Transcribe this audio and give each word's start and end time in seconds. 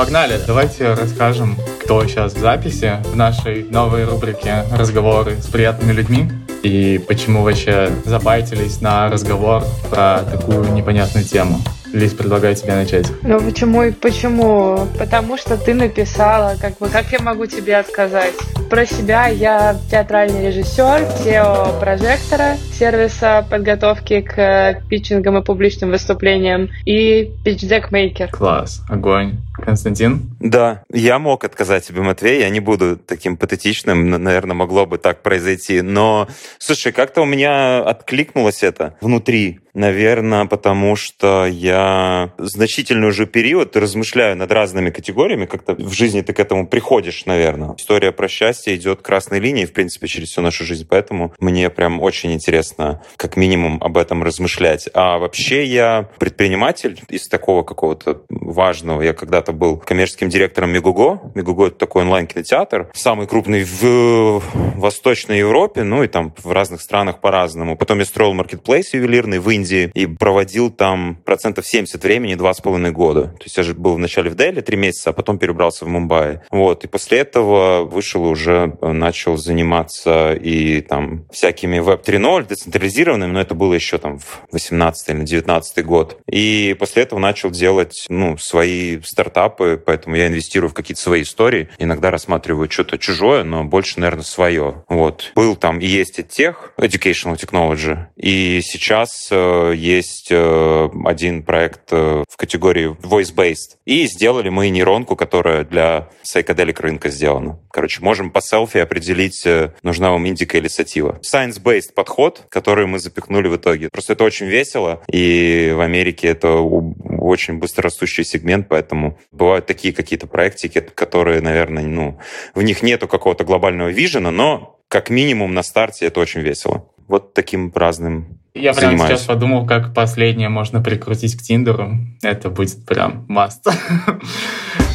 Погнали! 0.00 0.40
Давайте 0.46 0.94
расскажем, 0.94 1.58
кто 1.82 2.06
сейчас 2.06 2.32
в 2.32 2.38
записи 2.38 2.94
в 3.12 3.16
нашей 3.16 3.64
новой 3.64 4.06
рубрике 4.06 4.64
«Разговоры 4.72 5.36
с 5.42 5.44
приятными 5.44 5.92
людьми» 5.92 6.32
и 6.62 6.98
почему 7.06 7.42
вообще 7.42 7.90
забайтились 8.06 8.80
на 8.80 9.10
разговор 9.10 9.62
про 9.90 10.22
такую 10.22 10.72
непонятную 10.72 11.26
тему. 11.26 11.60
Лиз, 11.92 12.14
предлагаю 12.14 12.56
тебе 12.56 12.76
начать. 12.76 13.12
Ну 13.20 13.42
почему 13.42 13.82
и 13.82 13.90
почему? 13.90 14.88
Потому 14.98 15.36
что 15.36 15.58
ты 15.58 15.74
написала, 15.74 16.56
как 16.58 16.78
бы, 16.78 16.88
как 16.88 17.12
я 17.12 17.18
могу 17.18 17.44
тебе 17.44 17.76
отказать? 17.76 18.32
Про 18.70 18.86
себя 18.86 19.26
я 19.26 19.76
театральный 19.90 20.46
режиссер, 20.46 21.08
SEO 21.22 21.78
прожектора, 21.78 22.56
сервиса 22.80 23.46
подготовки 23.50 24.22
к 24.22 24.82
питчингам 24.88 25.36
и 25.36 25.44
публичным 25.44 25.90
выступлениям. 25.90 26.70
И 26.86 27.30
питчдек-мейкер. 27.44 28.30
Класс, 28.30 28.82
огонь. 28.88 29.36
Константин? 29.60 30.30
Да, 30.40 30.82
я 30.90 31.18
мог 31.18 31.44
отказать 31.44 31.86
тебе, 31.86 32.00
Матвей, 32.00 32.40
я 32.40 32.48
не 32.48 32.60
буду 32.60 32.96
таким 32.96 33.36
патетичным, 33.36 34.08
наверное, 34.10 34.54
могло 34.54 34.86
бы 34.86 34.96
так 34.96 35.22
произойти, 35.22 35.82
но, 35.82 36.28
слушай, 36.58 36.92
как-то 36.92 37.20
у 37.20 37.26
меня 37.26 37.82
откликнулось 37.82 38.62
это 38.62 38.96
внутри, 39.02 39.60
наверное, 39.74 40.46
потому 40.46 40.96
что 40.96 41.46
я 41.46 42.32
значительный 42.38 43.08
уже 43.08 43.26
период 43.26 43.76
размышляю 43.76 44.36
над 44.36 44.50
разными 44.50 44.90
категориями, 44.90 45.44
как-то 45.44 45.74
в 45.74 45.92
жизни 45.92 46.22
ты 46.22 46.32
к 46.32 46.40
этому 46.40 46.66
приходишь, 46.66 47.26
наверное. 47.26 47.74
История 47.76 48.12
про 48.12 48.28
счастье 48.28 48.74
идет 48.76 49.02
красной 49.02 49.40
линией, 49.40 49.66
в 49.66 49.72
принципе, 49.72 50.06
через 50.06 50.30
всю 50.30 50.40
нашу 50.40 50.64
жизнь, 50.64 50.86
поэтому 50.88 51.34
мне 51.38 51.68
прям 51.70 52.00
очень 52.00 52.32
интересно, 52.32 52.69
как 53.16 53.36
минимум, 53.36 53.78
об 53.82 53.96
этом 53.96 54.22
размышлять. 54.22 54.88
А 54.94 55.18
вообще 55.18 55.64
я 55.64 56.08
предприниматель 56.18 57.00
из 57.08 57.28
такого 57.28 57.62
какого-то 57.62 58.22
важного. 58.28 59.02
Я 59.02 59.12
когда-то 59.12 59.52
был 59.52 59.76
коммерческим 59.76 60.28
директором 60.28 60.70
Мегуго. 60.70 61.20
Мегуго— 61.34 61.66
это 61.68 61.76
такой 61.76 62.02
онлайн-кинотеатр, 62.02 62.90
самый 62.94 63.26
крупный 63.26 63.64
в 63.64 64.42
Восточной 64.76 65.38
Европе, 65.38 65.82
ну 65.82 66.02
и 66.02 66.08
там 66.08 66.34
в 66.42 66.52
разных 66.52 66.80
странах 66.80 67.20
по-разному. 67.20 67.76
Потом 67.76 67.98
я 67.98 68.04
строил 68.04 68.32
маркетплейс 68.34 68.94
ювелирный 68.94 69.38
в 69.38 69.48
Индии 69.50 69.90
и 69.94 70.06
проводил 70.06 70.70
там 70.70 71.16
процентов 71.24 71.66
70 71.66 72.02
времени 72.02 72.34
два 72.34 72.52
с 72.54 72.60
половиной 72.60 72.92
года. 72.92 73.28
То 73.38 73.44
есть 73.44 73.56
я 73.56 73.62
же 73.62 73.74
был 73.74 73.94
вначале 73.94 74.30
в 74.30 74.36
Дели 74.36 74.60
три 74.60 74.76
месяца, 74.76 75.10
а 75.10 75.12
потом 75.12 75.38
перебрался 75.38 75.84
в 75.84 75.88
Мумбаи. 75.88 76.40
Вот. 76.50 76.84
И 76.84 76.88
после 76.88 77.18
этого 77.18 77.84
вышел 77.84 78.24
уже 78.24 78.76
начал 78.80 79.36
заниматься 79.36 80.32
и 80.34 80.80
там 80.80 81.26
всякими 81.30 81.78
веб 81.78 82.06
3.0, 82.06 82.46
децентрализированными, 82.64 83.32
но 83.32 83.40
это 83.40 83.54
было 83.54 83.74
еще 83.74 83.98
там 83.98 84.18
в 84.18 84.42
18 84.52 85.08
или 85.10 85.24
19 85.24 85.84
год. 85.84 86.20
И 86.30 86.76
после 86.78 87.02
этого 87.02 87.18
начал 87.18 87.50
делать, 87.50 88.06
ну, 88.08 88.36
свои 88.38 89.00
стартапы, 89.02 89.82
поэтому 89.84 90.16
я 90.16 90.26
инвестирую 90.26 90.70
в 90.70 90.74
какие-то 90.74 91.00
свои 91.00 91.22
истории. 91.22 91.68
Иногда 91.78 92.10
рассматриваю 92.10 92.70
что-то 92.70 92.98
чужое, 92.98 93.44
но 93.44 93.64
больше, 93.64 94.00
наверное, 94.00 94.24
свое. 94.24 94.84
Вот. 94.88 95.32
Был 95.34 95.56
там 95.56 95.78
и 95.78 95.86
есть 95.86 96.18
и 96.18 96.24
тех, 96.24 96.72
Educational 96.76 97.36
Technology, 97.36 98.06
и 98.16 98.60
сейчас 98.62 99.28
э, 99.30 99.72
есть 99.76 100.28
э, 100.30 100.88
один 101.04 101.42
проект 101.42 101.92
э, 101.92 102.24
в 102.28 102.36
категории 102.36 102.96
voice-based. 103.02 103.78
И 103.84 104.06
сделали 104.06 104.48
мы 104.48 104.68
нейронку, 104.68 105.16
которая 105.16 105.64
для 105.64 106.08
psychedelic 106.24 106.80
рынка 106.80 107.10
сделана. 107.10 107.58
Короче, 107.70 108.00
можем 108.02 108.30
по 108.30 108.40
селфи 108.40 108.78
определить, 108.78 109.44
э, 109.46 109.72
нужна 109.82 110.10
вам 110.10 110.26
индика 110.26 110.58
или 110.58 110.68
сатива. 110.68 111.20
Science-based 111.22 111.92
подход, 111.94 112.39
который 112.48 112.86
мы 112.86 112.98
запихнули 112.98 113.48
в 113.48 113.56
итоге. 113.56 113.88
Просто 113.90 114.14
это 114.14 114.24
очень 114.24 114.46
весело, 114.46 115.02
и 115.10 115.72
в 115.74 115.80
Америке 115.80 116.28
это 116.28 116.56
очень 116.56 117.58
быстрорастущий 117.58 118.24
сегмент, 118.24 118.68
поэтому 118.68 119.18
бывают 119.32 119.66
такие 119.66 119.94
какие-то 119.94 120.26
проектики, 120.26 120.80
которые, 120.80 121.40
наверное, 121.40 121.84
ну, 121.84 122.18
в 122.54 122.62
них 122.62 122.82
нету 122.82 123.08
какого-то 123.08 123.44
глобального 123.44 123.88
вижена, 123.88 124.30
но 124.30 124.78
как 124.88 125.10
минимум 125.10 125.54
на 125.54 125.62
старте 125.62 126.06
это 126.06 126.20
очень 126.20 126.40
весело. 126.40 126.88
Вот 127.06 127.34
таким 127.34 127.72
разным 127.74 128.40
я 128.54 128.74
прямо 128.74 129.06
сейчас 129.06 129.22
подумал, 129.22 129.64
как 129.64 129.94
последнее 129.94 130.48
можно 130.48 130.82
прикрутить 130.82 131.36
к 131.36 131.42
Тиндеру. 131.42 131.98
Это 132.22 132.50
будет 132.50 132.84
прям 132.84 133.24
маст. 133.28 133.66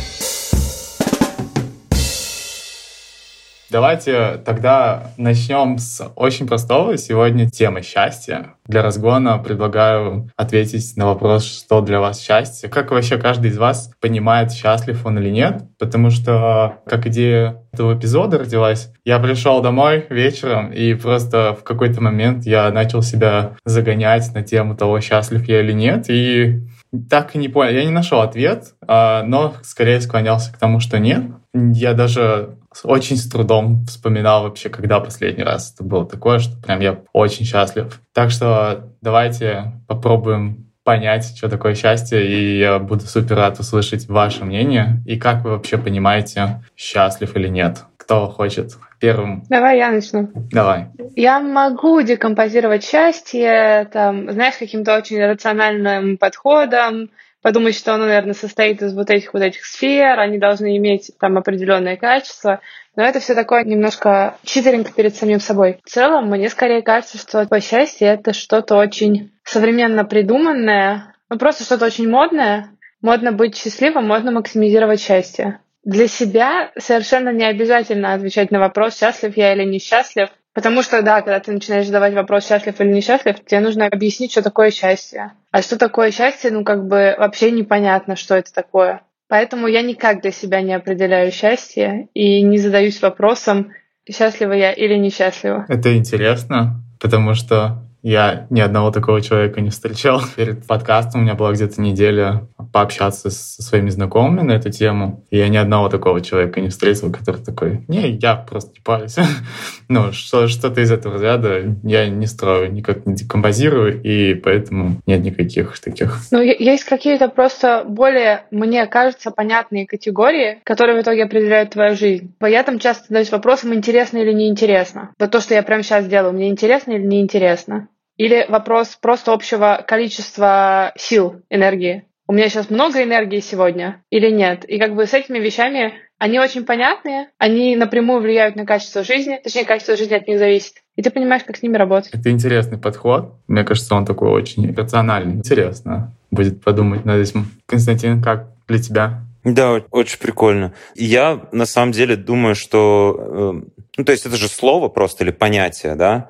Давайте 3.76 4.40
тогда 4.46 5.12
начнем 5.18 5.80
с 5.80 6.02
очень 6.16 6.48
простого. 6.48 6.96
Сегодня 6.98 7.50
тема 7.50 7.82
счастья. 7.82 8.54
Для 8.66 8.82
разгона 8.82 9.38
предлагаю 9.38 10.32
ответить 10.38 10.96
на 10.96 11.08
вопрос, 11.08 11.44
что 11.44 11.82
для 11.82 12.00
вас 12.00 12.22
счастье. 12.22 12.70
Как 12.70 12.92
вообще 12.92 13.18
каждый 13.18 13.52
из 13.52 13.58
вас 13.58 13.92
понимает, 14.00 14.54
счастлив 14.54 15.06
он 15.06 15.20
или 15.20 15.30
нет? 15.30 15.64
Потому 15.78 16.10
что, 16.10 16.78
как 16.86 17.06
идея 17.08 17.64
этого 17.74 18.00
эпизода 18.00 18.38
родилась, 18.38 18.94
я 19.04 19.20
пришел 19.20 19.62
домой 19.62 20.06
вечером, 20.10 20.72
и 20.72 20.94
просто 20.94 21.58
в 21.60 21.66
какой-то 21.66 22.00
момент 22.02 22.46
я 22.46 22.72
начал 22.72 23.02
себя 23.02 23.58
загонять 23.66 24.34
на 24.34 24.42
тему 24.42 24.78
того, 24.78 25.02
счастлив 25.02 25.46
я 25.50 25.60
или 25.60 25.74
нет, 25.74 26.06
и 26.10 26.62
так 27.10 27.36
и 27.36 27.38
не 27.38 27.50
понял. 27.50 27.74
Я 27.74 27.84
не 27.84 27.92
нашел 27.92 28.22
ответ, 28.22 28.74
а, 28.88 29.24
но 29.24 29.56
скорее 29.64 30.00
склонялся 30.00 30.54
к 30.54 30.58
тому, 30.58 30.80
что 30.80 30.98
нет. 30.98 31.24
Я 31.54 31.94
даже 31.94 32.56
очень 32.84 33.18
с 33.18 33.30
трудом 33.30 33.86
вспоминал 33.86 34.44
вообще, 34.44 34.70
когда 34.70 35.00
последний 35.00 35.44
раз 35.44 35.74
это 35.74 35.84
было 35.84 36.06
такое, 36.06 36.40
что 36.40 36.58
прям 36.62 36.80
я 36.80 37.00
очень 37.14 37.46
счастлив. 37.46 38.00
Так 38.14 38.32
что 38.32 38.92
давайте 39.02 39.74
попробуем 39.88 40.66
понять, 40.84 41.36
что 41.36 41.50
такое 41.50 41.74
счастье, 41.74 42.26
и 42.26 42.60
я 42.60 42.78
буду 42.80 43.02
супер 43.02 43.36
рад 43.38 43.60
услышать 43.60 44.08
ваше 44.08 44.46
мнение 44.46 45.02
и 45.06 45.18
как 45.18 45.44
вы 45.44 45.52
вообще 45.52 45.78
понимаете, 45.78 46.64
счастлив 46.78 47.36
или 47.36 47.48
нет. 47.48 47.84
Кто 47.98 48.28
хочет 48.30 48.74
первым? 49.00 49.44
Давай 49.50 49.80
я 49.80 49.92
начну. 49.92 50.30
Давай. 50.52 50.90
Я 51.16 51.40
могу 51.40 52.02
декомпозировать 52.02 52.84
счастье, 52.84 53.90
там, 53.92 54.32
знаешь, 54.32 54.58
каким-то 54.60 54.96
очень 54.96 55.26
рациональным 55.26 56.18
подходом, 56.18 57.10
подумать, 57.46 57.78
что 57.78 57.94
оно, 57.94 58.08
наверное, 58.08 58.34
состоит 58.34 58.82
из 58.82 58.96
вот 58.96 59.12
этих 59.12 59.32
вот 59.36 59.44
этих 59.44 59.66
сфер, 59.66 60.20
они 60.20 60.40
должны 60.40 60.78
иметь 60.78 61.12
там 61.20 61.38
определенное 61.38 61.96
качество. 61.96 62.60
Но 62.96 63.04
это 63.04 63.20
все 63.20 63.36
такое 63.36 63.64
немножко 63.64 64.36
читеринг 64.44 64.92
перед 64.96 65.16
самим 65.16 65.40
собой. 65.40 65.80
В 65.86 65.88
целом, 65.88 66.28
мне 66.28 66.50
скорее 66.50 66.82
кажется, 66.82 67.20
что 67.20 67.46
по 67.46 67.62
счастью 67.62 68.08
это 68.08 68.34
что-то 68.34 68.78
очень 68.78 69.32
современно 69.44 70.06
придуманное, 70.06 71.14
ну 71.30 71.38
просто 71.38 71.66
что-то 71.66 71.86
очень 71.86 72.10
модное. 72.10 72.72
Модно 73.00 73.32
быть 73.32 73.56
счастливым, 73.56 74.08
модно 74.08 74.32
максимизировать 74.32 75.00
счастье. 75.00 75.60
Для 75.84 76.08
себя 76.08 76.72
совершенно 76.80 77.30
не 77.30 77.46
обязательно 77.46 78.16
отвечать 78.16 78.50
на 78.50 78.58
вопрос, 78.58 78.98
счастлив 78.98 79.38
я 79.38 79.54
или 79.54 79.66
несчастлив. 79.66 80.30
Потому 80.56 80.82
что, 80.84 81.02
да, 81.02 81.22
когда 81.22 81.42
ты 81.42 81.52
начинаешь 81.52 81.86
задавать 81.86 82.14
вопрос, 82.14 82.48
счастлив 82.48 82.80
или 82.80 82.94
несчастлив, 82.94 83.44
тебе 83.46 83.60
нужно 83.60 83.88
объяснить, 83.88 84.32
что 84.32 84.42
такое 84.42 84.72
счастье. 84.72 85.34
А 85.52 85.62
что 85.62 85.78
такое 85.78 86.12
счастье, 86.12 86.50
ну, 86.50 86.64
как 86.64 86.88
бы 86.88 87.14
вообще 87.20 87.52
непонятно, 87.52 88.16
что 88.16 88.36
это 88.36 88.54
такое. 88.54 89.02
Поэтому 89.28 89.68
я 89.68 89.82
никак 89.82 90.22
для 90.22 90.32
себя 90.32 90.62
не 90.62 90.74
определяю 90.74 91.30
счастье 91.32 92.08
и 92.14 92.42
не 92.42 92.58
задаюсь 92.58 93.02
вопросом, 93.02 93.74
счастлива 94.10 94.54
я 94.54 94.72
или 94.72 94.96
несчастлива. 94.96 95.66
Это 95.68 95.98
интересно, 95.98 96.82
потому 97.02 97.34
что 97.34 97.85
я 98.06 98.46
ни 98.52 98.62
одного 98.62 98.92
такого 98.92 99.20
человека 99.20 99.62
не 99.62 99.72
встречал. 99.72 100.22
Перед 100.36 100.68
подкастом 100.68 101.22
у 101.22 101.24
меня 101.24 101.34
была 101.34 101.54
где-то 101.54 101.82
неделя 101.82 102.48
пообщаться 102.72 103.32
со 103.32 103.64
своими 103.64 103.90
знакомыми 103.90 104.42
на 104.42 104.52
эту 104.52 104.70
тему. 104.70 105.26
И 105.32 105.38
я 105.40 105.50
ни 105.50 105.58
одного 105.58 105.90
такого 105.90 106.22
человека 106.22 106.62
не 106.62 106.70
встретил, 106.70 107.12
который 107.12 107.44
такой, 107.44 107.84
не, 107.88 108.12
я 108.12 108.36
просто 108.36 108.74
не 108.76 108.82
парюсь. 108.82 109.16
ну, 109.90 110.12
что, 110.12 110.48
что-то 110.48 110.82
из 110.82 110.92
этого 110.92 111.16
разряда 111.16 111.76
я 111.82 112.08
не 112.08 112.28
строю, 112.28 112.72
никак 112.72 113.08
не 113.08 113.16
декомпозирую, 113.16 114.00
и 114.04 114.36
поэтому 114.36 115.02
нет 115.08 115.24
никаких 115.24 115.80
таких. 115.80 116.20
Ну, 116.30 116.42
есть 116.42 116.84
какие-то 116.84 117.28
просто 117.28 117.86
более, 117.88 118.44
мне 118.52 118.86
кажется, 118.86 119.32
понятные 119.32 119.88
категории, 119.88 120.60
которые 120.64 121.00
в 121.00 121.02
итоге 121.02 121.24
определяют 121.24 121.72
твою 121.72 121.96
жизнь. 121.96 122.36
Я 122.40 122.62
там 122.62 122.78
часто 122.78 123.06
задаюсь 123.08 123.32
вопросом, 123.32 123.74
интересно 123.74 124.20
или 124.20 124.32
неинтересно. 124.32 125.10
Вот 125.18 125.32
то, 125.32 125.42
что 125.42 125.56
я 125.56 125.64
прямо 125.64 125.82
сейчас 125.82 126.06
делаю, 126.06 126.34
мне 126.34 126.50
интересно 126.50 126.92
или 126.92 127.08
неинтересно. 127.08 127.88
Или 128.18 128.46
вопрос 128.48 128.98
просто 129.02 129.34
общего 129.34 129.84
количества 129.88 130.94
сил, 130.96 131.42
энергии. 131.50 132.06
У 132.28 132.34
меня 132.34 132.50
сейчас 132.50 132.70
много 132.70 133.04
энергии 133.04 133.40
сегодня 133.40 134.04
или 134.10 134.32
нет? 134.32 134.66
И 134.66 134.80
как 134.80 134.96
бы 134.96 135.06
с 135.06 135.14
этими 135.14 135.38
вещами 135.38 135.94
они 136.18 136.40
очень 136.40 136.66
понятные, 136.66 137.30
они 137.38 137.76
напрямую 137.76 138.22
влияют 138.22 138.56
на 138.56 138.66
качество 138.66 139.04
жизни, 139.04 139.40
точнее, 139.44 139.66
качество 139.66 139.98
жизни 139.98 140.16
от 140.16 140.28
них 140.28 140.40
зависит. 140.40 140.76
И 140.96 141.02
ты 141.02 141.12
понимаешь, 141.12 141.44
как 141.44 141.58
с 141.58 141.62
ними 141.62 141.76
работать. 141.76 142.14
Это 142.14 142.32
интересный 142.32 142.78
подход. 142.78 143.34
Мне 143.48 143.64
кажется, 143.64 143.94
он 143.96 144.06
такой 144.06 144.30
очень 144.30 144.74
рациональный. 144.74 145.36
Интересно 145.36 146.16
будет 146.32 146.64
подумать 146.64 147.06
над 147.06 147.18
этим. 147.18 147.48
Константин, 147.66 148.22
как 148.22 148.48
для 148.68 148.80
тебя? 148.80 149.22
Да, 149.46 149.84
очень 149.92 150.18
прикольно. 150.18 150.74
Я 150.96 151.48
на 151.52 151.68
самом 151.68 151.92
деле 151.92 152.16
думаю, 152.16 152.56
что... 152.56 153.16
Э, 153.18 153.84
ну, 153.98 154.04
то 154.04 154.12
есть 154.12 154.26
это 154.26 154.36
же 154.38 154.50
слово 154.50 154.90
просто 154.90 155.24
или 155.24 155.32
понятие, 155.32 155.94
да? 155.94 156.30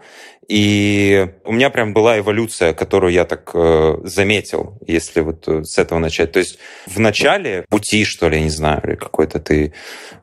И 0.50 1.28
у 1.46 1.54
меня 1.54 1.70
прям 1.70 1.94
была 1.94 2.20
эволюция, 2.20 2.74
которую 2.74 3.14
я 3.14 3.24
так 3.26 3.52
э, 3.54 3.96
заметил, 4.04 4.78
если 4.86 5.22
вот 5.22 5.48
э, 5.48 5.64
с 5.64 5.78
этого 5.78 5.98
начать. 5.98 6.34
То 6.34 6.40
есть 6.40 6.60
в 6.86 7.00
начале 7.00 7.66
пути, 7.70 8.04
что 8.04 8.30
ли, 8.30 8.38
я 8.38 8.44
не 8.44 8.50
знаю, 8.50 8.82
или 8.86 8.96
какой-то 8.96 9.40
ты 9.40 9.74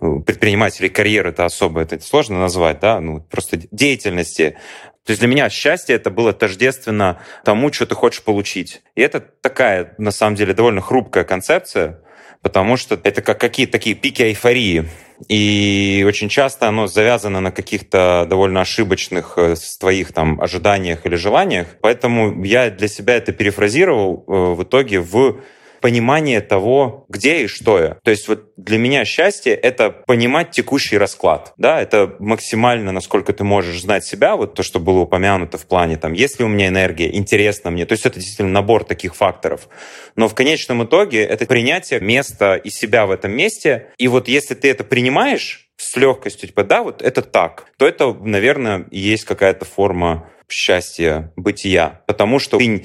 э, 0.00 0.06
предприниматель, 0.24 0.88
карьеры 0.90 1.30
это 1.30 1.46
особо, 1.46 1.80
это 1.80 1.98
сложно 2.00 2.38
назвать, 2.38 2.78
да, 2.80 3.00
ну 3.00 3.20
просто 3.20 3.58
деятельности. 3.72 4.56
То 5.04 5.10
есть 5.10 5.20
для 5.20 5.28
меня 5.28 5.50
счастье 5.50 5.96
это 5.96 6.10
было 6.10 6.32
тождественно 6.32 7.20
тому, 7.44 7.72
что 7.72 7.86
ты 7.86 7.96
хочешь 7.96 8.22
получить. 8.22 8.82
И 8.94 9.00
это 9.00 9.18
такая, 9.18 9.94
на 9.98 10.12
самом 10.12 10.36
деле, 10.36 10.54
довольно 10.54 10.80
хрупкая 10.80 11.24
концепция, 11.24 12.01
потому 12.42 12.76
что 12.76 13.00
это 13.02 13.22
как 13.22 13.40
какие-то 13.40 13.72
такие 13.72 13.94
пики 13.94 14.22
эйфории. 14.22 14.88
И 15.28 16.04
очень 16.06 16.28
часто 16.28 16.68
оно 16.68 16.88
завязано 16.88 17.40
на 17.40 17.52
каких-то 17.52 18.26
довольно 18.28 18.60
ошибочных 18.60 19.34
э, 19.36 19.54
твоих 19.78 20.12
там 20.12 20.40
ожиданиях 20.40 21.06
или 21.06 21.14
желаниях. 21.14 21.68
Поэтому 21.80 22.42
я 22.44 22.70
для 22.70 22.88
себя 22.88 23.14
это 23.14 23.32
перефразировал 23.32 24.24
э, 24.26 24.32
в 24.32 24.64
итоге 24.64 24.98
в 24.98 25.36
понимание 25.82 26.40
того, 26.40 27.04
где 27.08 27.42
и 27.42 27.46
что 27.46 27.78
я. 27.78 27.98
То 28.02 28.10
есть 28.10 28.28
вот 28.28 28.52
для 28.56 28.78
меня 28.78 29.04
счастье— 29.04 29.52
это 29.68 29.90
понимать 29.90 30.52
текущий 30.52 30.96
расклад. 30.96 31.52
Да, 31.58 31.82
это 31.82 32.16
максимально, 32.20 32.92
насколько 32.92 33.32
ты 33.32 33.44
можешь 33.44 33.82
знать 33.82 34.04
себя, 34.04 34.36
вот 34.36 34.54
то, 34.54 34.62
что 34.62 34.80
было 34.80 35.00
упомянуто 35.00 35.58
в 35.58 35.66
плане, 35.66 35.96
там, 35.96 36.12
есть 36.14 36.38
ли 36.38 36.44
у 36.44 36.48
меня 36.48 36.68
энергия, 36.68 37.14
интересно 37.14 37.70
мне. 37.70 37.84
То 37.84 37.92
есть 37.92 38.06
это 38.06 38.18
действительно 38.18 38.50
набор 38.50 38.84
таких 38.84 39.14
факторов. 39.14 39.68
Но 40.16 40.28
в 40.28 40.34
конечном 40.34 40.84
итоге 40.84 41.24
это 41.24 41.44
принятие 41.44 42.00
места 42.00 42.54
и 42.54 42.70
себя 42.70 43.04
в 43.04 43.10
этом 43.10 43.32
месте. 43.32 43.88
И 43.98 44.08
вот 44.08 44.28
если 44.28 44.54
ты 44.54 44.70
это 44.70 44.84
принимаешь, 44.84 45.68
с 45.76 45.96
легкостью, 45.96 46.48
типа, 46.48 46.62
да, 46.62 46.84
вот 46.84 47.02
это 47.02 47.22
так, 47.22 47.66
то 47.76 47.88
это, 47.88 48.14
наверное, 48.14 48.86
есть 48.92 49.24
какая-то 49.24 49.64
форма 49.64 50.28
счастья, 50.48 51.32
бытия. 51.34 52.02
Потому 52.06 52.38
что 52.38 52.58
ты 52.58 52.84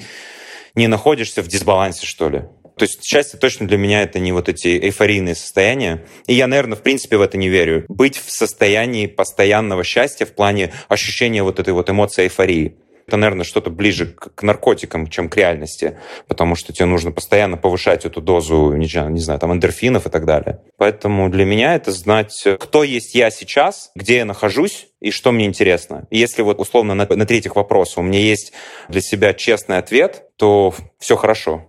не 0.74 0.86
находишься 0.86 1.42
в 1.42 1.48
дисбалансе, 1.48 2.06
что 2.06 2.28
ли. 2.28 2.42
То 2.78 2.84
есть 2.84 3.04
счастье 3.04 3.38
точно 3.38 3.66
для 3.66 3.76
меня 3.76 4.02
это 4.02 4.18
не 4.20 4.32
вот 4.32 4.48
эти 4.48 4.68
эйфорийные 4.78 5.34
состояния. 5.34 6.04
И 6.26 6.34
я, 6.34 6.46
наверное, 6.46 6.76
в 6.76 6.82
принципе 6.82 7.16
в 7.16 7.22
это 7.22 7.36
не 7.36 7.48
верю. 7.48 7.84
Быть 7.88 8.16
в 8.16 8.30
состоянии 8.30 9.06
постоянного 9.06 9.82
счастья 9.84 10.24
в 10.24 10.32
плане 10.32 10.72
ощущения 10.88 11.42
вот 11.42 11.58
этой 11.58 11.74
вот 11.74 11.90
эмоции 11.90 12.24
эйфории. 12.24 12.76
Это, 13.08 13.16
наверное, 13.16 13.44
что-то 13.44 13.70
ближе 13.70 14.06
к 14.06 14.42
наркотикам, 14.42 15.06
чем 15.06 15.30
к 15.30 15.36
реальности, 15.38 15.98
потому 16.26 16.54
что 16.54 16.74
тебе 16.74 16.84
нужно 16.84 17.10
постоянно 17.10 17.56
повышать 17.56 18.04
эту 18.04 18.20
дозу, 18.20 18.74
не 18.74 18.86
не 19.10 19.20
знаю 19.20 19.40
там 19.40 19.50
эндорфинов 19.50 20.06
и 20.06 20.10
так 20.10 20.26
далее. 20.26 20.60
Поэтому 20.76 21.30
для 21.30 21.46
меня 21.46 21.74
это 21.74 21.90
знать, 21.90 22.46
кто 22.60 22.84
есть 22.84 23.14
я 23.14 23.30
сейчас, 23.30 23.90
где 23.94 24.18
я 24.18 24.24
нахожусь, 24.26 24.88
и 25.00 25.10
что 25.10 25.32
мне 25.32 25.46
интересно. 25.46 26.06
Если 26.10 26.42
вот 26.42 26.60
условно 26.60 26.94
на, 26.94 27.06
на 27.08 27.24
третьих 27.24 27.56
вопросах 27.56 27.98
у 27.98 28.02
меня 28.02 28.20
есть 28.20 28.52
для 28.90 29.00
себя 29.00 29.32
честный 29.32 29.78
ответ, 29.78 30.24
то 30.36 30.74
все 30.98 31.16
хорошо 31.16 31.66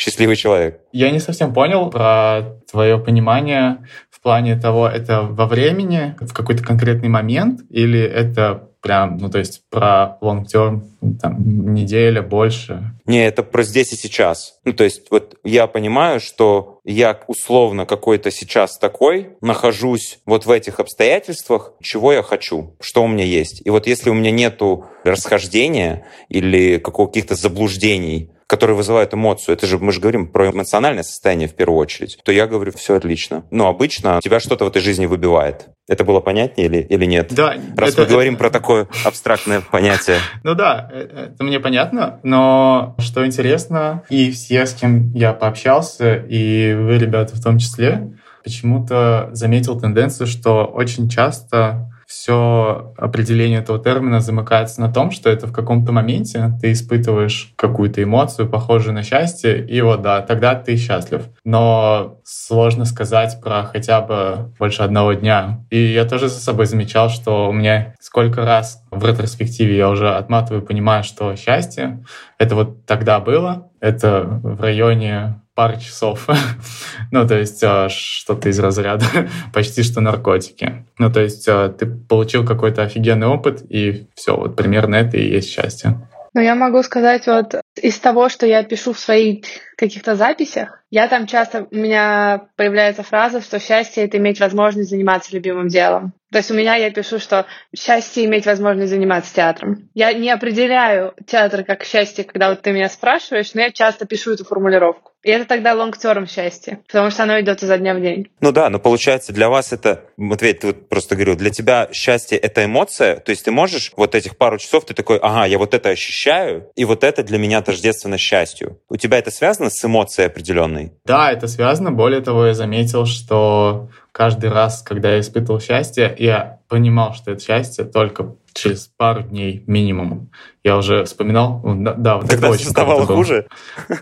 счастливый 0.00 0.36
человек. 0.36 0.80
Я 0.92 1.10
не 1.10 1.20
совсем 1.20 1.52
понял 1.52 1.90
про 1.90 2.56
твое 2.70 2.98
понимание 2.98 3.86
в 4.10 4.20
плане 4.20 4.56
того, 4.56 4.88
это 4.88 5.22
во 5.22 5.46
времени, 5.46 6.14
в 6.20 6.32
какой-то 6.32 6.62
конкретный 6.62 7.08
момент, 7.08 7.60
или 7.70 8.00
это 8.00 8.68
прям, 8.80 9.18
ну, 9.18 9.28
то 9.28 9.38
есть 9.38 9.62
про 9.70 10.18
long 10.22 10.44
term, 10.44 10.82
там, 11.20 11.74
неделя, 11.74 12.22
больше? 12.22 12.94
Не, 13.06 13.26
это 13.26 13.42
про 13.42 13.62
здесь 13.62 13.92
и 13.92 13.96
сейчас. 13.96 14.58
Ну, 14.64 14.72
то 14.72 14.84
есть 14.84 15.10
вот 15.10 15.36
я 15.44 15.66
понимаю, 15.66 16.20
что 16.20 16.80
я 16.84 17.18
условно 17.26 17.86
какой-то 17.86 18.30
сейчас 18.30 18.78
такой, 18.78 19.30
нахожусь 19.40 20.20
вот 20.24 20.46
в 20.46 20.50
этих 20.50 20.80
обстоятельствах, 20.80 21.74
чего 21.82 22.12
я 22.12 22.22
хочу, 22.22 22.74
что 22.80 23.02
у 23.04 23.08
меня 23.08 23.24
есть. 23.24 23.62
И 23.64 23.70
вот 23.70 23.86
если 23.86 24.10
у 24.10 24.14
меня 24.14 24.30
нету 24.30 24.86
расхождения 25.04 26.06
или 26.28 26.78
каких-то 26.78 27.34
заблуждений, 27.34 28.29
которые 28.50 28.76
вызывают 28.76 29.14
эмоцию, 29.14 29.54
это 29.54 29.64
же 29.68 29.78
мы 29.78 29.92
же 29.92 30.00
говорим 30.00 30.26
про 30.26 30.50
эмоциональное 30.50 31.04
состояние 31.04 31.46
в 31.46 31.54
первую 31.54 31.78
очередь, 31.78 32.18
то 32.24 32.32
я 32.32 32.48
говорю, 32.48 32.72
все 32.72 32.96
отлично. 32.96 33.44
Но 33.52 33.68
обычно 33.68 34.18
тебя 34.20 34.40
что-то 34.40 34.64
в 34.64 34.68
этой 34.68 34.82
жизни 34.82 35.06
выбивает. 35.06 35.68
Это 35.86 36.02
было 36.04 36.18
понятнее 36.18 36.66
или, 36.66 36.78
или 36.78 37.04
нет? 37.04 37.32
Да. 37.32 37.54
Раз 37.76 37.92
это, 37.92 38.02
мы 38.02 38.08
говорим 38.08 38.34
это... 38.34 38.42
про 38.42 38.50
такое 38.50 38.88
абстрактное 39.04 39.60
понятие. 39.70 40.18
Ну 40.42 40.56
да, 40.56 40.90
э, 40.92 41.28
это 41.32 41.44
мне 41.44 41.60
понятно, 41.60 42.18
но 42.24 42.96
что 42.98 43.24
интересно, 43.24 44.02
и 44.10 44.32
все, 44.32 44.66
с 44.66 44.74
кем 44.74 45.12
я 45.12 45.32
пообщался, 45.32 46.16
и 46.16 46.74
вы, 46.74 46.98
ребята, 46.98 47.36
в 47.36 47.42
том 47.42 47.58
числе, 47.58 48.18
почему-то 48.42 49.28
заметил 49.32 49.78
тенденцию, 49.78 50.26
что 50.26 50.64
очень 50.64 51.08
часто 51.08 51.92
все 52.10 52.92
определение 52.96 53.60
этого 53.60 53.78
термина 53.78 54.18
замыкается 54.18 54.80
на 54.80 54.92
том, 54.92 55.12
что 55.12 55.30
это 55.30 55.46
в 55.46 55.52
каком-то 55.52 55.92
моменте 55.92 56.50
ты 56.60 56.72
испытываешь 56.72 57.52
какую-то 57.54 58.02
эмоцию, 58.02 58.48
похожую 58.48 58.94
на 58.94 59.04
счастье, 59.04 59.64
и 59.64 59.80
вот 59.80 60.02
да, 60.02 60.20
тогда 60.20 60.56
ты 60.56 60.76
счастлив. 60.76 61.22
Но 61.44 62.18
сложно 62.24 62.84
сказать 62.84 63.40
про 63.40 63.62
хотя 63.62 64.00
бы 64.00 64.52
больше 64.58 64.82
одного 64.82 65.12
дня. 65.12 65.64
И 65.70 65.78
я 65.78 66.04
тоже 66.04 66.28
за 66.28 66.40
собой 66.40 66.66
замечал, 66.66 67.10
что 67.10 67.48
у 67.48 67.52
меня 67.52 67.94
сколько 68.00 68.44
раз 68.44 68.82
в 68.90 69.04
ретроспективе 69.04 69.76
я 69.76 69.88
уже 69.88 70.12
отматываю, 70.12 70.66
понимаю, 70.66 71.04
что 71.04 71.36
счастье— 71.36 72.04
это 72.38 72.56
вот 72.56 72.86
тогда 72.86 73.20
было, 73.20 73.70
это 73.80 74.24
в 74.42 74.60
районе 74.60 75.40
пары 75.60 75.78
часов. 75.78 76.26
ну, 77.10 77.28
то 77.28 77.38
есть 77.38 77.62
а, 77.62 77.90
что-то 77.90 78.48
из 78.48 78.58
разряда 78.58 79.04
почти 79.52 79.82
что 79.82 80.00
наркотики. 80.00 80.86
Ну, 80.96 81.12
то 81.12 81.20
есть 81.20 81.46
а, 81.48 81.68
ты 81.68 81.84
получил 81.84 82.46
какой-то 82.46 82.82
офигенный 82.82 83.26
опыт, 83.26 83.62
и 83.68 84.06
все, 84.14 84.34
вот 84.34 84.56
примерно 84.56 84.94
это 84.94 85.18
и 85.18 85.28
есть 85.28 85.50
счастье. 85.50 86.08
Ну, 86.32 86.40
я 86.40 86.54
могу 86.54 86.82
сказать, 86.82 87.26
вот 87.26 87.56
из 87.76 87.98
того, 87.98 88.30
что 88.30 88.46
я 88.46 88.62
пишу 88.62 88.94
в 88.94 88.98
своих 88.98 89.44
каких-то 89.76 90.16
записях, 90.16 90.79
я 90.90 91.06
там 91.06 91.26
часто, 91.26 91.68
у 91.70 91.76
меня 91.76 92.48
появляется 92.56 93.02
фраза, 93.02 93.40
что 93.40 93.58
счастье— 93.60 94.04
это 94.04 94.18
иметь 94.18 94.40
возможность 94.40 94.90
заниматься 94.90 95.32
любимым 95.32 95.68
делом. 95.68 96.12
То 96.32 96.38
есть 96.38 96.50
у 96.50 96.54
меня 96.54 96.76
я 96.76 96.90
пишу, 96.90 97.18
что 97.18 97.46
счастье 97.76 98.24
иметь 98.24 98.46
возможность 98.46 98.90
заниматься 98.90 99.34
театром. 99.34 99.88
Я 99.94 100.12
не 100.12 100.30
определяю 100.30 101.14
театр 101.26 101.64
как 101.64 101.84
счастье, 101.84 102.24
когда 102.24 102.50
вот 102.50 102.62
ты 102.62 102.70
меня 102.72 102.88
спрашиваешь, 102.88 103.52
но 103.54 103.62
я 103.62 103.72
часто 103.72 104.06
пишу 104.06 104.34
эту 104.34 104.44
формулировку. 104.44 105.10
И 105.22 105.30
это 105.30 105.44
тогда 105.44 105.74
long-term 105.74 106.26
счастье, 106.26 106.80
потому 106.86 107.10
что 107.10 107.24
оно 107.24 107.38
идет 107.40 107.62
изо 107.62 107.76
дня 107.76 107.94
в 107.94 108.00
день. 108.00 108.28
Ну 108.40 108.52
да, 108.52 108.70
но 108.70 108.78
получается 108.78 109.34
для 109.34 109.50
вас 109.50 109.72
это, 109.72 110.04
Матвей, 110.16 110.54
ты 110.54 110.68
вот 110.68 110.88
просто 110.88 111.14
говорил, 111.14 111.36
для 111.36 111.50
тебя 111.50 111.88
счастье— 111.92 112.38
это 112.38 112.64
эмоция, 112.64 113.16
то 113.16 113.30
есть 113.30 113.44
ты 113.44 113.50
можешь 113.50 113.92
вот 113.96 114.14
этих 114.14 114.38
пару 114.38 114.56
часов, 114.56 114.86
ты 114.86 114.94
такой, 114.94 115.18
ага, 115.18 115.44
я 115.44 115.58
вот 115.58 115.74
это 115.74 115.90
ощущаю, 115.90 116.70
и 116.74 116.86
вот 116.86 117.04
это 117.04 117.22
для 117.22 117.36
меня 117.36 117.60
тождественно 117.60 118.16
счастью. 118.16 118.80
У 118.88 118.96
тебя 118.96 119.18
это 119.18 119.30
связано 119.30 119.68
с 119.68 119.84
эмоцией 119.84 120.28
определенной? 120.28 120.79
Да, 121.04 121.32
это 121.32 121.48
связано. 121.48 121.92
Более 121.92 122.20
того, 122.20 122.46
я 122.46 122.54
заметил, 122.54 123.06
что 123.06 123.88
каждый 124.12 124.50
раз, 124.50 124.82
когда 124.82 125.12
я 125.12 125.20
испытывал 125.20 125.60
счастье, 125.60 126.14
я 126.18 126.60
понимал, 126.68 127.14
что 127.14 127.32
это 127.32 127.42
счастье 127.42 127.84
только 127.84 128.36
через 128.54 128.90
пару 128.96 129.22
дней 129.22 129.64
минимум. 129.66 130.30
Я 130.62 130.76
уже 130.76 131.04
вспоминал, 131.04 131.62
да, 131.64 132.18
вот 132.18 132.28
Когда 132.28 132.50
очень 132.50 132.68
ставало 132.68 133.06
хуже? 133.06 133.46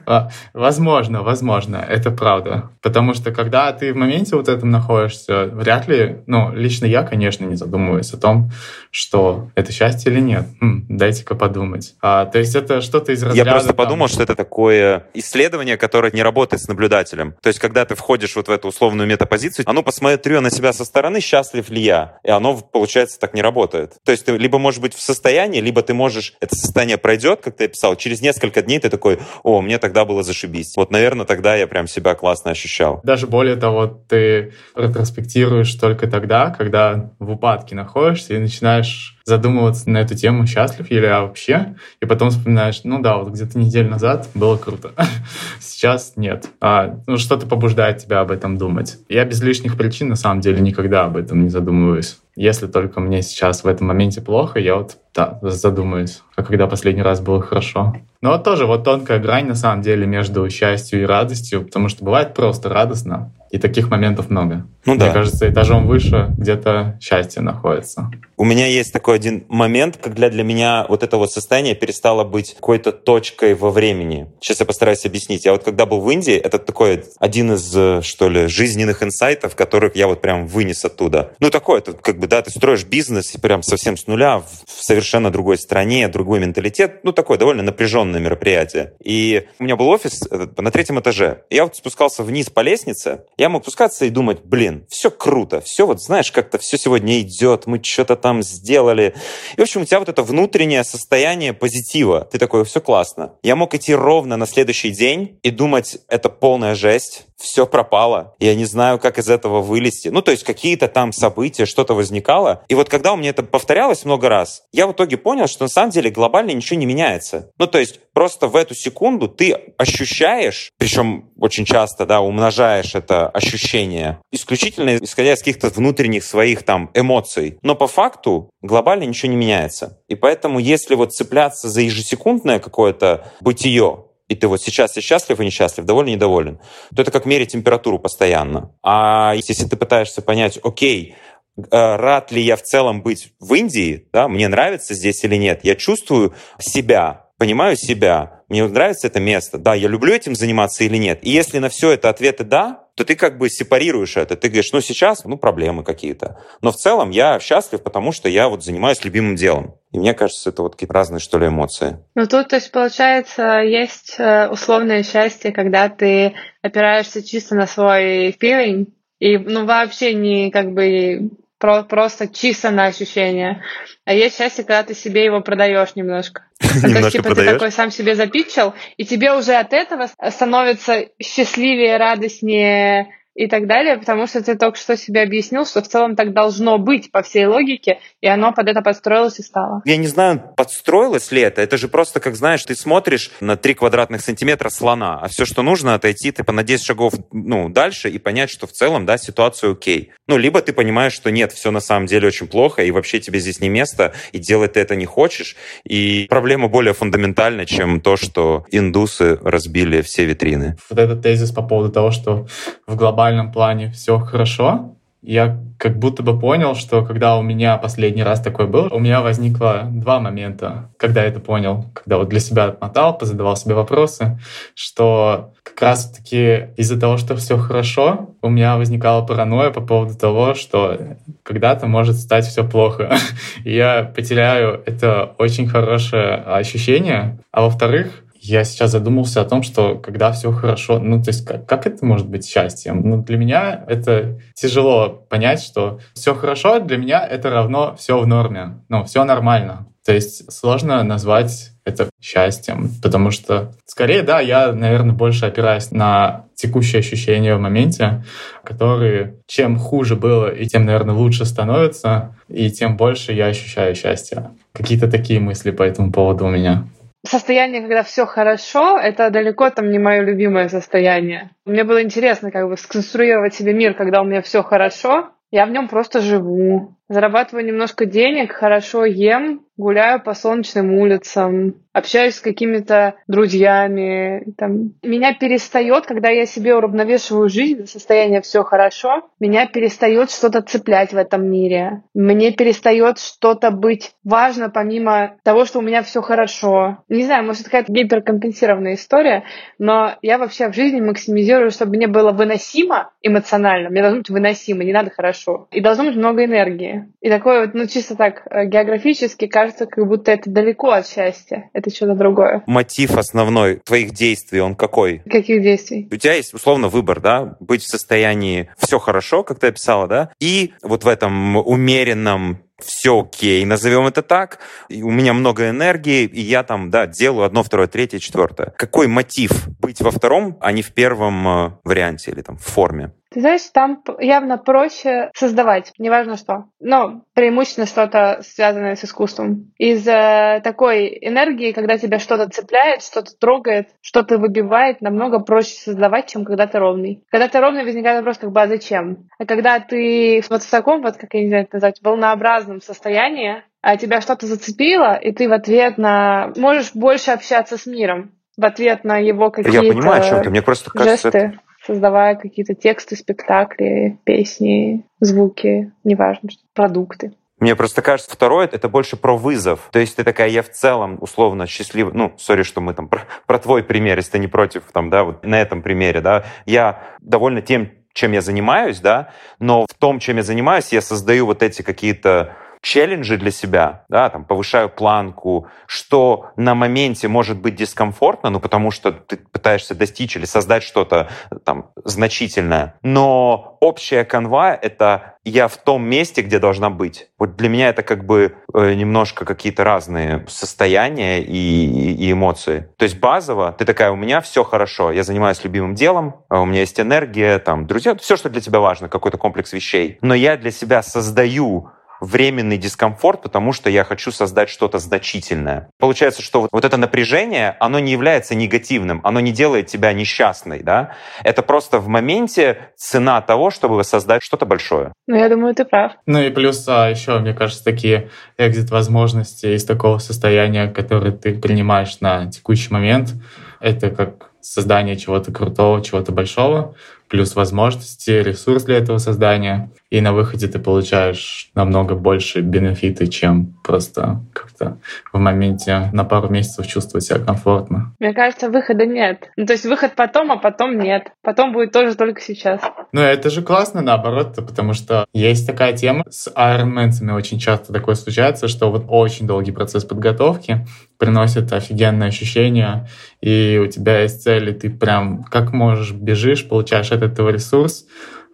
А, 0.07 0.31
возможно, 0.53 1.23
возможно, 1.23 1.77
это 1.77 2.11
правда. 2.11 2.71
Потому 2.83 3.15
что 3.15 3.31
когда 3.31 3.71
ты 3.73 3.93
в 3.93 3.97
моменте 3.97 4.35
вот 4.35 4.49
этом 4.49 4.71
находишься, 4.71 5.47
вряд 5.47 5.87
ли, 5.87 6.23
ну, 6.27 6.53
лично 6.53 6.87
я, 6.87 7.05
конечно, 7.05 7.45
не 7.45 7.55
задумываюсь 7.55 8.13
о 8.13 8.17
том, 8.17 8.51
что 8.91 9.51
это 9.55 9.71
счастье 9.71 10.11
или 10.11 10.21
нет. 10.21 10.47
Хм, 10.61 10.87
дайте-ка 10.89 11.37
подумать. 11.37 11.95
А, 12.03 12.25
то 12.27 12.41
есть 12.41 12.57
это 12.57 12.81
что-то 12.81 13.13
из 13.13 13.23
разряда... 13.23 13.49
Я 13.49 13.53
просто 13.53 13.69
там... 13.69 13.77
подумал, 13.77 14.09
что 14.09 14.25
это 14.25 14.35
такое 14.35 15.05
исследование, 15.15 15.77
которое 15.77 16.11
не 16.11 16.23
работает 16.23 16.61
с 16.61 16.67
наблюдателем. 16.67 17.35
То 17.41 17.49
есть 17.49 17.61
когда 17.61 17.85
ты 17.85 17.95
входишь 17.95 18.35
вот 18.35 18.49
в 18.49 18.51
эту 18.51 18.69
условную 18.69 19.09
метапозицию, 19.09 19.65
оно 19.69 19.85
посмотрю 19.85 20.41
на 20.41 20.51
себя 20.51 20.73
со 20.73 20.85
стороны, 20.85 21.21
счастлив 21.21 21.71
ли 21.71 21.83
я. 21.83 22.19
И 22.25 22.31
оно, 22.31 22.57
получается, 22.57 23.21
так 23.21 23.35
не 23.35 23.43
работает. 23.43 23.95
То 24.05 24.11
есть 24.11 24.25
ты 24.25 24.38
либо 24.39 24.59
можешь 24.59 24.81
быть 24.81 24.95
в 24.95 25.01
состоянии, 25.01 25.61
либо 25.61 25.83
ты 25.83 25.95
можешь 25.95 26.35
это 26.41 26.55
состояние 26.55 26.97
пройдет, 26.99 27.41
как 27.43 27.57
ты 27.57 27.69
писал, 27.69 27.97
через 27.97 28.21
несколько 28.21 28.63
дней 28.63 28.79
ты 28.79 28.89
такой, 28.89 29.19
о, 29.43 29.61
мне 29.61 29.79
тогда 29.79 30.05
было 30.05 30.23
зашибись. 30.23 30.75
Вот, 30.77 30.91
наверное, 30.91 31.27
тогда 31.27 31.57
я 31.57 31.67
прям 31.67 31.87
себя 31.87 32.15
классно 32.15 32.51
ощущал. 32.51 33.01
Даже 33.05 33.27
более 33.27 33.57
того, 33.57 33.87
ты 33.87 34.53
ретроспектируешь 34.75 35.75
только 35.75 36.07
тогда, 36.09 36.51
когда 36.51 37.13
в 37.19 37.31
упадке 37.33 37.75
находишься 37.75 38.35
и 38.35 38.39
начинаешь 38.39 39.18
задумываться 39.29 39.89
на 39.91 39.99
эту 39.99 40.15
тему, 40.15 40.47
счастлив 40.47 40.91
ли 40.91 41.01
я 41.01 41.23
вообще, 41.23 41.77
и 42.01 42.07
потом 42.07 42.31
вспоминаешь, 42.31 42.81
ну 42.85 43.01
да, 43.01 43.19
вот 43.19 43.33
где-то 43.33 43.59
неделю 43.59 43.91
назад 43.91 44.29
было 44.35 44.57
круто, 44.57 44.93
сейчас 45.61 46.15
нет. 46.17 46.49
А, 46.61 46.99
ну, 47.07 47.19
что-то 47.19 47.47
побуждает 47.47 47.99
тебя 47.99 48.21
об 48.21 48.31
этом 48.31 48.57
думать. 48.57 48.99
Я 49.09 49.25
без 49.25 49.41
лишних 49.43 49.77
причин, 49.77 50.09
на 50.09 50.17
самом 50.17 50.41
деле, 50.41 50.61
никогда 50.61 51.05
об 51.05 51.17
этом 51.17 51.43
не 51.43 51.51
задумываюсь. 51.51 52.19
Если 52.35 52.69
только 52.69 53.01
мне 53.01 53.23
сейчас 53.23 53.65
в 53.65 53.67
этом 53.67 53.89
моменте 53.89 54.21
плохо, 54.21 54.61
я 54.61 54.77
вот, 54.77 54.97
да, 55.15 55.39
задумаюсь, 55.43 56.23
а 56.37 56.43
когда 56.43 56.67
последний 56.69 57.03
раз 57.03 57.21
было 57.21 57.43
хорошо. 57.43 57.97
Но 58.23 58.39
тоже 58.39 58.65
вот 58.65 58.85
тонкая 58.85 59.19
грань 59.19 59.47
на 59.47 59.57
самом 59.57 59.83
деле 59.83 60.07
между 60.07 60.49
счастью 60.49 61.03
и 61.03 61.05
радостью, 61.05 61.65
потому 61.65 61.89
что 61.89 62.05
бывает 62.05 62.35
просто 62.35 62.69
радостно, 62.69 63.33
и 63.51 63.59
таких 63.59 63.91
моментов 63.91 64.31
много. 64.31 64.67
Ну 64.85 64.95
Мне 64.95 65.05
да. 65.07 65.13
кажется, 65.13 65.49
этажом 65.49 65.87
выше 65.87 66.35
где-то 66.37 66.99
счастье 67.01 67.43
находится. 67.43 68.11
У 68.37 68.45
меня 68.45 68.67
есть 68.67 68.93
такой 68.93 69.17
один 69.17 69.45
момент, 69.49 69.99
когда 70.01 70.31
для 70.31 70.45
меня 70.45 70.87
вот 70.89 71.03
это 71.03 71.17
вот 71.17 71.33
состояние 71.33 71.75
перестало 71.75 72.25
быть 72.25 72.55
какой-то 72.55 72.93
точкой 72.93 73.55
во 73.55 73.71
времени. 73.71 74.29
Сейчас 74.41 74.61
я 74.61 74.67
постараюсь 74.67 75.05
объяснить. 75.05 75.45
Я 75.45 75.53
вот 75.53 75.65
когда 75.65 75.87
был 75.87 76.01
в 76.01 76.11
Индии, 76.11 76.35
это 76.35 76.59
такой 76.59 77.05
один 77.19 77.53
из, 77.53 77.75
э, 77.75 78.01
что 78.03 78.29
ли, 78.29 78.47
жизненных 78.47 79.03
инсайтов, 79.03 79.57
которых 79.57 79.97
я 79.97 80.07
вот 80.07 80.21
прям 80.21 80.47
вынес 80.47 80.85
оттуда. 80.85 81.33
Ну, 81.41 81.51
такое, 81.51 81.79
это 81.79 81.93
как 81.93 82.19
бы, 82.19 82.27
да, 82.27 82.43
ты 82.43 82.51
строишь 82.51 82.85
бизнес 82.85 83.35
и 83.35 83.41
прям 83.41 83.63
совсем 83.63 83.97
с 83.97 84.07
нуля 84.07 84.39
в 84.39 84.69
в 84.79 84.85
совершенно 84.85 85.31
другой 85.31 85.59
стране, 85.59 86.09
другой 86.09 86.41
менталитет. 86.41 87.01
Ну, 87.03 87.13
такое 87.13 87.39
довольно 87.39 87.63
напряженное 87.63 88.21
мероприятие. 88.21 88.93
И 89.03 89.49
у 89.59 89.65
меня 89.65 89.77
был 89.77 89.89
офис 89.89 90.23
э, 90.31 90.47
на 90.57 90.71
третьем 90.71 91.01
этаже. 91.01 91.43
Я 91.51 91.65
вот 91.65 91.77
спускался 91.77 92.23
вниз 92.23 92.51
по 92.51 92.61
лестнице, 92.61 93.25
я 93.39 93.49
мог 93.49 93.63
спускаться 93.63 94.05
и 94.05 94.11
думать, 94.11 94.41
блин, 94.45 94.85
все 94.89 95.11
круто, 95.11 95.61
все 95.61 95.87
вот, 95.87 96.03
знаешь, 96.03 96.33
как-то 96.33 96.59
все 96.59 96.77
сегодня 96.77 97.21
идет, 97.21 97.67
мы 97.67 97.83
что-то 97.83 98.17
там 98.17 98.43
сделали. 98.43 99.15
И, 99.57 99.61
в 99.61 99.63
общем, 99.63 99.83
у 99.83 99.85
тебя 99.85 100.01
вот 100.01 100.09
это 100.09 100.23
внутреннее 100.23 100.85
состояние 100.85 101.53
позитива. 101.53 102.29
Ты 102.31 102.39
такой, 102.39 102.65
все 102.65 102.81
классно. 102.81 103.33
Я 103.43 103.57
мог 103.57 103.75
идти 103.75 103.95
ровно 103.95 104.37
на 104.37 104.47
следующий 104.47 104.91
день 104.91 105.39
и 105.43 105.51
думать, 105.51 105.99
это 106.09 106.29
полная 106.29 106.75
жесть, 106.75 107.27
все 107.39 107.67
пропало, 107.67 108.35
я 108.41 108.55
не 108.55 108.65
знаю, 108.65 108.99
как 108.99 109.19
из 109.19 109.31
этого 109.31 109.61
вылезти. 109.61 110.09
Ну, 110.09 110.23
то 110.23 110.33
есть 110.33 110.43
какие-то 110.43 110.89
там 110.89 111.13
события, 111.13 111.67
что-то 111.67 111.95
возникало. 111.95 112.65
И 112.69 112.75
вот 112.75 112.89
когда 112.89 113.13
у 113.13 113.17
меня 113.17 113.31
это 113.31 113.45
повторялось 113.45 114.05
много 114.05 114.29
раз, 114.29 114.65
я 114.73 114.87
в 114.87 114.93
итоге 114.93 115.17
понял, 115.17 115.47
что 115.47 115.65
на 115.65 115.69
самом 115.69 115.91
деле 115.91 116.11
глобально 116.11 116.51
ничего 116.51 116.79
не 116.79 116.87
меняется. 116.87 117.53
Ну, 117.59 117.69
то 117.69 117.79
есть 117.79 118.01
просто 118.13 118.49
в 118.49 118.57
эту 118.57 118.75
секунду 118.75 119.29
ты 119.29 119.53
ощущаешь, 119.77 120.73
причем 120.79 121.31
очень 121.39 121.65
часто, 121.65 122.07
да, 122.07 122.21
умножаешь 122.21 122.97
это 122.97 123.28
ощущение, 123.29 124.21
исключительно 124.33 124.97
исходя 124.97 125.33
из 125.33 125.39
каких-то 125.39 125.69
внутренних 125.69 126.25
своих 126.25 126.63
там 126.63 126.91
эмоций. 126.95 127.59
Но 127.63 127.75
по 127.75 127.87
факту 127.87 128.51
глобально 128.63 129.05
ничего 129.05 129.31
не 129.31 129.37
меняется. 129.37 130.01
И 130.09 130.15
поэтому, 130.15 130.59
если 130.59 130.95
вот 130.95 131.13
цепляться 131.13 131.69
за 131.69 131.83
ежесекундное 131.83 132.59
какое-то 132.59 133.33
бытие, 133.41 134.05
и 134.29 134.35
ты 134.35 134.47
вот 134.47 134.61
сейчас 134.61 134.97
и 134.97 135.01
счастлив, 135.01 135.41
и 135.41 135.45
несчастлив, 135.45 135.87
доволен, 135.87 136.13
недоволен, 136.13 136.61
то 136.95 137.03
это 137.03 137.11
как 137.11 137.25
мерить 137.25 137.53
температуру 137.53 137.99
постоянно. 137.99 138.75
А 138.83 139.35
если 139.35 139.65
ты 139.65 139.77
пытаешься 139.77 140.23
понять, 140.23 140.59
окей, 140.63 141.17
э, 141.57 141.63
рад 141.71 142.31
ли 142.31 142.43
я 142.43 142.57
в 142.57 142.63
целом 142.63 143.03
быть 143.03 143.33
в 143.41 143.55
Индии, 143.55 144.07
да, 144.13 144.29
мне 144.29 144.49
нравится 144.49 144.95
здесь 144.95 145.25
или 145.25 145.37
нет, 145.37 145.61
я 145.63 145.75
чувствую 145.75 146.35
себя, 146.61 147.29
понимаю 147.39 147.77
себя, 147.77 148.43
мне 148.49 148.67
нравится 148.67 149.07
это 149.07 149.21
место, 149.21 149.59
да, 149.59 149.75
я 149.75 149.89
люблю 149.89 150.15
этим 150.15 150.35
заниматься 150.35 150.85
или 150.85 150.97
нет. 150.97 151.21
И 151.23 151.31
если 151.31 151.59
на 151.59 151.69
все 151.69 151.93
это 151.93 152.09
ответы 152.11 152.45
«да», 152.45 152.88
то 152.99 153.05
ты 153.05 153.15
как 153.15 153.39
бы 153.39 153.49
сепарируешь 153.49 154.17
это. 154.17 154.35
Ты 154.35 154.49
говоришь, 154.49 154.73
ну 154.73 154.81
сейчас, 154.81 155.25
ну 155.25 155.39
проблемы 155.39 155.85
какие-то. 155.85 156.43
Но 156.63 156.73
в 156.73 156.77
целом 156.77 157.11
я 157.11 157.39
счастлив, 157.39 157.81
потому 157.81 158.11
что 158.11 158.29
я 158.29 158.49
вот 158.49 158.65
занимаюсь 158.65 159.05
любимым 159.05 159.37
делом. 159.37 159.77
И 159.93 159.99
мне 159.99 160.15
кажется, 160.15 160.51
это 160.51 160.63
вот 160.63 160.73
какие-то 160.73 160.95
разные, 160.95 161.21
что 161.21 161.39
ли, 161.39 161.47
эмоции. 161.47 162.05
Ну 162.17 162.27
тут, 162.27 162.49
то 162.49 162.57
есть, 162.57 162.73
получается, 162.73 163.61
есть 163.61 164.17
э, 164.19 164.49
условное 164.49 165.05
счастье, 165.05 165.53
когда 165.53 165.89
ты 165.89 166.35
опираешься 166.61 167.23
чисто 167.23 167.55
на 167.55 167.69
свой 167.69 168.31
feeling, 168.31 168.87
и 169.21 169.39
ну 169.39 169.65
вообще 169.65 170.13
не 170.15 170.51
как 170.51 170.73
бы 170.73 171.31
про- 171.59 171.83
просто 171.83 172.29
чисто 172.29 172.71
на 172.71 172.87
ощущения. 172.87 173.63
А 174.05 174.15
есть 174.15 174.39
счастье, 174.39 174.65
когда 174.65 174.83
ты 174.83 174.95
себе 174.95 175.25
его 175.25 175.41
продаешь 175.41 175.95
немножко. 175.97 176.45
Ну, 176.61 176.93
то 176.93 176.99
есть, 176.99 177.13
типа, 177.13 177.25
ты 177.25 177.35
продаешь? 177.35 177.53
такой 177.53 177.73
сам 177.73 177.91
себе 177.91 178.15
запитчил, 178.15 178.75
и 178.97 179.05
тебе 179.05 179.33
уже 179.33 179.55
от 179.55 179.73
этого 179.73 180.09
становится 180.31 181.09
счастливее, 181.21 181.97
радостнее 181.97 183.18
и 183.39 183.47
так 183.47 183.69
далее, 183.69 183.97
потому 183.97 184.27
что 184.27 184.43
ты 184.43 184.57
только 184.57 184.77
что 184.77 184.97
себе 184.97 185.23
объяснил, 185.23 185.65
что 185.65 185.81
в 185.81 185.87
целом 185.87 186.17
так 186.17 186.35
должно 186.35 186.77
быть 186.77 187.13
по 187.13 187.23
всей 187.23 187.47
логике, 187.47 188.01
и 188.21 188.27
оно 188.27 188.53
под 188.53 188.69
это 188.69 188.83
подстроилось 188.83 189.39
и 189.39 189.43
стало. 189.43 189.81
Я 189.85 189.97
не 189.97 190.09
знаю, 190.09 190.43
подстроилось 190.57 191.31
ли 191.31 191.43
это. 191.43 191.63
Это 191.63 191.77
же 191.77 191.87
просто, 191.87 192.19
как 192.19 192.35
знаешь, 192.35 192.65
ты 192.65 192.75
смотришь 192.75 193.31
на 193.41 193.57
3 193.57 193.75
квадратных 193.75 194.23
сантиметра 194.23 194.71
слона, 194.71 195.21
а 195.23 195.29
все, 195.29 195.45
что 195.45 195.63
нужно, 195.63 195.95
отойти 195.95 196.33
ты 196.33 196.43
на 196.53 196.65
10 196.65 196.85
шагов 196.85 197.15
ну, 197.31 197.69
дальше 197.69 198.11
и 198.11 198.19
понять, 198.19 198.51
что 198.51 198.67
в 198.67 198.73
целом, 198.73 199.07
да, 199.07 199.19
ситуация 199.19 199.71
окей. 199.71 200.11
Ну, 200.27 200.37
либо 200.37 200.61
ты 200.61 200.73
понимаешь, 200.73 201.13
что 201.13 201.31
нет, 201.31 201.53
все 201.53 201.71
на 201.71 201.81
самом 201.81 202.07
деле 202.07 202.27
очень 202.27 202.49
плохо, 202.49 202.83
и 202.83 202.91
вообще 202.91 203.21
тебе 203.21 203.39
здесь 203.39 203.61
не 203.61 203.69
место, 203.69 204.15
и 204.33 204.39
делать 204.39 204.73
ты 204.73 204.81
это 204.81 204.97
не 204.97 205.07
хочешь. 205.07 205.55
И 205.85 206.27
проблема 206.29 206.67
более 206.67 206.93
фундаментальна, 206.93 207.67
чем 207.67 208.01
то, 208.01 208.17
что 208.17 208.65
индусы 208.73 209.39
разбили 209.43 210.03
все 210.03 210.25
витрины. 210.25 210.77
Вот 210.91 210.99
этот 210.99 211.23
тезис 211.23 211.53
по 211.53 211.63
поводу 211.63 211.93
того, 211.93 212.11
что 212.11 212.49
в 212.89 212.97
глобальном 212.97 213.28
плане 213.53 213.91
все 213.91 214.19
хорошо, 214.19 214.95
я 215.23 215.59
как 215.79 215.99
будто 215.99 216.23
бы 216.23 216.39
понял, 216.39 216.75
что 216.75 217.05
когда 217.05 217.37
у 217.37 217.43
меня 217.43 217.77
последний 217.77 218.23
раз 218.23 218.41
такое 218.41 218.67
было, 218.67 218.89
у 218.89 218.99
меня 218.99 219.21
возникло 219.21 219.85
два 219.91 220.21
момента, 220.21 220.91
когда 220.97 221.23
я 221.23 221.29
это 221.29 221.41
понял, 221.41 221.87
когда 221.93 222.19
вот 222.19 222.29
для 222.29 222.41
себя 222.41 222.65
отмотал, 222.67 223.17
позадавал 223.17 223.57
себе 223.57 223.75
вопросы, 223.75 224.39
что 224.75 225.53
как 225.63 225.81
раз 225.83 226.11
таки 226.11 226.69
из-за 226.77 226.99
того, 226.99 227.17
что 227.17 227.37
все 227.37 227.57
хорошо, 227.59 228.31
у 228.43 228.49
меня 228.49 228.77
возникала 228.77 229.25
паранойя 229.25 229.71
по 229.71 229.81
поводу 229.81 230.17
того, 230.17 230.55
что 230.55 230.99
когда-то 231.43 231.87
может 231.87 232.17
стать 232.17 232.47
все 232.47 232.67
плохо. 232.69 233.17
Я 233.65 234.03
потеряю 234.15 234.83
это 234.87 235.35
очень 235.39 235.69
хорошее 235.69 236.35
ощущение. 236.35 237.39
А 237.53 237.63
во-вторых, 237.63 238.25
я 238.41 238.65
сейчас 238.65 238.93
задумался 238.93 239.41
о 239.41 239.45
том, 239.45 239.63
что 239.63 239.97
когда 239.97 240.33
все 240.33 240.53
хорошо, 240.53 240.99
ну 240.99 241.23
то 241.23 241.31
есть 241.31 241.45
как, 241.45 241.67
как 241.67 241.87
это 241.87 242.05
может 242.05 242.29
быть 242.29 242.47
счастьем? 242.47 243.01
Ну 243.05 243.23
для 243.23 243.37
меня 243.37 243.85
это 243.87 244.41
тяжело 244.55 245.09
понять, 245.09 245.63
что 245.63 246.01
все 246.15 246.35
хорошо 246.35 246.79
для 246.81 246.97
меня 246.97 247.27
это 247.27 247.51
равно 247.51 247.97
все 247.97 248.19
в 248.19 248.27
норме, 248.27 248.81
ну 248.89 249.05
все 249.05 249.25
нормально. 249.25 249.87
То 250.05 250.15
есть 250.15 250.51
сложно 250.51 251.03
назвать 251.03 251.73
это 251.85 252.09
счастьем, 252.21 252.91
потому 253.03 253.31
что 253.31 253.73
скорее, 253.85 254.23
да, 254.23 254.41
я, 254.41 254.73
наверное, 254.73 255.15
больше 255.15 255.47
опираюсь 255.47 255.91
на 255.91 256.47
текущие 256.55 257.01
ощущения 257.01 257.55
в 257.55 257.61
моменте, 257.61 258.25
которые 258.65 259.37
чем 259.47 259.79
хуже 259.79 260.17
было 260.17 260.49
и 260.49 260.67
тем, 260.67 260.87
наверное, 260.87 261.15
лучше 261.15 261.45
становится, 261.45 262.37
и 262.49 262.71
тем 262.71 262.97
больше 262.97 263.33
я 263.33 263.47
ощущаю 263.47 263.95
счастье. 263.95 264.51
Какие-то 264.73 265.11
такие 265.11 265.41
мысли 265.41 265.71
по 265.71 265.83
этому 265.83 266.11
поводу 266.11 266.47
у 266.47 266.51
меня 266.51 266.89
состояние, 267.27 267.83
когда 267.83 268.03
все 268.03 268.27
хорошо, 268.27 268.99
это 268.99 269.31
далеко 269.31 269.71
там 269.71 269.91
не 269.91 269.99
мое 269.99 270.23
любимое 270.23 270.69
состояние. 270.69 271.51
Мне 271.65 271.85
было 271.85 272.03
интересно 272.03 272.51
как 272.51 272.69
бы 272.69 272.77
сконструировать 272.77 273.55
себе 273.55 273.73
мир, 273.73 273.95
когда 273.95 274.21
у 274.21 274.25
меня 274.25 274.43
все 274.43 274.63
хорошо. 274.63 275.31
Я 275.51 275.67
в 275.67 275.71
нем 275.71 275.89
просто 275.89 276.21
живу, 276.21 276.98
зарабатываю 277.09 277.67
немножко 277.67 278.07
денег, 278.07 278.53
хорошо 278.53 279.05
ем, 279.05 279.63
гуляю 279.79 280.21
по 280.21 280.35
солнечным 280.35 280.93
улицам, 280.95 281.77
общаюсь 281.93 282.35
с 282.35 282.41
какими-то 282.41 283.15
друзьями. 283.29 284.53
Там. 284.57 284.95
Меня 285.03 285.35
перестает, 285.35 286.05
когда 286.05 286.29
я 286.29 286.47
себе 286.47 286.75
уравновешиваю 286.75 287.49
жизнь, 287.49 287.87
состояние 287.87 288.43
все 288.43 288.63
хорошо, 288.65 289.31
меня 289.39 289.67
перестает 289.67 290.31
что-то 290.31 290.63
цеплять 290.63 291.13
в 291.13 291.17
этом 291.17 291.49
мире. 291.49 292.03
Мне 292.13 292.53
перестает 292.53 293.19
что-то 293.19 293.71
быть 293.71 294.13
важно, 294.25 294.69
помимо 294.69 295.37
того, 295.45 295.65
что 295.65 295.79
у 295.79 295.83
меня 295.83 296.03
все 296.03 296.21
хорошо. 296.21 296.99
Не 297.09 297.25
знаю, 297.25 297.45
может, 297.45 297.63
это 297.63 297.71
какая-то 297.71 297.93
гиперкомпенсированная 297.93 298.95
история, 298.95 299.45
но 299.79 300.17
я 300.23 300.39
вообще 300.39 300.69
в 300.69 300.75
жизни 300.75 301.01
максимизирую, 301.01 301.71
чтобы 301.71 301.93
мне 301.93 302.09
было 302.09 302.33
выносимо 302.33 303.13
эмоционально. 303.23 303.91
Мне 303.91 304.03
должно 304.03 304.19
быть 304.19 304.31
выносимо, 304.31 304.83
не 304.83 304.93
надо 304.93 305.11
хорошо. 305.11 305.69
И 305.71 305.81
должно 305.81 306.05
быть 306.05 306.17
много 306.17 306.45
энергии. 306.45 306.98
И 307.21 307.29
такое 307.29 307.67
вот, 307.67 307.75
ну, 307.75 307.87
чисто 307.87 308.15
так, 308.17 308.47
географически 308.69 309.47
кажется, 309.47 309.87
как 309.87 310.07
будто 310.07 310.31
это 310.31 310.51
далеко 310.51 310.91
от 310.91 311.07
счастья. 311.07 311.71
Это 311.73 311.91
что-то 311.91 312.15
другое. 312.15 312.63
Мотив 312.67 313.17
основной 313.17 313.77
твоих 313.77 314.13
действий, 314.13 314.61
он 314.61 314.75
какой? 314.75 315.23
Каких 315.31 315.63
действий? 315.63 316.09
У 316.11 316.17
тебя 316.17 316.35
есть, 316.35 316.55
условно, 316.55 316.89
выбор, 316.89 317.21
да? 317.21 317.57
Быть 317.61 317.83
в 317.83 317.89
состоянии 317.89 318.71
все 318.79 318.99
хорошо, 318.99 319.43
как 319.43 319.59
ты 319.59 319.69
описала, 319.69 320.07
да? 320.07 320.31
И 320.41 320.73
вот 320.83 321.05
в 321.05 321.09
этом 321.09 321.57
умеренном 321.57 322.59
все 322.81 323.21
окей, 323.21 323.65
назовем 323.65 324.07
это 324.07 324.23
так. 324.23 324.59
И 324.89 325.03
у 325.03 325.11
меня 325.11 325.33
много 325.33 325.69
энергии, 325.69 326.25
и 326.25 326.41
я 326.41 326.63
там, 326.63 326.91
да, 326.91 327.07
делаю 327.07 327.45
одно, 327.45 327.63
второе, 327.63 327.89
третье, 327.89 328.19
четвертое. 328.19 328.73
Какой 328.77 329.09
мотив 329.09 329.69
быть 329.81 330.01
во 330.01 330.11
втором, 330.11 330.57
а 330.61 330.73
не 330.73 330.83
в 330.83 330.93
первом 330.93 331.49
э, 331.49 331.71
варианте 331.85 332.31
или 332.31 332.43
там 332.43 332.57
в 332.57 332.65
форме? 332.65 333.13
Ты 333.31 333.41
знаешь, 333.41 333.69
там 333.73 334.03
явно 334.19 334.57
проще 334.57 335.31
создавать, 335.35 335.93
неважно 335.99 336.37
что. 336.37 336.65
Но 336.81 337.23
преимущественно 337.35 337.87
что-то 337.87 338.41
связанное 338.43 338.97
с 338.97 339.05
искусством. 339.05 339.71
Из 339.77 340.07
э, 340.09 340.61
такой 340.65 341.19
энергии, 341.21 341.73
когда 341.73 341.99
тебя 341.99 342.19
что-то 342.19 342.49
цепляет, 342.49 343.03
что-то 343.03 343.33
трогает, 343.39 343.89
что-то 344.01 344.39
выбивает, 344.39 345.03
намного 345.03 345.41
проще 345.41 345.75
создавать, 345.75 346.29
чем 346.29 346.45
когда 346.45 346.67
ты 346.67 346.79
ровный. 346.79 347.23
Когда 347.31 347.49
ты 347.49 347.61
ровный, 347.61 347.85
возникает 347.85 348.19
вопрос, 348.19 348.39
как 348.39 348.51
бы, 348.51 348.63
а 348.63 348.67
зачем? 348.67 349.29
А 349.39 349.45
когда 349.45 349.79
ты 349.79 350.43
вот 350.49 350.63
в 350.63 350.71
таком, 350.71 351.03
вот, 351.03 351.17
как 351.17 351.35
я 351.35 351.43
не 351.43 351.49
знаю 351.49 351.65
это 351.65 351.77
назвать, 351.77 352.01
волнообразном 352.03 352.68
состоянии, 352.81 353.63
а 353.81 353.97
тебя 353.97 354.21
что-то 354.21 354.47
зацепило, 354.47 355.17
и 355.17 355.33
ты 355.33 355.49
в 355.49 355.53
ответ 355.53 355.99
на... 355.99 356.53
Можешь 356.57 356.93
больше 356.95 357.31
общаться 357.31 357.77
с 357.77 357.87
миром 357.87 358.33
в 358.59 358.65
ответ 358.65 359.05
на 359.05 359.19
его 359.19 359.51
какие-то 359.51 359.85
Я 359.85 359.93
понимаю, 359.93 360.21
о 360.21 360.29
чем 360.29 360.43
ты. 360.43 360.51
Мне 360.51 360.63
просто 360.63 360.91
кажется, 360.91 361.31
жесты, 361.31 361.39
это... 361.39 361.61
создавая 361.87 362.35
какие-то 362.35 362.75
тексты, 362.75 363.15
спектакли, 363.17 364.19
песни, 364.25 365.07
звуки, 365.21 365.93
неважно, 366.03 366.51
что, 366.51 366.61
продукты. 366.75 367.33
Мне 367.61 367.75
просто 367.75 368.03
кажется, 368.03 368.31
второе 368.31 368.69
это 368.71 368.89
больше 368.89 369.17
про 369.17 369.37
вызов. 369.37 369.89
То 369.91 369.99
есть 369.99 370.17
ты 370.17 370.25
такая, 370.25 370.49
я 370.49 370.63
в 370.63 370.71
целом 370.71 371.19
условно 371.21 371.67
счастлив. 371.67 372.11
Ну, 372.13 372.35
сори, 372.37 372.63
что 372.63 372.81
мы 372.81 372.95
там 372.95 373.09
про, 373.09 373.23
про 373.47 373.59
твой 373.59 373.83
пример, 373.85 374.19
если 374.19 374.33
ты 374.33 374.39
не 374.41 374.49
против, 374.49 374.83
там, 374.93 375.09
да, 375.09 375.25
вот 375.25 375.45
на 375.45 375.61
этом 375.61 375.81
примере, 375.81 376.21
да. 376.21 376.45
Я 376.67 377.03
довольно 377.21 377.63
тем, 377.63 377.91
чем 378.19 378.33
я 378.33 378.41
занимаюсь, 378.41 378.99
да, 378.99 379.31
но 379.61 379.87
в 379.87 379.95
том, 379.95 380.19
чем 380.19 380.39
я 380.39 380.43
занимаюсь, 380.43 380.93
я 380.93 381.01
создаю 381.01 381.47
вот 381.47 381.63
эти 381.63 381.83
какие-то 381.83 382.57
челленджи 382.81 383.37
для 383.37 383.51
себя, 383.51 384.05
да, 384.09 384.31
там, 384.31 384.45
повышаю 384.45 384.89
планку, 384.89 385.69
что 385.87 386.51
на 386.57 386.75
моменте 386.75 387.29
может 387.29 387.61
быть 387.61 387.77
дискомфортно, 387.77 388.51
ну, 388.51 388.61
потому 388.61 388.91
что 388.91 389.13
ты 389.13 389.37
пытаешься 389.37 389.95
достичь 389.95 390.37
или 390.37 390.45
создать 390.45 390.83
что-то 390.83 391.29
там 391.65 391.91
значительное. 392.05 392.95
Но 393.03 393.77
общая 393.81 394.25
канва— 394.25 394.75
это 394.83 395.35
я 395.45 395.69
в 395.69 395.77
том 395.79 396.05
месте, 396.05 396.43
где 396.43 396.59
должна 396.59 396.91
быть. 396.91 397.29
Вот 397.39 397.57
для 397.57 397.69
меня 397.69 397.89
это 397.89 398.03
как 398.03 398.25
бы 398.27 398.57
э, 398.75 398.95
немножко 398.95 399.45
какие-то 399.45 399.85
разные 399.85 400.45
состояния 400.49 401.41
и, 401.41 402.13
и 402.13 402.33
эмоции. 402.33 402.89
То 402.99 403.05
есть 403.05 403.19
базово 403.19 403.73
ты 403.73 403.85
такая, 403.85 404.11
у 404.11 404.17
меня 404.17 404.41
все 404.41 404.63
хорошо, 404.63 405.11
я 405.11 405.23
занимаюсь 405.23 405.65
любимым 405.65 405.95
делом, 405.95 406.45
а 406.49 406.61
у 406.61 406.67
меня 406.67 406.81
есть 406.81 407.01
энергия, 407.01 407.59
там, 407.59 407.87
друзья, 407.87 408.15
все, 408.17 408.37
что 408.37 408.51
для 408.51 408.61
тебя 408.61 408.81
важно, 408.81 409.09
какой-то 409.09 409.39
комплекс 409.39 409.73
вещей. 409.73 410.19
Но 410.21 410.35
я 410.35 410.57
для 410.57 410.71
себя 410.71 411.03
создаю 411.03 411.91
временный 412.21 412.79
дискомфорт, 412.79 413.43
потому 413.43 413.73
что 413.73 413.91
я 413.91 414.05
хочу 414.05 414.31
создать 414.31 414.69
что-то 414.69 414.99
значительное. 414.99 415.91
Получается, 415.99 416.43
что 416.43 416.69
вот 416.71 416.85
это 416.85 416.97
напряжение, 416.97 417.77
оно 417.81 417.99
не 417.99 418.13
является 418.13 418.55
негативным, 418.55 419.21
оно 419.25 419.41
не 419.41 419.53
делает 419.53 419.87
тебя 419.87 420.13
несчастной, 420.13 420.83
да? 420.83 421.15
Это 421.45 421.63
просто 421.63 421.99
в 421.99 422.09
моменте 422.09 422.91
цена 422.97 423.41
того, 423.41 423.71
чтобы 423.71 424.03
создать 424.05 424.43
что-то 424.43 424.67
большое. 424.67 425.13
Ну, 425.27 425.37
я 425.37 425.49
думаю, 425.49 425.75
ты 425.75 425.85
прав. 425.85 426.13
Ну 426.27 426.41
и 426.41 426.51
плюс 426.51 426.87
а, 426.89 427.09
еще, 427.09 427.39
мне 427.39 427.55
кажется, 427.55 427.85
такие 427.85 428.31
экзит-возможности 428.57 429.77
из 429.77 429.85
такого 429.85 430.19
состояния, 430.19 430.89
которое 430.89 431.33
ты 431.33 431.59
принимаешь 431.59 432.21
на 432.21 432.51
текущий 432.51 432.93
момент, 432.93 433.35
это 433.81 434.11
как 434.11 434.51
создание 434.61 435.17
чего-то 435.17 435.53
крутого, 435.53 436.03
чего-то 436.03 436.33
большого, 436.33 436.95
плюс 437.29 437.55
возможности, 437.55 438.31
ресурс 438.31 438.85
для 438.85 438.99
этого 438.99 439.19
создания. 439.19 439.91
И 440.11 440.21
на 440.21 440.33
выходе 440.33 440.69
ты 440.69 440.79
получаешь 440.79 441.71
намного 441.75 442.15
больше 442.15 442.61
бенефиты, 442.61 443.27
чем 443.27 443.75
просто 443.85 444.41
как-то 444.53 444.99
в 445.33 445.39
моменте 445.39 446.11
на 446.13 446.25
пару 446.25 446.49
месяцев 446.49 446.87
чувствовать 446.87 447.25
себя 447.25 447.39
комфортно. 447.39 448.15
Мне 448.19 448.33
кажется, 448.33 448.71
выхода 448.71 449.05
нет. 449.07 449.51
Ну, 449.57 449.67
то 449.67 449.75
есть 449.75 449.85
выход 449.85 450.15
потом, 450.17 450.51
а 450.53 450.57
потом 450.57 450.99
нет. 450.99 451.33
Потом 451.43 451.73
будет 451.73 451.93
тоже 451.93 452.15
только 452.15 452.41
сейчас. 452.41 452.81
Ну, 453.13 453.23
это 453.23 453.49
же 453.49 453.63
классно, 453.63 454.03
наоборот, 454.03 454.55
потому 454.57 454.93
что 454.93 455.27
есть 455.33 455.67
такая 455.67 455.97
тема. 455.97 456.25
С 456.29 456.51
айронменцами 456.55 457.33
очень 457.33 457.59
часто 457.59 457.93
такое 457.93 458.15
случается, 458.15 458.69
что 458.69 458.91
вот 458.91 459.07
очень 459.09 459.47
долгий 459.47 459.73
процесс 459.73 460.05
подготовки 460.05 460.87
приносит 461.17 461.73
офигенное 461.73 462.29
ощущение, 462.29 463.09
и 463.41 463.81
у 463.83 463.87
тебя 463.87 464.21
есть 464.21 464.43
цель, 464.43 464.69
и 464.69 464.73
ты 464.73 464.91
прям 464.91 465.43
как 465.45 465.73
можешь 465.73 466.13
бежишь, 466.13 466.69
получаешь 466.69 467.11
от 467.11 467.23
этого 467.23 467.49
ресурс, 467.49 468.05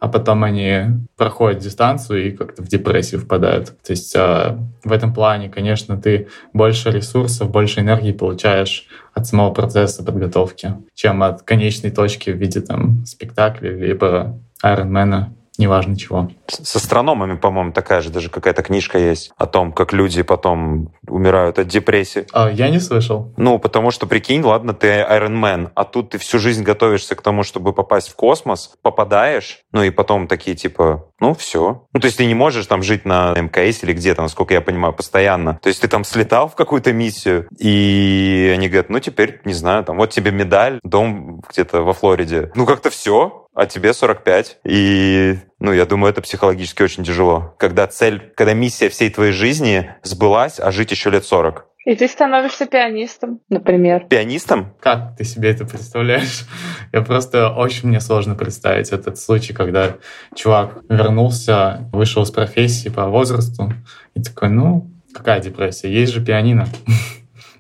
а 0.04 0.08
потом 0.08 0.44
они 0.44 0.82
проходят 1.16 1.62
дистанцию 1.62 2.26
и 2.26 2.30
как-то 2.30 2.62
в 2.62 2.68
депрессию 2.68 3.22
впадают. 3.22 3.68
То 3.68 3.92
есть 3.92 4.14
э, 4.14 4.58
в 4.84 4.92
этом 4.92 5.14
плане, 5.14 5.48
конечно, 5.48 5.96
ты 5.96 6.28
больше 6.52 6.90
ресурсов, 6.90 7.50
больше 7.50 7.80
энергии 7.80 8.12
получаешь 8.12 8.86
от 9.14 9.26
самого 9.26 9.54
процесса 9.54 10.04
подготовки, 10.04 10.74
чем 10.92 11.22
от 11.22 11.40
конечной 11.40 11.90
точки 11.90 12.28
в 12.28 12.36
виде 12.36 12.60
там 12.60 13.06
спектакля 13.06 13.74
либо 13.74 14.38
Айронмена 14.62 15.34
неважно 15.58 15.96
чего. 15.96 16.30
С 16.46 16.76
астрономами, 16.76 17.36
по-моему, 17.36 17.72
такая 17.72 18.00
же 18.00 18.10
даже 18.10 18.28
какая-то 18.28 18.62
книжка 18.62 18.98
есть 18.98 19.32
о 19.36 19.46
том, 19.46 19.72
как 19.72 19.92
люди 19.92 20.22
потом 20.22 20.92
умирают 21.06 21.58
от 21.58 21.68
депрессии. 21.68 22.26
А, 22.32 22.50
я 22.50 22.68
не 22.70 22.80
слышал. 22.80 23.32
Ну, 23.36 23.58
потому 23.58 23.90
что, 23.90 24.06
прикинь, 24.06 24.42
ладно, 24.42 24.74
ты 24.74 24.88
Iron 24.88 25.40
Man, 25.40 25.70
а 25.74 25.84
тут 25.84 26.10
ты 26.10 26.18
всю 26.18 26.38
жизнь 26.38 26.62
готовишься 26.62 27.14
к 27.14 27.22
тому, 27.22 27.42
чтобы 27.42 27.72
попасть 27.72 28.08
в 28.08 28.16
космос, 28.16 28.74
попадаешь, 28.82 29.60
ну 29.72 29.82
и 29.82 29.90
потом 29.90 30.26
такие 30.26 30.56
типа, 30.56 31.06
ну 31.20 31.34
все. 31.34 31.86
Ну, 31.92 32.00
то 32.00 32.06
есть 32.06 32.18
ты 32.18 32.26
не 32.26 32.34
можешь 32.34 32.66
там 32.66 32.82
жить 32.82 33.04
на 33.04 33.34
МКС 33.34 33.82
или 33.82 33.92
где-то, 33.92 34.22
насколько 34.22 34.54
я 34.54 34.60
понимаю, 34.60 34.92
постоянно. 34.92 35.58
То 35.62 35.68
есть 35.68 35.80
ты 35.80 35.88
там 35.88 36.04
слетал 36.04 36.48
в 36.48 36.54
какую-то 36.54 36.92
миссию, 36.92 37.48
и 37.58 38.52
они 38.54 38.68
говорят, 38.68 38.90
ну 38.90 39.00
теперь, 39.00 39.40
не 39.44 39.54
знаю, 39.54 39.84
там 39.84 39.96
вот 39.96 40.10
тебе 40.10 40.30
медаль, 40.30 40.80
дом 40.82 41.42
где-то 41.48 41.82
во 41.82 41.92
Флориде. 41.92 42.50
Ну 42.54 42.66
как-то 42.66 42.90
все, 42.90 43.43
а 43.54 43.66
тебе 43.66 43.94
45. 43.94 44.58
И, 44.64 45.38
ну, 45.58 45.72
я 45.72 45.86
думаю, 45.86 46.10
это 46.10 46.20
психологически 46.20 46.82
очень 46.82 47.04
тяжело. 47.04 47.54
Когда 47.58 47.86
цель, 47.86 48.32
когда 48.36 48.52
миссия 48.52 48.88
всей 48.88 49.10
твоей 49.10 49.32
жизни 49.32 49.94
сбылась, 50.02 50.60
а 50.60 50.70
жить 50.72 50.90
еще 50.90 51.10
лет 51.10 51.24
40. 51.24 51.66
И 51.86 51.94
ты 51.94 52.08
становишься 52.08 52.64
пианистом, 52.66 53.40
например. 53.50 54.06
Пианистом? 54.08 54.74
Как 54.80 55.16
ты 55.16 55.24
себе 55.24 55.50
это 55.50 55.66
представляешь? 55.66 56.46
Я 56.92 57.02
просто 57.02 57.50
очень 57.50 57.88
мне 57.88 58.00
сложно 58.00 58.34
представить 58.34 58.88
этот 58.88 59.18
случай, 59.18 59.52
когда 59.52 59.96
чувак 60.34 60.78
вернулся, 60.88 61.88
вышел 61.92 62.24
с 62.24 62.30
профессии 62.30 62.88
по 62.88 63.06
возрасту 63.06 63.72
и 64.14 64.22
такой, 64.22 64.48
ну, 64.48 64.90
какая 65.12 65.40
депрессия? 65.40 65.92
Есть 65.92 66.12
же 66.12 66.24
пианино. 66.24 66.66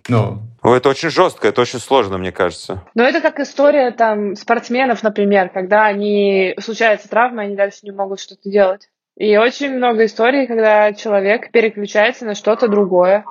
Ну, 0.06 0.42
это 0.72 0.88
очень 0.88 1.10
жестко, 1.10 1.48
это 1.48 1.60
очень 1.60 1.78
сложно, 1.78 2.16
мне 2.16 2.32
кажется. 2.32 2.82
Но 2.94 3.04
это 3.04 3.20
как 3.20 3.40
история 3.40 3.90
там 3.90 4.34
спортсменов, 4.34 5.02
например, 5.02 5.50
когда 5.50 5.84
они 5.84 6.54
случается 6.58 7.08
травма, 7.08 7.42
они 7.42 7.56
дальше 7.56 7.80
не 7.82 7.90
могут 7.90 8.20
что-то 8.20 8.48
делать. 8.48 8.88
И 9.16 9.36
очень 9.36 9.76
много 9.76 10.06
историй, 10.06 10.46
когда 10.46 10.92
человек 10.92 11.50
переключается 11.52 12.24
на 12.24 12.34
что-то 12.34 12.66
другое. 12.68 13.24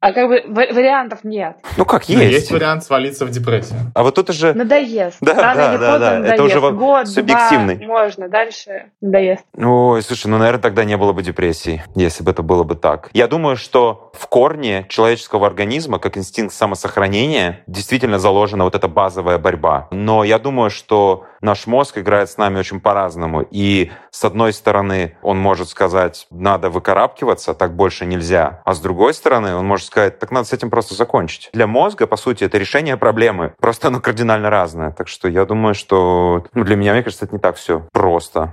А 0.00 0.14
как 0.14 0.28
бы 0.28 0.42
вариантов 0.48 1.24
нет. 1.24 1.58
Ну 1.76 1.84
как 1.84 2.08
есть? 2.08 2.22
Ну, 2.22 2.26
есть 2.26 2.50
вариант 2.50 2.84
свалиться 2.84 3.26
в 3.26 3.30
депрессию. 3.30 3.78
А 3.94 4.02
вот 4.02 4.14
тут 4.14 4.30
уже... 4.30 4.54
Надоест. 4.54 5.18
Да, 5.20 5.34
Рано 5.34 5.54
да, 5.54 5.78
да, 5.78 5.98
да. 5.98 6.10
Надоест. 6.18 6.34
Это 6.34 6.42
уже 6.42 6.72
Год, 6.72 7.06
субъективный. 7.06 7.76
Два, 7.76 7.86
можно, 7.86 8.28
дальше 8.30 8.86
надоест. 9.02 9.44
Ой, 9.58 10.02
слушай, 10.02 10.28
ну, 10.28 10.38
наверное, 10.38 10.62
тогда 10.62 10.84
не 10.84 10.96
было 10.96 11.12
бы 11.12 11.22
депрессии, 11.22 11.84
если 11.94 12.24
бы 12.24 12.30
это 12.30 12.42
было 12.42 12.64
бы 12.64 12.76
так. 12.76 13.10
Я 13.12 13.28
думаю, 13.28 13.56
что 13.56 14.10
в 14.14 14.26
корне 14.26 14.86
человеческого 14.88 15.46
организма, 15.46 15.98
как 15.98 16.16
инстинкт 16.16 16.54
самосохранения, 16.54 17.62
действительно 17.66 18.18
заложена 18.18 18.64
вот 18.64 18.74
эта 18.74 18.88
базовая 18.88 19.36
борьба. 19.36 19.88
Но 19.90 20.24
я 20.24 20.38
думаю, 20.38 20.70
что 20.70 21.26
наш 21.42 21.66
мозг 21.66 21.98
играет 21.98 22.30
с 22.30 22.38
нами 22.38 22.58
очень 22.58 22.80
по-разному. 22.80 23.46
И 23.50 23.90
с 24.10 24.24
одной 24.24 24.52
стороны, 24.52 25.16
он 25.22 25.38
может 25.38 25.68
сказать, 25.68 26.26
надо 26.30 26.70
выкарабкиваться, 26.70 27.52
так 27.54 27.74
больше 27.74 28.06
нельзя. 28.06 28.62
А 28.64 28.74
с 28.74 28.80
другой 28.80 29.12
стороны, 29.14 29.54
он 29.54 29.66
может 29.66 29.89
сказать, 29.90 30.18
так 30.18 30.30
надо 30.30 30.46
с 30.46 30.52
этим 30.52 30.70
просто 30.70 30.94
закончить. 30.94 31.50
Для 31.52 31.66
мозга, 31.66 32.06
по 32.06 32.16
сути, 32.16 32.44
это 32.44 32.58
решение 32.58 32.96
проблемы. 32.96 33.54
Просто 33.60 33.88
оно 33.88 34.00
кардинально 34.00 34.50
разное. 34.50 34.92
Так 34.92 35.08
что 35.08 35.28
я 35.28 35.44
думаю, 35.44 35.74
что 35.74 36.44
ну, 36.54 36.64
для 36.64 36.76
меня, 36.76 36.92
мне 36.92 37.02
кажется, 37.02 37.24
это 37.24 37.34
не 37.34 37.40
так 37.40 37.56
все 37.56 37.86
просто. 37.92 38.52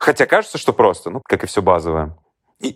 Хотя 0.00 0.26
кажется, 0.26 0.58
что 0.58 0.72
просто, 0.72 1.10
ну, 1.10 1.22
как 1.26 1.44
и 1.44 1.46
все 1.46 1.62
базовое. 1.62 2.16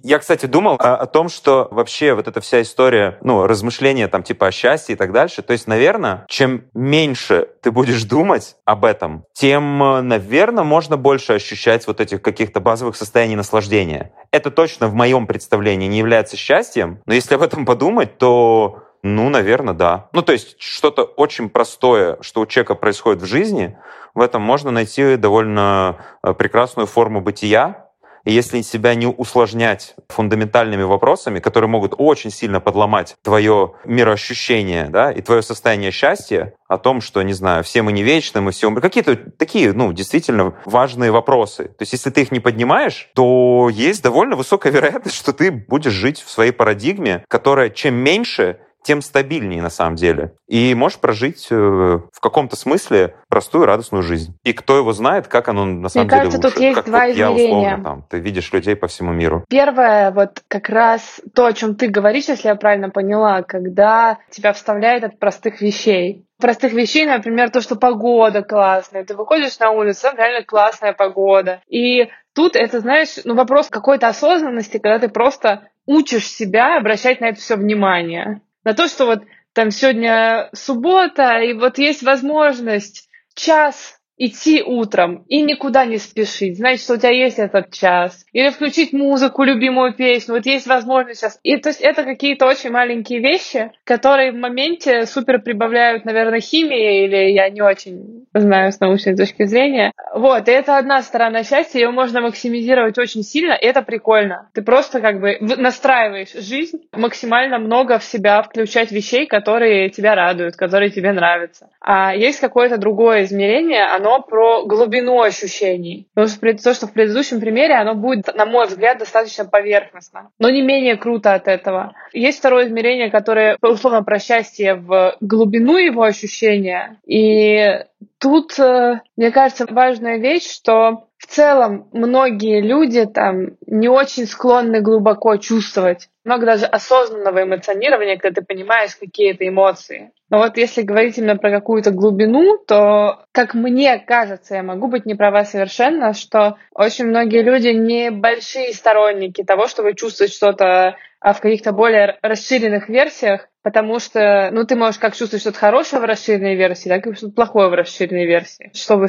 Я, 0.03 0.19
кстати, 0.19 0.47
думал 0.47 0.77
о, 0.79 0.97
о 0.97 1.07
том, 1.07 1.29
что 1.29 1.69
вообще 1.71 2.15
вот 2.15 2.29
эта 2.29 2.41
вся 2.41 2.63
история, 2.63 3.19
ну, 3.23 3.47
размышления 3.47 4.09
там 4.09 4.23
типа 4.23 4.49
о 4.49 4.53
счастье 4.53 4.95
и 4.95 4.97
так 4.97 5.13
дальше, 5.13 5.43
то 5.43 5.53
есть, 5.53 5.67
наверное, 5.67 6.25
чем 6.29 6.65
меньше 6.75 7.49
ты 7.63 7.71
будешь 7.71 8.05
думать 8.05 8.57
об 8.65 8.85
этом, 8.85 9.25
тем, 9.33 9.79
наверное, 10.07 10.65
можно 10.65 10.97
больше 10.97 11.35
ощущать 11.35 11.87
вот 11.87 12.01
этих 12.01 12.23
каких-то 12.23 12.61
базовых 12.61 12.97
состояний 12.97 13.37
наслаждения. 13.37 14.13
Это 14.31 14.51
точно 14.51 14.89
в 14.89 14.95
моем 14.95 15.27
представлении 15.27 15.89
не 15.89 15.99
является 15.99 16.37
счастьем, 16.37 17.01
но 17.07 17.15
если 17.15 17.35
об 17.35 17.43
этом 17.43 17.65
подумать, 17.65 18.19
то 18.19 18.83
ну, 19.03 19.29
наверное, 19.29 19.75
да. 19.75 20.09
Ну, 20.13 20.23
то 20.23 20.33
есть 20.33 20.61
что-то 20.61 21.05
очень 21.05 21.49
простое, 21.49 22.19
что 22.21 22.41
у 22.41 22.47
человека 22.47 22.75
происходит 22.75 23.23
в 23.23 23.27
жизни, 23.27 23.79
в 24.15 24.21
этом 24.21 24.43
можно 24.43 24.71
найти 24.71 25.17
довольно 25.17 25.99
э, 26.23 26.35
прекрасную 26.35 26.87
форму 26.87 27.21
бытия, 27.21 27.88
и 28.25 28.33
если 28.33 28.61
себя 28.63 28.95
не 28.95 29.07
усложнять 29.07 29.95
фундаментальными 30.09 30.83
вопросами, 30.83 31.39
которые 31.39 31.69
могут 31.69 31.95
очень 31.97 32.31
сильно 32.31 32.61
подломать 32.61 33.17
твое 33.23 33.75
мироощущение 33.85 34.89
да, 34.91 35.11
и 35.11 35.21
твое 35.21 35.43
состояние 35.43 35.91
счастья, 35.91 36.55
о 36.69 36.77
том, 36.77 37.01
что, 37.01 37.23
не 37.23 37.33
знаю, 37.33 37.65
все 37.65 37.83
мы 37.83 37.93
не 37.93 38.03
вечны, 38.03 38.43
мы 38.43 38.53
все 38.53 38.69
умрем. 38.69 38.83
Какие-то 38.83 39.17
такие, 39.17 39.73
ну, 39.73 39.93
действительно 39.93 40.55
важные 40.67 41.11
вопросы. 41.11 41.65
То 41.65 41.81
есть, 41.83 41.93
если 41.95 42.11
ты 42.11 42.23
их 42.23 42.31
не 42.31 42.41
поднимаешь, 42.41 43.11
то 43.15 43.71
есть 43.73 44.03
довольно 44.03 44.37
высокая 44.37 44.71
вероятность, 44.71 45.17
что 45.17 45.33
ты 45.33 45.51
будешь 45.51 45.93
жить 45.93 46.21
в 46.21 46.31
своей 46.31 46.53
парадигме, 46.53 47.25
которая 47.29 47.71
чем 47.71 47.95
меньше, 47.95 48.59
тем 48.89 49.03
стабильнее 49.03 49.61
на 49.61 49.69
самом 49.69 49.97
деле. 49.97 50.33
И 50.47 50.75
можешь 50.75 50.99
прожить 50.99 51.49
э, 51.51 51.55
в 51.55 52.21
каком-то 52.23 52.57
смысле 52.57 53.17
простую 53.29 53.67
радостную 53.67 54.03
жизнь. 54.03 54.35
И 54.45 54.55
кто 54.55 54.79
его 54.79 54.95
знает, 54.95 55.29
как 55.29 55.49
оно 55.49 55.67
на 55.67 55.91
самом 55.91 56.07
Мне 56.07 56.11
деле 56.11 56.23
кажется, 56.23 56.39
лучше. 56.39 56.55
тут 56.55 56.63
есть 56.63 56.75
как 56.77 56.87
два 56.87 57.01
вот 57.01 57.15
я, 57.15 57.27
измерения. 57.27 57.59
условно, 57.59 57.85
там, 57.85 58.07
ты 58.09 58.19
видишь 58.19 58.51
людей 58.51 58.77
по 58.77 58.87
всему 58.87 59.13
миру. 59.13 59.45
Первое, 59.51 60.11
вот 60.11 60.43
как 60.49 60.71
раз 60.71 61.21
то, 61.35 61.45
о 61.45 61.53
чем 61.53 61.75
ты 61.75 61.89
говоришь, 61.89 62.29
если 62.29 62.49
я 62.49 62.55
правильно 62.55 62.89
поняла, 62.89 63.43
когда 63.43 64.21
тебя 64.31 64.55
вставляет 64.55 65.05
от 65.05 65.19
простых 65.19 65.61
вещей. 65.61 66.25
Простых 66.41 66.73
вещей, 66.73 67.05
например, 67.05 67.51
то, 67.51 67.61
что 67.61 67.77
погода 67.77 68.41
классная, 68.41 69.05
ты 69.05 69.15
выходишь 69.15 69.59
на 69.59 69.71
улицу, 69.73 70.05
там 70.05 70.17
реально 70.17 70.47
классная 70.47 70.95
погода. 70.95 71.61
И 71.69 72.09
тут 72.35 72.57
это, 72.57 72.81
знаешь, 72.81 73.19
ну, 73.25 73.35
вопрос 73.35 73.69
какой-то 73.69 74.09
осознанности, 74.09 74.79
когда 74.79 74.99
ты 74.99 75.09
просто 75.11 75.69
учишь 75.85 76.27
себя 76.27 76.79
обращать 76.79 77.21
на 77.21 77.27
это 77.27 77.39
все 77.39 77.57
внимание. 77.57 78.41
На 78.65 78.75
то, 78.75 78.89
что 78.89 79.07
вот 79.07 79.21
там 79.53 79.71
сегодня 79.71 80.51
суббота, 80.53 81.41
и 81.41 81.53
вот 81.53 81.79
есть 81.79 82.03
возможность 82.03 83.09
час 83.35 83.98
идти 84.19 84.63
утром 84.63 85.25
и 85.29 85.41
никуда 85.43 85.87
не 85.87 85.99
спешить, 85.99 86.59
значит, 86.59 86.83
что 86.83 86.95
у 86.95 86.97
тебя 86.97 87.11
есть 87.11 87.39
этот 87.39 87.71
час. 87.71 88.25
Или 88.33 88.51
включить 88.51 88.93
музыку, 88.93 89.45
любимую 89.45 89.95
песню. 89.95 90.35
Вот 90.35 90.47
есть 90.47 90.67
возможность 90.67 91.21
сейчас. 91.21 91.39
И 91.43 91.57
то 91.57 91.71
есть 91.71 91.81
это 91.81 92.05
какие-то 92.05 92.47
очень 92.47 92.71
маленькие 92.71 93.21
вещи, 93.21 93.71
которые 93.85 94.33
в 94.33 94.37
моменте 94.37 95.07
супер 95.07 95.41
прибавляют, 95.41 96.05
наверное, 96.05 96.41
химии, 96.41 97.05
или 97.05 97.33
я 97.33 97.49
не 97.49 97.63
очень 97.63 98.27
знаю 98.35 98.73
с 98.73 98.81
научной 98.81 99.17
точки 99.17 99.45
зрения. 99.45 99.93
Вот, 100.15 100.49
и 100.49 100.53
это 100.53 100.79
одна 100.79 101.03
сторона 101.03 101.45
счастья, 101.45 101.79
ее 101.79 101.91
можно 101.91 102.21
максимизировать 102.21 102.99
очень 102.99 103.23
сильно, 103.23 103.53
и 103.53 103.67
это 103.67 103.83
прикольно. 103.83 104.49
Ты 104.55 104.63
просто 104.63 105.01
как 105.01 105.21
бы 105.21 105.39
настраиваешь 105.41 106.33
жизнь, 106.33 106.89
максимально 106.93 107.59
много 107.59 107.99
в 107.99 108.05
себя 108.05 108.43
включать 108.43 108.91
вещей, 108.91 109.27
которые 109.27 109.91
тебя 109.91 110.15
радуют, 110.15 110.57
которые 110.57 110.91
тебе 110.91 111.13
нравятся. 111.13 111.69
А 111.81 112.15
есть 112.15 112.41
какое-то 112.41 112.79
другое 112.79 113.25
измерение, 113.25 113.85
оно 113.85 114.08
про 114.23 114.65
глубину 114.65 115.21
ощущений. 115.21 116.09
Потому 116.15 116.29
что 116.29 116.63
то, 116.63 116.75
что 116.75 116.87
в 116.87 116.93
предыдущем 116.93 117.41
примере, 117.41 117.75
оно 117.75 117.95
будет, 117.95 118.35
на 118.35 118.47
мой 118.47 118.67
взгляд, 118.67 118.99
достаточно 118.99 119.45
поверхностно, 119.45 120.31
но 120.39 120.51
не 120.51 120.63
менее 120.63 120.97
круто 120.97 121.35
от 121.35 121.49
этого. 121.49 121.95
Есть 122.13 122.39
второе 122.39 122.67
измерение, 122.67 123.11
которое 123.11 123.57
условно 123.61 124.03
про 124.03 124.19
счастье 124.19 124.75
в 124.75 125.17
глубину 125.21 125.77
его 125.77 126.03
ощущения. 126.03 126.99
И 127.07 127.85
тут, 128.19 128.59
э, 128.59 129.01
мне 129.17 129.31
кажется, 129.31 129.67
важная 129.69 130.19
вещь, 130.19 130.51
что 130.51 131.08
в 131.19 131.27
целом 131.27 131.89
многие 131.93 132.61
люди 132.61 133.05
там 133.05 133.57
не 133.67 133.89
очень 133.89 134.27
склонны 134.27 134.81
глубоко 134.81 135.37
чувствовать. 135.37 136.09
Много 136.25 136.47
даже 136.47 136.65
осознанного 136.65 137.43
эмоционирования, 137.43 138.17
когда 138.17 138.41
ты 138.41 138.47
понимаешь, 138.47 138.97
какие 138.97 139.33
это 139.33 139.47
эмоции. 139.47 140.13
Но 140.31 140.39
вот 140.39 140.57
если 140.57 140.83
говорить 140.83 141.19
именно 141.19 141.37
про 141.37 141.51
какую-то 141.51 141.91
глубину, 141.91 142.59
то, 142.67 143.25
как 143.33 143.55
мне 143.55 143.99
кажется, 143.99 144.57
я 144.57 144.63
могу 144.63 144.89
быть 144.89 145.07
не 145.07 145.15
права 145.15 145.45
совершенно, 145.45 146.13
что 146.13 146.57
очень 146.73 147.07
многие 147.07 147.43
люди 147.43 147.69
не 147.69 148.11
большие 148.11 148.73
сторонники 148.73 149.43
того, 149.43 149.67
чтобы 149.67 149.95
чувствовать 149.95 150.33
что-то 150.33 150.97
а 151.21 151.33
в 151.33 151.41
каких-то 151.41 151.73
более 151.73 152.17
расширенных 152.23 152.89
версиях, 152.89 153.49
потому 153.63 153.99
что, 153.99 154.51
ну, 154.53 154.65
ты 154.65 154.77
можешь 154.77 155.01
как 155.01 155.17
чувствовать 155.17 155.43
что-то 155.43 155.59
хорошее 155.59 156.01
в 156.01 156.05
расширенной 156.05 156.55
версии, 156.55 156.89
так 156.89 157.07
и 157.07 157.15
что-то 157.15 157.33
плохое 157.33 157.69
в 157.69 157.75
расширенной 157.75 158.27
версии. 158.27 158.71
Чтобы 158.73 159.09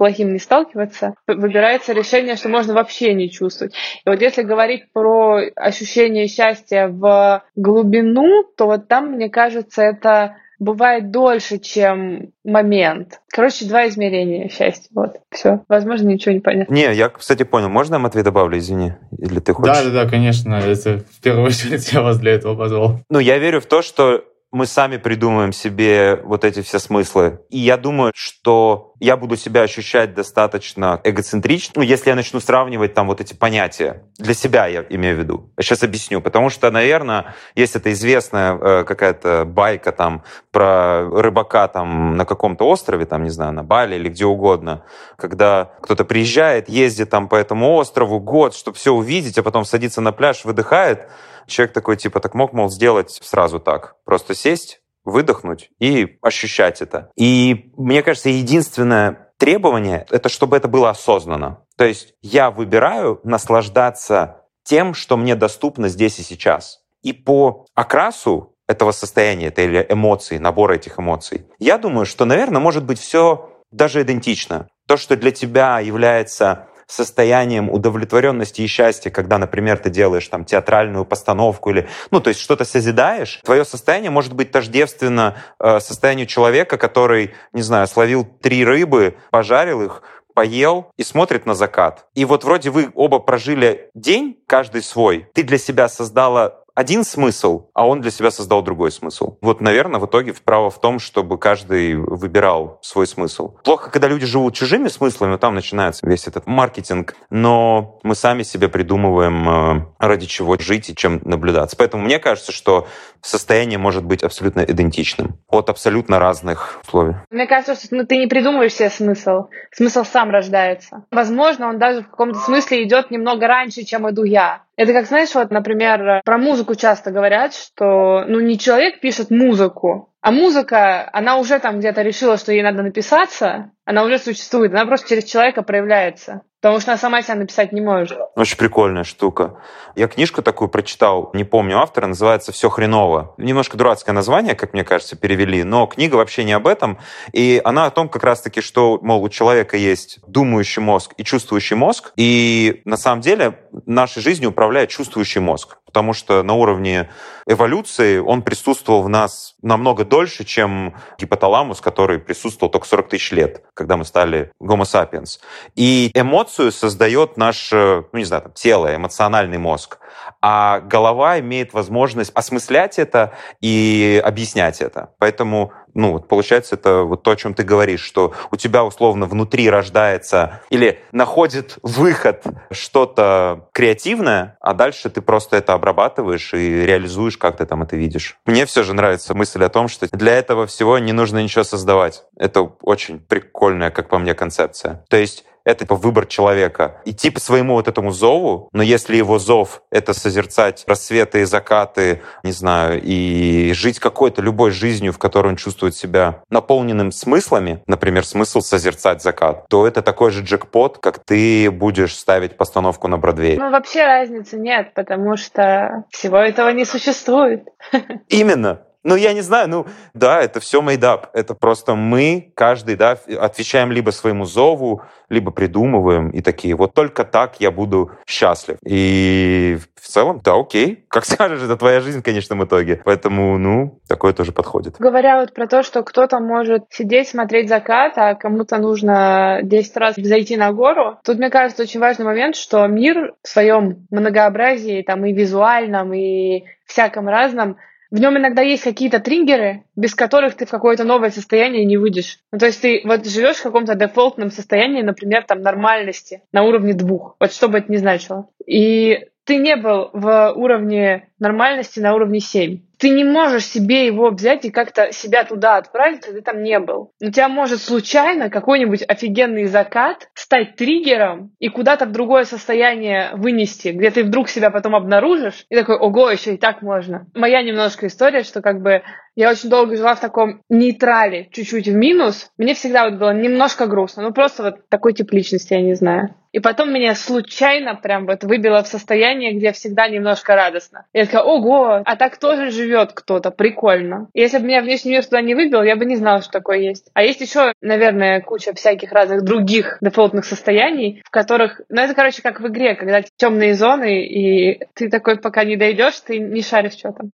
плохим 0.00 0.32
не 0.32 0.38
сталкиваться, 0.38 1.12
выбирается 1.26 1.92
решение, 1.92 2.36
что 2.36 2.48
можно 2.48 2.72
вообще 2.72 3.12
не 3.12 3.30
чувствовать. 3.30 3.74
И 4.06 4.08
вот 4.08 4.22
если 4.22 4.40
говорить 4.40 4.90
про 4.94 5.40
ощущение 5.54 6.26
счастья 6.26 6.88
в 6.88 7.42
глубину, 7.54 8.44
то 8.56 8.64
вот 8.64 8.88
там, 8.88 9.10
мне 9.10 9.28
кажется, 9.28 9.82
это 9.82 10.38
бывает 10.58 11.10
дольше, 11.10 11.58
чем 11.58 12.30
момент. 12.46 13.20
Короче, 13.30 13.66
два 13.66 13.88
измерения 13.88 14.48
счастья. 14.48 14.88
Вот, 14.94 15.16
все. 15.30 15.64
Возможно, 15.68 16.08
ничего 16.08 16.32
не 16.34 16.40
понятно. 16.40 16.72
Не, 16.72 16.94
я, 16.94 17.10
кстати, 17.10 17.42
понял. 17.42 17.68
Можно 17.68 17.96
я 17.96 17.98
Матвей 17.98 18.24
добавлю, 18.24 18.56
извини? 18.56 18.94
Или 19.18 19.40
ты 19.40 19.52
хочешь? 19.52 19.76
Да, 19.76 19.84
да, 19.84 20.04
да, 20.04 20.08
конечно. 20.08 20.54
Это 20.54 21.00
в 21.00 21.20
первую 21.20 21.44
очередь 21.44 21.92
я 21.92 22.00
вас 22.00 22.18
для 22.18 22.32
этого 22.32 22.56
позвал. 22.56 23.00
Ну, 23.10 23.18
я 23.18 23.36
верю 23.36 23.60
в 23.60 23.66
то, 23.66 23.82
что 23.82 24.24
мы 24.52 24.66
сами 24.66 24.96
придумываем 24.96 25.52
себе 25.52 26.16
вот 26.16 26.44
эти 26.44 26.62
все 26.62 26.78
смыслы. 26.78 27.40
И 27.50 27.58
я 27.58 27.76
думаю, 27.76 28.12
что 28.14 28.89
я 29.00 29.16
буду 29.16 29.36
себя 29.36 29.62
ощущать 29.62 30.14
достаточно 30.14 31.00
эгоцентрично, 31.04 31.72
ну, 31.76 31.82
если 31.82 32.10
я 32.10 32.16
начну 32.16 32.38
сравнивать 32.38 32.92
там 32.94 33.06
вот 33.06 33.20
эти 33.20 33.32
понятия. 33.32 34.02
Для 34.18 34.34
себя 34.34 34.66
я 34.66 34.84
имею 34.90 35.16
в 35.16 35.18
виду. 35.18 35.50
Сейчас 35.58 35.82
объясню. 35.82 36.20
Потому 36.20 36.50
что, 36.50 36.70
наверное, 36.70 37.34
есть 37.54 37.74
эта 37.74 37.92
известная 37.92 38.54
э, 38.54 38.84
какая-то 38.84 39.44
байка 39.46 39.92
там 39.92 40.22
про 40.52 41.08
рыбака 41.08 41.66
там 41.68 42.16
на 42.16 42.26
каком-то 42.26 42.68
острове, 42.68 43.06
там, 43.06 43.24
не 43.24 43.30
знаю, 43.30 43.52
на 43.52 43.64
Бали 43.64 43.96
или 43.96 44.10
где 44.10 44.26
угодно, 44.26 44.84
когда 45.16 45.72
кто-то 45.80 46.04
приезжает, 46.04 46.68
ездит 46.68 47.08
там 47.08 47.28
по 47.28 47.36
этому 47.36 47.74
острову 47.74 48.20
год, 48.20 48.54
чтобы 48.54 48.76
все 48.76 48.92
увидеть, 48.92 49.38
а 49.38 49.42
потом 49.42 49.64
садится 49.64 50.02
на 50.02 50.12
пляж, 50.12 50.44
выдыхает, 50.44 51.08
человек 51.46 51.72
такой, 51.72 51.96
типа, 51.96 52.20
так 52.20 52.34
мог, 52.34 52.52
мол, 52.52 52.70
сделать 52.70 53.18
сразу 53.22 53.60
так. 53.60 53.96
Просто 54.04 54.34
сесть, 54.34 54.79
выдохнуть 55.04 55.70
и 55.78 56.18
ощущать 56.22 56.82
это. 56.82 57.10
И 57.16 57.72
мне 57.76 58.02
кажется, 58.02 58.28
единственное 58.28 59.32
требование— 59.38 60.06
это 60.10 60.28
чтобы 60.28 60.56
это 60.56 60.68
было 60.68 60.90
осознанно. 60.90 61.64
То 61.76 61.84
есть 61.84 62.14
я 62.22 62.50
выбираю 62.50 63.20
наслаждаться 63.24 64.44
тем, 64.62 64.94
что 64.94 65.16
мне 65.16 65.34
доступно 65.34 65.88
здесь 65.88 66.18
и 66.18 66.22
сейчас. 66.22 66.80
И 67.02 67.12
по 67.12 67.66
окрасу 67.74 68.54
этого 68.68 68.92
состояния, 68.92 69.46
этой 69.46 69.66
эмоции, 69.88 70.38
набора 70.38 70.74
этих 70.74 70.98
эмоций, 70.98 71.46
я 71.58 71.78
думаю, 71.78 72.06
что, 72.06 72.24
наверное, 72.24 72.60
может 72.60 72.84
быть 72.84 73.00
все 73.00 73.50
даже 73.70 74.02
идентично. 74.02 74.68
То, 74.86 74.96
что 74.96 75.16
для 75.16 75.30
тебя 75.30 75.80
является 75.80 76.68
состоянием 76.90 77.70
удовлетворенности 77.70 78.62
и 78.62 78.66
счастья, 78.66 79.10
когда, 79.10 79.38
например, 79.38 79.78
ты 79.78 79.90
делаешь 79.90 80.26
там 80.28 80.44
театральную 80.44 81.04
постановку 81.04 81.70
или, 81.70 81.88
ну, 82.10 82.20
то 82.20 82.28
есть 82.28 82.40
что-то 82.40 82.64
созидаешь, 82.64 83.40
твое 83.44 83.64
состояние 83.64 84.10
может 84.10 84.34
быть 84.34 84.50
тождественно 84.50 85.36
э, 85.58 85.80
состоянию 85.80 86.26
человека, 86.26 86.76
который, 86.76 87.34
не 87.52 87.62
знаю, 87.62 87.86
словил 87.86 88.24
три 88.24 88.64
рыбы, 88.64 89.16
пожарил 89.30 89.82
их, 89.82 90.02
поел 90.34 90.90
и 90.96 91.02
смотрит 91.02 91.46
на 91.46 91.54
закат. 91.54 92.06
И 92.14 92.24
вот 92.24 92.44
вроде 92.44 92.70
вы 92.70 92.90
оба 92.94 93.18
прожили 93.18 93.90
день, 93.94 94.38
каждый 94.46 94.82
свой. 94.82 95.28
Ты 95.34 95.42
для 95.42 95.58
себя 95.58 95.88
создала 95.88 96.59
один 96.74 97.04
смысл, 97.04 97.68
а 97.74 97.86
он 97.86 98.00
для 98.00 98.10
себя 98.10 98.30
создал 98.30 98.62
другой 98.62 98.90
смысл. 98.92 99.36
Вот, 99.40 99.60
наверное, 99.60 100.00
в 100.00 100.06
итоге 100.06 100.34
право 100.44 100.70
в 100.70 100.80
том, 100.80 100.98
чтобы 100.98 101.38
каждый 101.38 101.96
выбирал 101.96 102.78
свой 102.82 103.06
смысл. 103.06 103.56
Плохо, 103.64 103.90
когда 103.90 104.08
люди 104.08 104.26
живут 104.26 104.54
чужими 104.54 104.88
смыслами, 104.88 105.36
там 105.36 105.54
начинается 105.54 106.06
весь 106.06 106.26
этот 106.26 106.46
маркетинг, 106.46 107.14
но 107.30 107.98
мы 108.02 108.14
сами 108.14 108.42
себе 108.42 108.68
придумываем, 108.68 109.48
э, 109.48 109.86
ради 109.98 110.26
чего 110.26 110.56
жить 110.58 110.90
и 110.90 110.94
чем 110.94 111.20
наблюдаться. 111.24 111.76
Поэтому 111.76 112.04
мне 112.04 112.18
кажется, 112.18 112.52
что 112.52 112.86
состояние 113.22 113.78
может 113.78 114.04
быть 114.04 114.22
абсолютно 114.22 114.60
идентичным 114.60 115.38
от 115.48 115.68
абсолютно 115.70 116.18
разных 116.18 116.80
условий. 116.82 117.16
Мне 117.30 117.46
кажется, 117.46 117.74
что 117.74 117.94
ну, 117.94 118.06
ты 118.06 118.16
не 118.16 118.26
придумываешь 118.26 118.74
себе 118.74 118.90
смысл. 118.90 119.48
Смысл 119.72 120.04
сам 120.04 120.30
рождается. 120.30 121.04
Возможно, 121.10 121.68
он 121.68 121.78
даже 121.78 122.02
в 122.02 122.10
каком-то 122.10 122.38
смысле 122.38 122.84
идет 122.84 123.10
немного 123.10 123.46
раньше, 123.46 123.84
чем 123.84 124.08
иду 124.08 124.24
я. 124.24 124.62
Это 124.80 124.94
как, 124.94 125.04
знаешь, 125.04 125.34
вот, 125.34 125.50
например, 125.50 126.22
про 126.24 126.38
музыку 126.38 126.74
часто 126.74 127.10
говорят, 127.10 127.52
что 127.52 128.24
ну 128.26 128.40
не 128.40 128.58
человек 128.58 129.00
пишет 129.00 129.30
музыку, 129.30 130.10
а 130.22 130.32
музыка, 130.32 131.08
она 131.12 131.36
уже 131.36 131.58
там 131.58 131.80
где-то 131.80 132.00
решила, 132.00 132.38
что 132.38 132.52
ей 132.52 132.62
надо 132.62 132.82
написаться, 132.82 133.72
она 133.84 134.04
уже 134.04 134.18
существует, 134.18 134.72
она 134.72 134.86
просто 134.86 135.08
через 135.08 135.24
человека 135.24 135.62
проявляется. 135.62 136.42
Потому 136.60 136.78
что 136.78 136.90
она 136.90 136.98
сама 136.98 137.22
себя 137.22 137.36
написать 137.36 137.72
не 137.72 137.80
может. 137.80 138.18
Очень 138.36 138.58
прикольная 138.58 139.02
штука. 139.02 139.62
Я 139.96 140.08
книжку 140.08 140.42
такую 140.42 140.68
прочитал, 140.68 141.30
не 141.32 141.44
помню 141.44 141.78
автора, 141.78 142.06
называется 142.06 142.52
«Все 142.52 142.68
хреново». 142.68 143.34
Немножко 143.38 143.78
дурацкое 143.78 144.14
название, 144.14 144.54
как 144.54 144.74
мне 144.74 144.84
кажется, 144.84 145.16
перевели, 145.16 145.64
но 145.64 145.86
книга 145.86 146.16
вообще 146.16 146.44
не 146.44 146.52
об 146.52 146.66
этом. 146.66 146.98
И 147.32 147.62
она 147.64 147.86
о 147.86 147.90
том 147.90 148.10
как 148.10 148.24
раз-таки, 148.24 148.60
что, 148.60 148.98
мол, 149.00 149.22
у 149.22 149.30
человека 149.30 149.78
есть 149.78 150.18
думающий 150.26 150.82
мозг 150.82 151.14
и 151.16 151.24
чувствующий 151.24 151.76
мозг. 151.76 152.12
И 152.16 152.82
на 152.84 152.98
самом 152.98 153.22
деле 153.22 153.58
нашей 153.86 154.22
жизнью 154.22 154.50
управляет 154.50 154.90
чувствующий 154.90 155.40
мозг. 155.40 155.78
Потому 155.84 156.12
что 156.12 156.42
на 156.42 156.54
уровне 156.54 157.10
эволюции 157.46 158.18
он 158.18 158.42
присутствовал 158.42 159.02
в 159.02 159.08
нас 159.08 159.56
намного 159.60 160.04
дольше, 160.04 160.44
чем 160.44 160.94
гипоталамус, 161.18 161.80
который 161.80 162.20
присутствовал 162.20 162.70
только 162.70 162.86
40 162.86 163.08
тысяч 163.08 163.32
лет, 163.32 163.64
когда 163.74 163.96
мы 163.96 164.04
стали 164.04 164.52
Homo 164.62 164.82
sapiens. 164.82 165.40
И 165.74 166.10
эмоцию 166.14 166.70
создает 166.70 167.36
наше, 167.36 168.04
ну 168.12 168.18
не 168.18 168.24
знаю, 168.24 168.42
там, 168.42 168.52
тело, 168.52 168.94
эмоциональный 168.94 169.58
мозг. 169.58 169.98
А 170.40 170.80
голова 170.80 171.40
имеет 171.40 171.72
возможность 171.72 172.30
осмыслять 172.34 172.98
это 172.98 173.34
и 173.60 174.22
объяснять 174.24 174.80
это. 174.80 175.12
Поэтому 175.18 175.72
Ну, 175.94 176.12
вот 176.12 176.28
получается, 176.28 176.76
это 176.76 177.02
вот 177.02 177.22
то, 177.22 177.32
о 177.32 177.36
чем 177.36 177.54
ты 177.54 177.62
говоришь, 177.62 178.02
что 178.02 178.34
у 178.50 178.56
тебя 178.56 178.84
условно 178.84 179.26
внутри 179.26 179.68
рождается 179.68 180.62
или 180.70 181.00
находит 181.12 181.78
выход 181.82 182.44
что-то 182.70 183.68
креативное, 183.72 184.56
а 184.60 184.74
дальше 184.74 185.10
ты 185.10 185.20
просто 185.20 185.56
это 185.56 185.74
обрабатываешь 185.74 186.54
и 186.54 186.84
реализуешь, 186.84 187.36
как 187.36 187.58
ты 187.58 187.66
там 187.66 187.82
это 187.82 187.96
видишь. 187.96 188.36
Мне 188.46 188.66
все 188.66 188.82
же 188.82 188.94
нравится 188.94 189.34
мысль 189.34 189.64
о 189.64 189.68
том, 189.68 189.88
что 189.88 190.06
для 190.12 190.34
этого 190.34 190.66
всего 190.66 190.98
не 190.98 191.12
нужно 191.12 191.42
ничего 191.42 191.64
создавать. 191.64 192.24
Это 192.36 192.62
очень 192.82 193.18
прикольная, 193.18 193.90
как 193.90 194.08
по 194.08 194.18
мне, 194.18 194.34
концепция. 194.34 195.04
То 195.08 195.16
есть 195.16 195.44
это 195.64 195.84
типа 195.90 195.96
выбор 195.96 196.26
человека. 196.26 197.00
Идти 197.04 197.30
по 197.30 197.40
своему 197.40 197.74
вот 197.74 197.88
этому 197.88 198.12
зову, 198.12 198.68
но 198.72 198.82
если 198.82 199.16
его 199.16 199.38
зов— 199.38 199.82
это 199.90 200.14
созерцать 200.14 200.84
рассветы 200.86 201.40
и 201.40 201.44
закаты, 201.44 202.22
не 202.44 202.52
знаю, 202.52 203.00
и 203.02 203.72
жить 203.72 203.98
какой-то 203.98 204.40
любой 204.40 204.70
жизнью, 204.70 205.12
в 205.12 205.18
которой 205.18 205.48
он 205.48 205.56
чувствует 205.56 205.96
себя 205.96 206.42
наполненным 206.48 207.10
смыслами, 207.10 207.82
например, 207.86 208.24
смысл 208.24 208.60
созерцать 208.60 209.22
закат, 209.22 209.66
то 209.68 209.86
это 209.86 210.02
такой 210.02 210.30
же 210.30 210.42
джекпот, 210.42 210.98
как 210.98 211.18
ты 211.24 211.70
будешь 211.70 212.16
ставить 212.16 212.56
постановку 212.56 213.08
на 213.08 213.18
Бродвее. 213.18 213.58
Ну, 213.58 213.70
вообще 213.70 214.04
разницы 214.06 214.58
нет, 214.58 214.94
потому 214.94 215.36
что 215.36 216.04
всего 216.10 216.36
этого 216.36 216.68
не 216.70 216.84
существует. 216.84 217.64
Именно. 218.28 218.82
Ну, 219.02 219.16
я 219.16 219.32
не 219.32 219.40
знаю, 219.40 219.68
ну, 219.68 219.86
да, 220.12 220.40
это 220.40 220.60
все 220.60 220.82
мейдап. 220.82 221.28
Это 221.32 221.54
просто 221.54 221.94
мы, 221.94 222.52
каждый, 222.54 222.96
да, 222.96 223.18
отвечаем 223.38 223.92
либо 223.92 224.10
своему 224.10 224.44
зову, 224.44 225.02
либо 225.30 225.50
придумываем 225.50 226.30
и 226.30 226.42
такие, 226.42 226.74
вот 226.74 226.92
только 226.92 227.24
так 227.24 227.60
я 227.60 227.70
буду 227.70 228.10
счастлив. 228.26 228.76
И 228.84 229.78
в 229.94 230.06
целом, 230.06 230.40
да, 230.44 230.54
окей. 230.54 231.06
Как 231.08 231.24
скажешь, 231.26 231.62
это 231.62 231.76
твоя 231.76 232.00
жизнь 232.00 232.20
в 232.20 232.22
конечном 232.22 232.64
итоге. 232.64 233.00
Поэтому, 233.04 233.56
ну, 233.58 234.00
такое 234.06 234.32
тоже 234.32 234.52
подходит. 234.52 234.96
Говоря 234.98 235.40
вот 235.40 235.54
про 235.54 235.66
то, 235.66 235.82
что 235.82 236.02
кто-то 236.02 236.38
может 236.40 236.84
сидеть, 236.90 237.28
смотреть 237.28 237.68
закат, 237.68 238.14
а 238.16 238.34
кому-то 238.34 238.78
нужно 238.78 239.60
10 239.62 239.96
раз 239.96 240.16
зайти 240.16 240.56
на 240.56 240.72
гору, 240.72 241.18
тут, 241.24 241.38
мне 241.38 241.48
кажется, 241.48 241.82
очень 241.82 242.00
важный 242.00 242.24
момент, 242.26 242.56
что 242.56 242.86
мир 242.86 243.34
в 243.42 243.48
своем 243.48 244.06
многообразии, 244.10 245.02
там, 245.02 245.24
и 245.24 245.32
визуальном, 245.32 246.12
и 246.12 246.64
всяком 246.86 247.28
разном, 247.28 247.76
в 248.10 248.18
нем 248.18 248.36
иногда 248.36 248.62
есть 248.62 248.82
какие-то 248.82 249.20
триггеры, 249.20 249.84
без 249.96 250.14
которых 250.14 250.54
ты 250.54 250.66
в 250.66 250.70
какое-то 250.70 251.04
новое 251.04 251.30
состояние 251.30 251.84
не 251.84 251.96
выйдешь. 251.96 252.40
Ну, 252.52 252.58
то 252.58 252.66
есть 252.66 252.80
ты 252.80 253.02
вот 253.04 253.26
живешь 253.26 253.56
в 253.56 253.62
каком-то 253.62 253.94
дефолтном 253.94 254.50
состоянии, 254.50 255.02
например, 255.02 255.44
там 255.44 255.62
нормальности 255.62 256.42
на 256.52 256.62
уровне 256.64 256.94
двух, 256.94 257.36
вот 257.38 257.52
что 257.52 257.68
бы 257.68 257.78
это 257.78 257.90
ни 257.92 257.96
значило. 257.96 258.48
И 258.66 259.26
ты 259.50 259.56
не 259.56 259.74
был 259.74 260.10
в 260.12 260.52
уровне 260.54 261.28
нормальности 261.40 261.98
на 261.98 262.14
уровне 262.14 262.38
7 262.38 262.78
ты 263.00 263.08
не 263.08 263.24
можешь 263.24 263.64
себе 263.64 264.06
его 264.06 264.30
взять 264.30 264.66
и 264.66 264.70
как-то 264.70 265.10
себя 265.10 265.44
туда 265.44 265.78
отправить, 265.78 266.18
если 266.26 266.40
ты 266.40 266.42
там 266.42 266.62
не 266.62 266.78
был. 266.78 267.12
У 267.18 267.30
тебя 267.30 267.48
может 267.48 267.80
случайно 267.80 268.50
какой-нибудь 268.50 269.02
офигенный 269.08 269.64
закат 269.64 270.28
стать 270.34 270.76
триггером 270.76 271.50
и 271.58 271.68
куда-то 271.68 272.04
в 272.04 272.12
другое 272.12 272.44
состояние 272.44 273.30
вынести, 273.32 273.88
где 273.88 274.10
ты 274.10 274.22
вдруг 274.22 274.50
себя 274.50 274.70
потом 274.70 274.94
обнаружишь 274.94 275.64
и 275.70 275.76
такой, 275.76 275.96
ого, 275.96 276.30
еще 276.30 276.54
и 276.54 276.58
так 276.58 276.82
можно. 276.82 277.26
Моя 277.34 277.62
немножко 277.62 278.06
история, 278.06 278.42
что 278.42 278.60
как 278.60 278.82
бы 278.82 279.02
я 279.34 279.50
очень 279.50 279.70
долго 279.70 279.96
жила 279.96 280.14
в 280.14 280.20
таком 280.20 280.60
нейтрале, 280.68 281.48
чуть-чуть 281.52 281.88
в 281.88 281.94
минус. 281.94 282.50
Мне 282.58 282.74
всегда 282.74 283.08
вот 283.08 283.18
было 283.18 283.32
немножко 283.32 283.86
грустно. 283.86 284.24
Ну, 284.24 284.34
просто 284.34 284.62
вот 284.62 284.88
такой 284.90 285.14
тип 285.14 285.32
личности, 285.32 285.72
я 285.72 285.80
не 285.80 285.94
знаю. 285.94 286.34
И 286.52 286.60
потом 286.60 286.92
меня 286.92 287.14
случайно 287.14 287.94
прям 287.94 288.26
вот 288.26 288.44
выбило 288.44 288.82
в 288.82 288.88
состояние, 288.88 289.52
где 289.52 289.72
всегда 289.72 290.08
немножко 290.08 290.54
радостно. 290.54 291.06
Я 291.12 291.26
такая, 291.26 291.42
ого, 291.42 292.02
а 292.04 292.16
так 292.16 292.38
тоже 292.38 292.70
живет 292.70 293.12
кто-то, 293.12 293.50
прикольно. 293.50 294.28
Если 294.34 294.58
бы 294.58 294.66
меня 294.66 294.82
внешний 294.82 295.12
мир 295.12 295.24
туда 295.24 295.40
не 295.40 295.54
выбил, 295.54 295.82
я 295.82 295.96
бы 295.96 296.04
не 296.04 296.16
знала, 296.16 296.42
что 296.42 296.52
такое 296.52 296.78
есть. 296.78 297.10
А 297.14 297.22
есть 297.22 297.40
еще, 297.40 297.72
наверное, 297.80 298.40
куча 298.40 298.74
всяких 298.74 299.12
разных 299.12 299.42
других 299.44 299.98
дефолтных 300.00 300.44
состояний, 300.44 301.22
в 301.24 301.30
которых, 301.30 301.80
ну 301.88 302.00
это, 302.00 302.14
короче, 302.14 302.42
как 302.42 302.60
в 302.60 302.66
игре, 302.68 302.94
когда 302.94 303.22
темные 303.36 303.74
зоны, 303.74 304.24
и 304.24 304.84
ты 304.94 305.08
такой, 305.08 305.38
пока 305.38 305.64
не 305.64 305.76
дойдешь, 305.76 306.20
ты 306.20 306.38
не 306.38 306.62
шаришь, 306.62 306.94
что 306.94 307.12
там. 307.12 307.30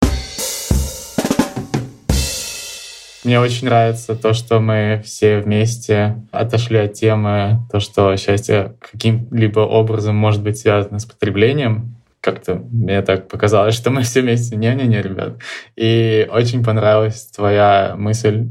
Мне 3.27 3.41
очень 3.41 3.67
нравится 3.67 4.15
то, 4.15 4.35
что 4.35 4.61
мы 4.61 5.03
все 5.05 5.41
вместе 5.41 6.23
отошли 6.31 6.79
от 6.79 6.93
темы, 6.93 7.59
то, 7.73 7.81
что 7.81 8.17
счастье 8.17 8.77
каким-либо 8.79 9.59
образом 9.59 10.15
может 10.15 10.45
быть 10.45 10.59
связано 10.59 11.01
с 11.01 11.07
потреблением. 11.07 11.97
Как-то 12.21 12.55
мне 12.55 13.03
так 13.03 13.27
показалось, 13.27 13.75
что 13.75 13.91
мы 13.91 14.03
все 14.03 14.21
вместе. 14.21 14.55
Не-не-не, 14.55 15.03
ребят. 15.03 15.39
И 15.75 16.29
очень 16.31 16.63
понравилась 16.63 17.27
твоя 17.35 17.97
мысль, 17.99 18.51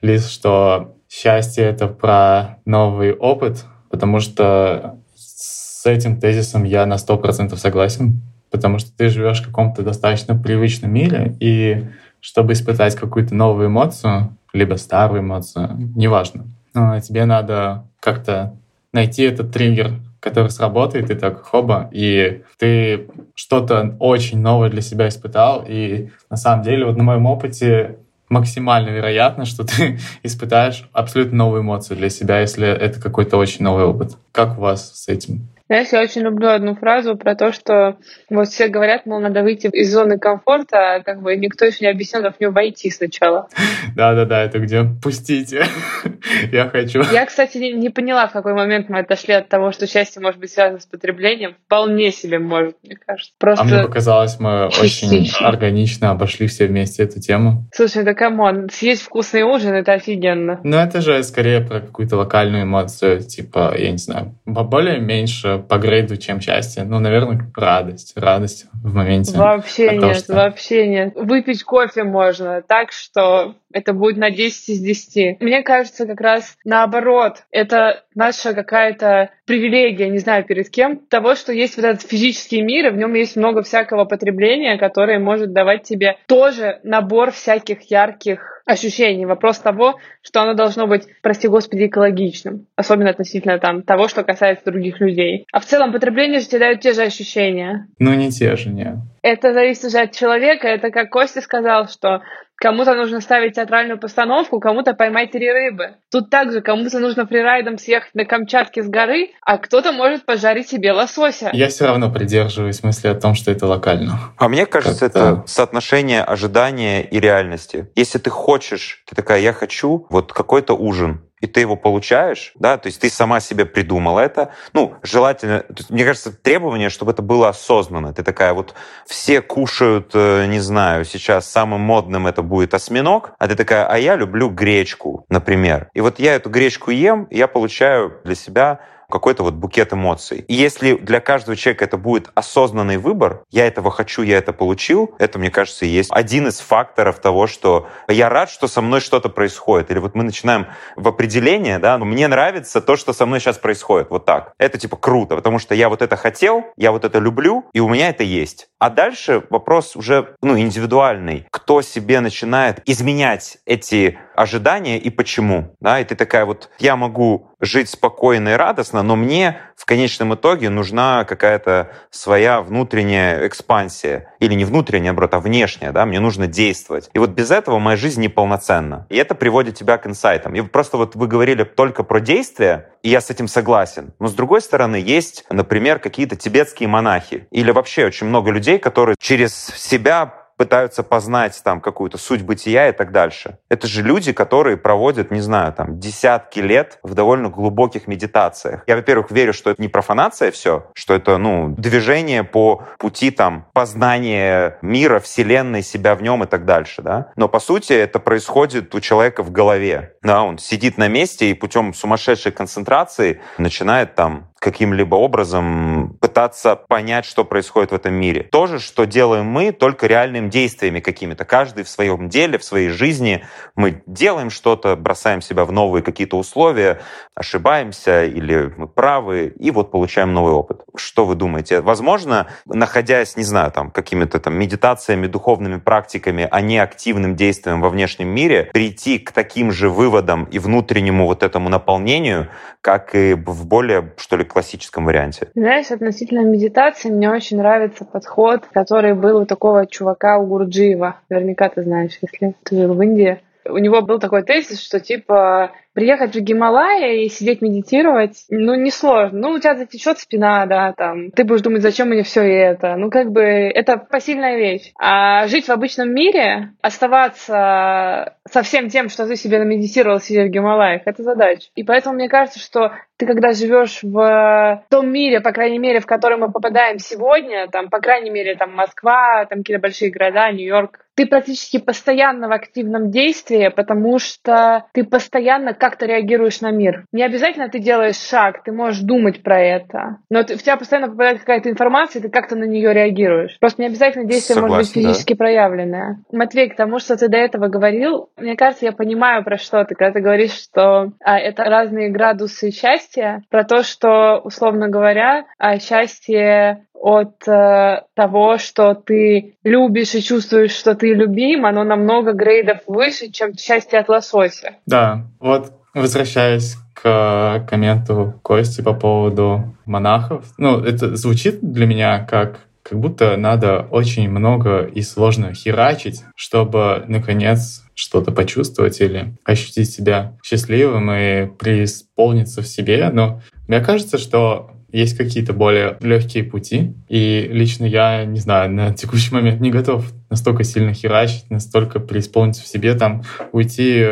Лиз, 0.00 0.30
что 0.30 0.96
счастье— 1.06 1.64
это 1.66 1.86
про 1.86 2.60
новый 2.64 3.12
опыт, 3.12 3.66
потому 3.90 4.20
что 4.20 5.00
с 5.14 5.84
этим 5.84 6.18
тезисом 6.18 6.64
я 6.64 6.86
на 6.86 6.96
сто 6.96 7.18
процентов 7.18 7.58
согласен, 7.58 8.22
потому 8.50 8.78
что 8.78 8.90
ты 8.96 9.10
живешь 9.10 9.42
в 9.42 9.46
каком-то 9.48 9.82
достаточно 9.82 10.34
привычном 10.34 10.94
мире, 10.94 11.36
и 11.40 11.84
чтобы 12.24 12.54
испытать 12.54 12.96
какую-то 12.96 13.34
новую 13.34 13.66
эмоцию, 13.66 14.34
либо 14.54 14.76
старую 14.76 15.20
эмоцию, 15.20 15.76
неважно. 15.94 16.46
Но 16.72 16.98
тебе 16.98 17.26
надо 17.26 17.84
как-то 18.00 18.56
найти 18.94 19.24
этот 19.24 19.52
триггер, 19.52 20.00
который 20.20 20.48
сработает, 20.48 21.10
и 21.10 21.16
так 21.16 21.42
хоба, 21.42 21.90
и 21.92 22.42
ты 22.58 23.08
что-то 23.34 23.94
очень 24.00 24.40
новое 24.40 24.70
для 24.70 24.80
себя 24.80 25.08
испытал, 25.08 25.66
и 25.68 26.08
на 26.30 26.38
самом 26.38 26.64
деле 26.64 26.86
вот 26.86 26.96
на 26.96 27.04
моем 27.04 27.26
опыте 27.26 27.98
максимально 28.30 28.88
вероятно, 28.88 29.44
что 29.44 29.64
ты 29.64 29.98
испытаешь 30.22 30.88
абсолютно 30.94 31.36
новую 31.36 31.60
эмоцию 31.60 31.98
для 31.98 32.08
себя, 32.08 32.40
если 32.40 32.66
это 32.66 33.02
какой-то 33.02 33.36
очень 33.36 33.64
новый 33.64 33.84
опыт. 33.84 34.16
Как 34.32 34.56
у 34.56 34.62
вас 34.62 34.94
с 34.94 35.08
этим? 35.08 35.50
Знаешь, 35.74 35.88
я 35.90 36.02
очень 36.02 36.20
люблю 36.20 36.50
одну 36.50 36.76
фразу 36.76 37.16
про 37.16 37.34
то, 37.34 37.52
что 37.52 37.96
вот 38.30 38.46
все 38.46 38.68
говорят, 38.68 39.06
мол, 39.06 39.18
надо 39.18 39.42
выйти 39.42 39.66
из 39.66 39.92
зоны 39.92 40.20
комфорта, 40.20 40.94
а 40.94 41.02
как 41.02 41.20
бы 41.20 41.34
никто 41.34 41.64
еще 41.64 41.78
не 41.80 41.90
объяснил, 41.90 42.22
как 42.22 42.36
в 42.36 42.40
нее 42.40 42.50
войти 42.50 42.92
сначала. 42.92 43.48
Да-да-да, 43.96 44.44
это 44.44 44.60
где? 44.60 44.84
Пустите, 45.02 45.64
я 46.52 46.68
хочу. 46.68 47.02
Я, 47.12 47.26
кстати, 47.26 47.58
не, 47.58 47.72
не 47.72 47.90
поняла, 47.90 48.28
в 48.28 48.32
какой 48.32 48.54
момент 48.54 48.88
мы 48.88 49.00
отошли 49.00 49.34
от 49.34 49.48
того, 49.48 49.72
что 49.72 49.88
счастье 49.88 50.22
может 50.22 50.38
быть 50.38 50.52
связано 50.52 50.78
с 50.78 50.86
потреблением. 50.86 51.56
Вполне 51.66 52.12
себе 52.12 52.38
может, 52.38 52.76
мне 52.84 52.94
кажется. 52.94 53.32
Просто... 53.40 53.64
А 53.64 53.66
мне 53.66 53.82
показалось, 53.82 54.38
мы 54.38 54.66
очень 54.66 55.28
органично 55.40 56.12
обошли 56.12 56.46
все 56.46 56.66
вместе 56.66 57.02
эту 57.02 57.18
тему. 57.18 57.68
Слушай, 57.74 58.04
да 58.04 58.14
come 58.14 58.45
on, 58.45 58.68
съесть 58.70 59.02
вкусный 59.02 59.42
ужин— 59.42 59.72
это 59.74 59.94
офигенно. 59.94 60.60
Ну, 60.62 60.76
это 60.76 61.00
же 61.00 61.20
скорее 61.24 61.62
про 61.62 61.80
какую-то 61.80 62.16
локальную 62.16 62.62
эмоцию, 62.62 63.22
типа, 63.22 63.74
я 63.76 63.90
не 63.90 63.98
знаю, 63.98 64.38
более 64.44 65.00
меньше 65.00 65.63
по 65.68 65.78
грейду, 65.78 66.16
чем 66.16 66.40
счастье. 66.40 66.84
Ну, 66.84 66.98
наверное, 66.98 67.50
радость. 67.56 68.12
Радость 68.16 68.66
в 68.72 68.94
моменте. 68.94 69.36
Вообще 69.36 69.88
того, 69.90 70.06
нет, 70.06 70.16
что... 70.18 70.34
вообще 70.34 70.86
нет. 70.86 71.12
Выпить 71.16 71.62
кофе 71.62 72.04
можно 72.04 72.62
так, 72.62 72.92
что 72.92 73.56
это 73.72 73.92
будет 73.92 74.16
на 74.16 74.30
10 74.30 74.68
из 74.68 74.80
10. 74.80 75.40
Мне 75.40 75.62
кажется, 75.62 76.06
как 76.06 76.20
раз 76.20 76.56
наоборот, 76.64 77.44
это 77.50 78.03
наша 78.14 78.54
какая-то 78.54 79.30
привилегия, 79.46 80.08
не 80.08 80.18
знаю 80.18 80.44
перед 80.44 80.70
кем, 80.70 80.98
того, 80.98 81.34
что 81.34 81.52
есть 81.52 81.76
вот 81.76 81.84
этот 81.84 82.02
физический 82.02 82.62
мир, 82.62 82.86
и 82.86 82.90
в 82.90 82.96
нем 82.96 83.14
есть 83.14 83.36
много 83.36 83.62
всякого 83.62 84.04
потребления, 84.04 84.78
которое 84.78 85.18
может 85.18 85.52
давать 85.52 85.82
тебе 85.82 86.16
тоже 86.26 86.80
набор 86.82 87.30
всяких 87.30 87.82
ярких 87.90 88.62
ощущений. 88.66 89.26
Вопрос 89.26 89.58
того, 89.58 89.98
что 90.22 90.42
оно 90.42 90.54
должно 90.54 90.86
быть, 90.86 91.06
прости 91.22 91.48
господи, 91.48 91.86
экологичным. 91.86 92.66
Особенно 92.76 93.10
относительно 93.10 93.58
там 93.58 93.82
того, 93.82 94.08
что 94.08 94.24
касается 94.24 94.64
других 94.64 95.00
людей. 95.00 95.46
А 95.52 95.60
в 95.60 95.66
целом 95.66 95.92
потребление 95.92 96.40
же 96.40 96.46
тебе 96.46 96.60
дает 96.60 96.80
те 96.80 96.92
же 96.92 97.02
ощущения. 97.02 97.86
Ну, 97.98 98.14
не 98.14 98.30
те 98.30 98.56
же, 98.56 98.70
нет. 98.70 98.96
Это 99.22 99.52
зависит 99.52 99.84
уже 99.84 99.98
от 99.98 100.12
человека. 100.12 100.66
Это 100.66 100.90
как 100.90 101.10
Костя 101.10 101.40
сказал, 101.40 101.88
что 101.88 102.22
Кому-то 102.56 102.94
нужно 102.94 103.20
ставить 103.20 103.56
театральную 103.56 103.98
постановку, 103.98 104.60
кому-то 104.60 104.94
поймать 104.94 105.32
три 105.32 105.50
рыбы. 105.50 105.96
Тут 106.10 106.30
также 106.30 106.60
кому-то 106.60 106.98
нужно 106.98 107.26
фрирайдом 107.26 107.78
съехать 107.78 108.14
на 108.14 108.24
Камчатке 108.24 108.82
с 108.82 108.88
горы, 108.88 109.30
а 109.42 109.58
кто-то 109.58 109.92
может 109.92 110.24
пожарить 110.24 110.68
себе 110.68 110.92
лосося. 110.92 111.50
Я 111.52 111.68
все 111.68 111.86
равно 111.86 112.10
придерживаюсь 112.10 112.82
мысли 112.82 113.08
о 113.08 113.14
том, 113.14 113.34
что 113.34 113.50
это 113.50 113.66
локально. 113.66 114.18
А 114.38 114.48
мне 114.48 114.66
кажется, 114.66 115.06
это 115.06 115.42
соотношение 115.46 116.22
ожидания 116.22 117.02
и 117.02 117.20
реальности. 117.20 117.88
Если 117.96 118.18
ты 118.18 118.30
хочешь, 118.30 119.02
ты 119.08 119.16
такая, 119.16 119.40
я 119.40 119.52
хочу 119.52 120.06
вот 120.08 120.32
какой-то 120.32 120.74
ужин, 120.74 121.22
и 121.44 121.46
ты 121.46 121.60
его 121.60 121.76
получаешь, 121.76 122.52
да, 122.54 122.78
то 122.78 122.86
есть 122.86 123.00
ты 123.00 123.10
сама 123.10 123.40
себе 123.40 123.66
придумала 123.66 124.20
это. 124.20 124.54
Ну, 124.72 124.94
желательно, 125.02 125.64
мне 125.90 126.04
кажется, 126.04 126.32
требование, 126.32 126.88
чтобы 126.88 127.12
это 127.12 127.20
было 127.20 127.50
осознанно. 127.50 128.14
Ты 128.14 128.22
такая 128.22 128.54
вот, 128.54 128.74
все 129.06 129.42
кушают, 129.42 130.12
э, 130.14 130.46
не 130.46 130.60
знаю, 130.60 131.04
сейчас 131.04 131.50
самым 131.50 131.82
модным 131.82 132.26
это 132.26 132.42
будет 132.42 132.72
осьминог, 132.72 133.34
а 133.38 133.46
ты 133.46 133.56
такая, 133.56 133.86
а 133.86 133.98
я 133.98 134.16
люблю 134.16 134.48
гречку, 134.48 135.26
например. 135.28 135.90
И 135.92 136.00
вот 136.00 136.18
я 136.18 136.34
эту 136.34 136.48
гречку 136.48 136.90
ем, 136.90 137.24
и 137.24 137.36
я 137.36 137.46
получаю 137.46 138.20
для 138.24 138.34
себя 138.34 138.80
какой-то 139.10 139.42
вот 139.42 139.54
букет 139.54 139.92
эмоций. 139.92 140.44
И 140.48 140.54
если 140.54 140.94
для 140.94 141.20
каждого 141.20 141.56
человека 141.56 141.84
это 141.84 141.96
будет 141.96 142.30
осознанный 142.34 142.96
выбор, 142.96 143.44
я 143.50 143.66
этого 143.66 143.90
хочу, 143.90 144.22
я 144.22 144.38
это 144.38 144.52
получил, 144.52 145.14
это, 145.18 145.38
мне 145.38 145.50
кажется, 145.50 145.86
и 145.86 145.88
есть 145.88 146.10
один 146.12 146.48
из 146.48 146.60
факторов 146.60 147.18
того, 147.18 147.46
что 147.46 147.88
я 148.08 148.28
рад, 148.28 148.50
что 148.50 148.68
со 148.68 148.80
мной 148.80 149.00
что-то 149.00 149.28
происходит. 149.28 149.90
Или 149.90 149.98
вот 149.98 150.14
мы 150.14 150.24
начинаем 150.24 150.66
в 150.96 151.08
определение, 151.08 151.78
да, 151.78 151.98
ну, 151.98 152.04
мне 152.04 152.28
нравится 152.28 152.80
то, 152.80 152.96
что 152.96 153.12
со 153.12 153.26
мной 153.26 153.40
сейчас 153.40 153.58
происходит, 153.58 154.10
вот 154.10 154.24
так. 154.24 154.52
Это 154.58 154.78
типа 154.78 154.96
круто, 154.96 155.36
потому 155.36 155.58
что 155.58 155.74
я 155.74 155.88
вот 155.88 156.02
это 156.02 156.16
хотел, 156.16 156.64
я 156.76 156.92
вот 156.92 157.04
это 157.04 157.18
люблю, 157.18 157.64
и 157.72 157.80
у 157.80 157.88
меня 157.88 158.08
это 158.08 158.22
есть. 158.22 158.68
А 158.78 158.90
дальше 158.90 159.42
вопрос 159.50 159.96
уже 159.96 160.36
ну, 160.42 160.58
индивидуальный. 160.58 161.46
Кто 161.50 161.80
себе 161.80 162.20
начинает 162.20 162.82
изменять 162.84 163.58
эти 163.64 164.18
ожидания 164.34 164.98
и 164.98 165.10
почему? 165.10 165.74
Да? 165.80 166.00
И 166.00 166.04
ты 166.04 166.14
такая 166.14 166.44
вот, 166.44 166.70
я 166.78 166.96
могу 166.96 167.50
жить 167.60 167.88
спокойно 167.88 168.50
и 168.50 168.52
радостно, 168.52 169.02
но 169.02 169.16
мне 169.16 169.60
в 169.76 169.86
конечном 169.86 170.34
итоге 170.34 170.70
нужна 170.70 171.24
какая-то 171.24 171.92
своя 172.10 172.60
внутренняя 172.60 173.46
экспансия. 173.46 174.32
Или 174.38 174.54
не 174.54 174.64
внутренняя, 174.64 175.12
наоборот, 175.12 175.34
а 175.34 175.40
внешняя. 175.40 175.92
Да? 175.92 176.06
Мне 176.06 176.20
нужно 176.20 176.46
действовать. 176.46 177.10
И 177.12 177.18
вот 177.18 177.30
без 177.30 177.50
этого 177.50 177.78
моя 177.78 177.96
жизнь 177.96 178.20
неполноценна. 178.20 179.06
И 179.08 179.16
это 179.16 179.34
приводит 179.34 179.76
тебя 179.76 179.98
к 179.98 180.06
инсайтам. 180.06 180.54
И 180.54 180.62
просто 180.62 180.96
вот 180.96 181.14
вы 181.16 181.26
говорили 181.26 181.64
только 181.64 182.02
про 182.02 182.20
действия, 182.20 182.90
и 183.02 183.08
я 183.10 183.20
с 183.20 183.30
этим 183.30 183.48
согласен. 183.48 184.12
Но 184.18 184.28
с 184.28 184.34
другой 184.34 184.60
стороны, 184.60 184.96
есть, 184.96 185.44
например, 185.50 185.98
какие-то 185.98 186.36
тибетские 186.36 186.88
монахи. 186.88 187.46
Или 187.50 187.70
вообще 187.70 188.06
очень 188.06 188.26
много 188.26 188.50
людей, 188.50 188.78
которые 188.78 189.16
через 189.18 189.54
себя 189.54 190.43
пытаются 190.56 191.02
познать 191.02 191.60
там 191.64 191.80
какую-то 191.80 192.18
суть 192.18 192.42
бытия 192.42 192.88
и 192.88 192.92
так 192.92 193.12
дальше. 193.12 193.58
Это 193.68 193.86
же 193.86 194.02
люди, 194.02 194.32
которые 194.32 194.76
проводят, 194.76 195.30
не 195.30 195.40
знаю, 195.40 195.72
там 195.72 195.98
десятки 195.98 196.60
лет 196.60 196.98
в 197.02 197.14
довольно 197.14 197.48
глубоких 197.48 198.06
медитациях. 198.06 198.82
Я, 198.86 198.96
во-первых, 198.96 199.30
верю, 199.30 199.52
что 199.52 199.70
это 199.70 199.80
не 199.82 199.88
профанация 199.88 200.50
все, 200.50 200.90
что 200.94 201.14
это, 201.14 201.38
ну, 201.38 201.74
движение 201.76 202.44
по 202.44 202.84
пути 202.98 203.30
там 203.30 203.66
познания 203.72 204.78
мира, 204.82 205.20
вселенной, 205.20 205.82
себя 205.82 206.14
в 206.14 206.22
нем 206.22 206.44
и 206.44 206.46
так 206.46 206.64
дальше, 206.64 207.02
да. 207.02 207.32
Но, 207.36 207.48
по 207.48 207.60
сути, 207.60 207.92
это 207.92 208.18
происходит 208.18 208.94
у 208.94 209.00
человека 209.00 209.42
в 209.42 209.50
голове. 209.50 210.14
Да, 210.22 210.42
он 210.42 210.58
сидит 210.58 210.98
на 210.98 211.08
месте 211.08 211.50
и 211.50 211.54
путем 211.54 211.94
сумасшедшей 211.94 212.52
концентрации 212.52 213.40
начинает 213.58 214.14
там 214.14 214.50
каким-либо 214.64 215.14
образом 215.14 216.16
пытаться 216.22 216.74
понять, 216.74 217.26
что 217.26 217.44
происходит 217.44 217.90
в 217.90 217.94
этом 217.94 218.14
мире. 218.14 218.48
То 218.50 218.66
же, 218.66 218.78
что 218.78 219.04
делаем 219.04 219.44
мы, 219.44 219.72
только 219.72 220.06
реальными 220.06 220.48
действиями 220.48 221.00
какими-то. 221.00 221.44
Каждый 221.44 221.84
в 221.84 221.88
своем 221.90 222.30
деле, 222.30 222.56
в 222.56 222.64
своей 222.64 222.88
жизни 222.88 223.44
мы 223.76 224.02
делаем 224.06 224.48
что-то, 224.48 224.96
бросаем 224.96 225.42
себя 225.42 225.66
в 225.66 225.72
новые 225.72 226.02
какие-то 226.02 226.38
условия, 226.38 227.02
ошибаемся 227.34 228.24
или 228.24 228.72
мы 228.74 228.88
правы, 228.88 229.52
и 229.58 229.70
вот 229.70 229.90
получаем 229.90 230.32
новый 230.32 230.54
опыт. 230.54 230.80
Что 230.96 231.26
вы 231.26 231.34
думаете? 231.34 231.82
Возможно, 231.82 232.46
находясь, 232.64 233.36
не 233.36 233.44
знаю, 233.44 233.70
там, 233.70 233.90
какими-то 233.90 234.40
там 234.40 234.54
медитациями, 234.54 235.26
духовными 235.26 235.78
практиками, 235.78 236.48
а 236.50 236.62
не 236.62 236.78
активным 236.78 237.36
действием 237.36 237.82
во 237.82 237.90
внешнем 237.90 238.28
мире, 238.28 238.70
прийти 238.72 239.18
к 239.18 239.32
таким 239.32 239.72
же 239.72 239.90
выводам 239.90 240.44
и 240.44 240.58
внутреннему 240.58 241.26
вот 241.26 241.42
этому 241.42 241.68
наполнению, 241.68 242.48
как 242.80 243.14
и 243.14 243.34
в 243.34 243.66
более, 243.66 244.14
что 244.16 244.38
ли, 244.38 244.44
классическом 244.54 245.04
варианте. 245.04 245.48
Знаешь, 245.54 245.90
относительно 245.90 246.40
медитации 246.40 247.10
мне 247.10 247.28
очень 247.30 247.58
нравится 247.58 248.04
подход, 248.04 248.62
который 248.72 249.14
был 249.14 249.42
у 249.42 249.46
такого 249.46 249.86
чувака 249.86 250.38
у 250.38 250.46
Гурджиева. 250.46 251.16
Наверняка 251.28 251.68
ты 251.68 251.82
знаешь, 251.82 252.18
если 252.22 252.54
ты 252.62 252.76
жил 252.76 252.94
в 252.94 253.02
Индии. 253.02 253.40
У 253.66 253.78
него 253.78 254.00
был 254.02 254.18
такой 254.18 254.42
тезис, 254.42 254.80
что 254.80 255.00
типа 255.00 255.72
приехать 255.94 256.34
в 256.34 256.40
Гималая 256.40 257.14
и 257.14 257.28
сидеть 257.28 257.62
медитировать, 257.62 258.44
ну, 258.50 258.74
несложно. 258.74 259.38
Ну, 259.38 259.50
у 259.50 259.58
тебя 259.58 259.76
затечет 259.76 260.18
спина, 260.18 260.66
да, 260.66 260.92
там. 260.92 261.30
Ты 261.30 261.44
будешь 261.44 261.62
думать, 261.62 261.82
зачем 261.82 262.08
мне 262.08 262.22
все 262.22 262.42
это. 262.42 262.96
Ну, 262.96 263.10
как 263.10 263.30
бы, 263.30 263.42
это 263.42 263.96
посильная 263.96 264.58
вещь. 264.58 264.92
А 264.98 265.46
жить 265.46 265.66
в 265.66 265.70
обычном 265.70 266.12
мире, 266.12 266.72
оставаться 266.82 268.36
со 268.48 268.62
всем 268.62 268.88
тем, 268.88 269.08
что 269.08 269.26
ты 269.26 269.36
себе 269.36 269.58
намедитировал, 269.58 270.20
сидя 270.20 270.44
в 270.44 270.48
Гималаях, 270.48 271.02
это 271.06 271.22
задача. 271.22 271.68
И 271.74 271.84
поэтому 271.84 272.16
мне 272.16 272.28
кажется, 272.28 272.58
что 272.58 272.92
ты 273.16 273.26
когда 273.26 273.52
живешь 273.52 274.00
в 274.02 274.84
том 274.90 275.10
мире, 275.10 275.40
по 275.40 275.52
крайней 275.52 275.78
мере, 275.78 276.00
в 276.00 276.06
который 276.06 276.36
мы 276.36 276.50
попадаем 276.50 276.98
сегодня, 276.98 277.68
там, 277.68 277.88
по 277.88 278.00
крайней 278.00 278.30
мере, 278.30 278.56
там, 278.56 278.74
Москва, 278.74 279.46
там, 279.48 279.58
какие-то 279.60 279.80
большие 279.80 280.10
города, 280.10 280.50
Нью-Йорк, 280.50 280.98
ты 281.14 281.26
практически 281.26 281.78
постоянно 281.78 282.48
в 282.48 282.52
активном 282.52 283.10
действии, 283.10 283.68
потому 283.68 284.18
что 284.18 284.86
ты 284.92 285.04
постоянно 285.04 285.72
как-то 285.84 286.06
реагируешь 286.06 286.62
на 286.62 286.70
мир. 286.70 287.04
Не 287.12 287.24
обязательно 287.24 287.68
ты 287.68 287.78
делаешь 287.78 288.16
шаг, 288.16 288.62
ты 288.64 288.72
можешь 288.72 289.02
думать 289.02 289.42
про 289.42 289.60
это, 289.60 290.16
но 290.30 290.42
ты, 290.42 290.56
в 290.56 290.62
тебя 290.62 290.78
постоянно 290.78 291.08
попадает 291.08 291.40
какая-то 291.40 291.68
информация, 291.68 292.20
и 292.20 292.22
ты 292.22 292.30
как-то 292.30 292.56
на 292.56 292.64
нее 292.64 292.94
реагируешь. 292.94 293.58
Просто 293.60 293.82
не 293.82 293.88
обязательно 293.88 294.24
действие 294.24 294.54
Согласен, 294.54 294.76
может 294.76 294.94
быть 294.94 295.04
физически 295.04 295.34
да. 295.34 295.36
проявленное. 295.36 296.24
Матвей, 296.32 296.70
к 296.70 296.76
тому, 296.76 297.00
что 297.00 297.18
ты 297.18 297.28
до 297.28 297.36
этого 297.36 297.68
говорил, 297.68 298.30
мне 298.38 298.56
кажется, 298.56 298.86
я 298.86 298.92
понимаю, 298.92 299.44
про 299.44 299.58
что 299.58 299.84
ты, 299.84 299.94
когда 299.94 300.14
ты 300.14 300.20
говоришь, 300.20 300.52
что 300.52 301.12
а, 301.22 301.38
это 301.38 301.64
разные 301.64 302.08
градусы 302.08 302.70
счастья, 302.70 303.42
про 303.50 303.64
то, 303.64 303.82
что, 303.82 304.40
условно 304.42 304.88
говоря, 304.88 305.44
а, 305.58 305.78
счастье 305.78 306.86
от 307.04 307.46
э, 307.46 308.00
того, 308.14 308.56
что 308.56 308.94
ты 308.94 309.56
любишь 309.62 310.14
и 310.14 310.22
чувствуешь, 310.22 310.72
что 310.72 310.94
ты 310.94 311.12
любим, 311.12 311.66
оно 311.66 311.84
намного 311.84 312.32
грейдов 312.32 312.78
выше, 312.86 313.30
чем 313.30 313.52
счастье 313.52 313.98
от 313.98 314.08
лосося. 314.08 314.76
Да, 314.86 315.26
вот 315.38 315.73
возвращаясь 315.94 316.76
к 316.94 317.66
комменту 317.68 318.34
Кости 318.42 318.80
по 318.80 318.94
поводу 318.94 319.76
монахов. 319.84 320.44
Ну, 320.58 320.80
это 320.80 321.16
звучит 321.16 321.60
для 321.60 321.86
меня 321.86 322.20
как 322.20 322.60
как 322.84 323.00
будто 323.00 323.38
надо 323.38 323.88
очень 323.90 324.28
много 324.28 324.82
и 324.82 325.00
сложно 325.00 325.54
херачить, 325.54 326.22
чтобы, 326.36 327.04
наконец, 327.08 327.82
что-то 327.94 328.30
почувствовать 328.30 329.00
или 329.00 329.34
ощутить 329.42 329.90
себя 329.90 330.36
счастливым 330.44 331.10
и 331.10 331.46
преисполниться 331.46 332.60
в 332.60 332.66
себе. 332.66 333.08
Но 333.10 333.40
мне 333.68 333.80
кажется, 333.80 334.18
что 334.18 334.73
есть 334.94 335.16
какие-то 335.16 335.52
более 335.52 335.96
легкие 336.00 336.44
пути, 336.44 336.94
и 337.08 337.48
лично 337.50 337.84
я, 337.84 338.24
не 338.24 338.38
знаю, 338.38 338.70
на 338.70 338.94
текущий 338.94 339.34
момент 339.34 339.60
не 339.60 339.70
готов 339.70 340.04
настолько 340.30 340.62
сильно 340.62 340.94
херачить, 340.94 341.50
настолько 341.50 341.98
преисполниться 341.98 342.62
в 342.62 342.66
себе, 342.66 342.94
там, 342.94 343.22
уйти 343.50 344.06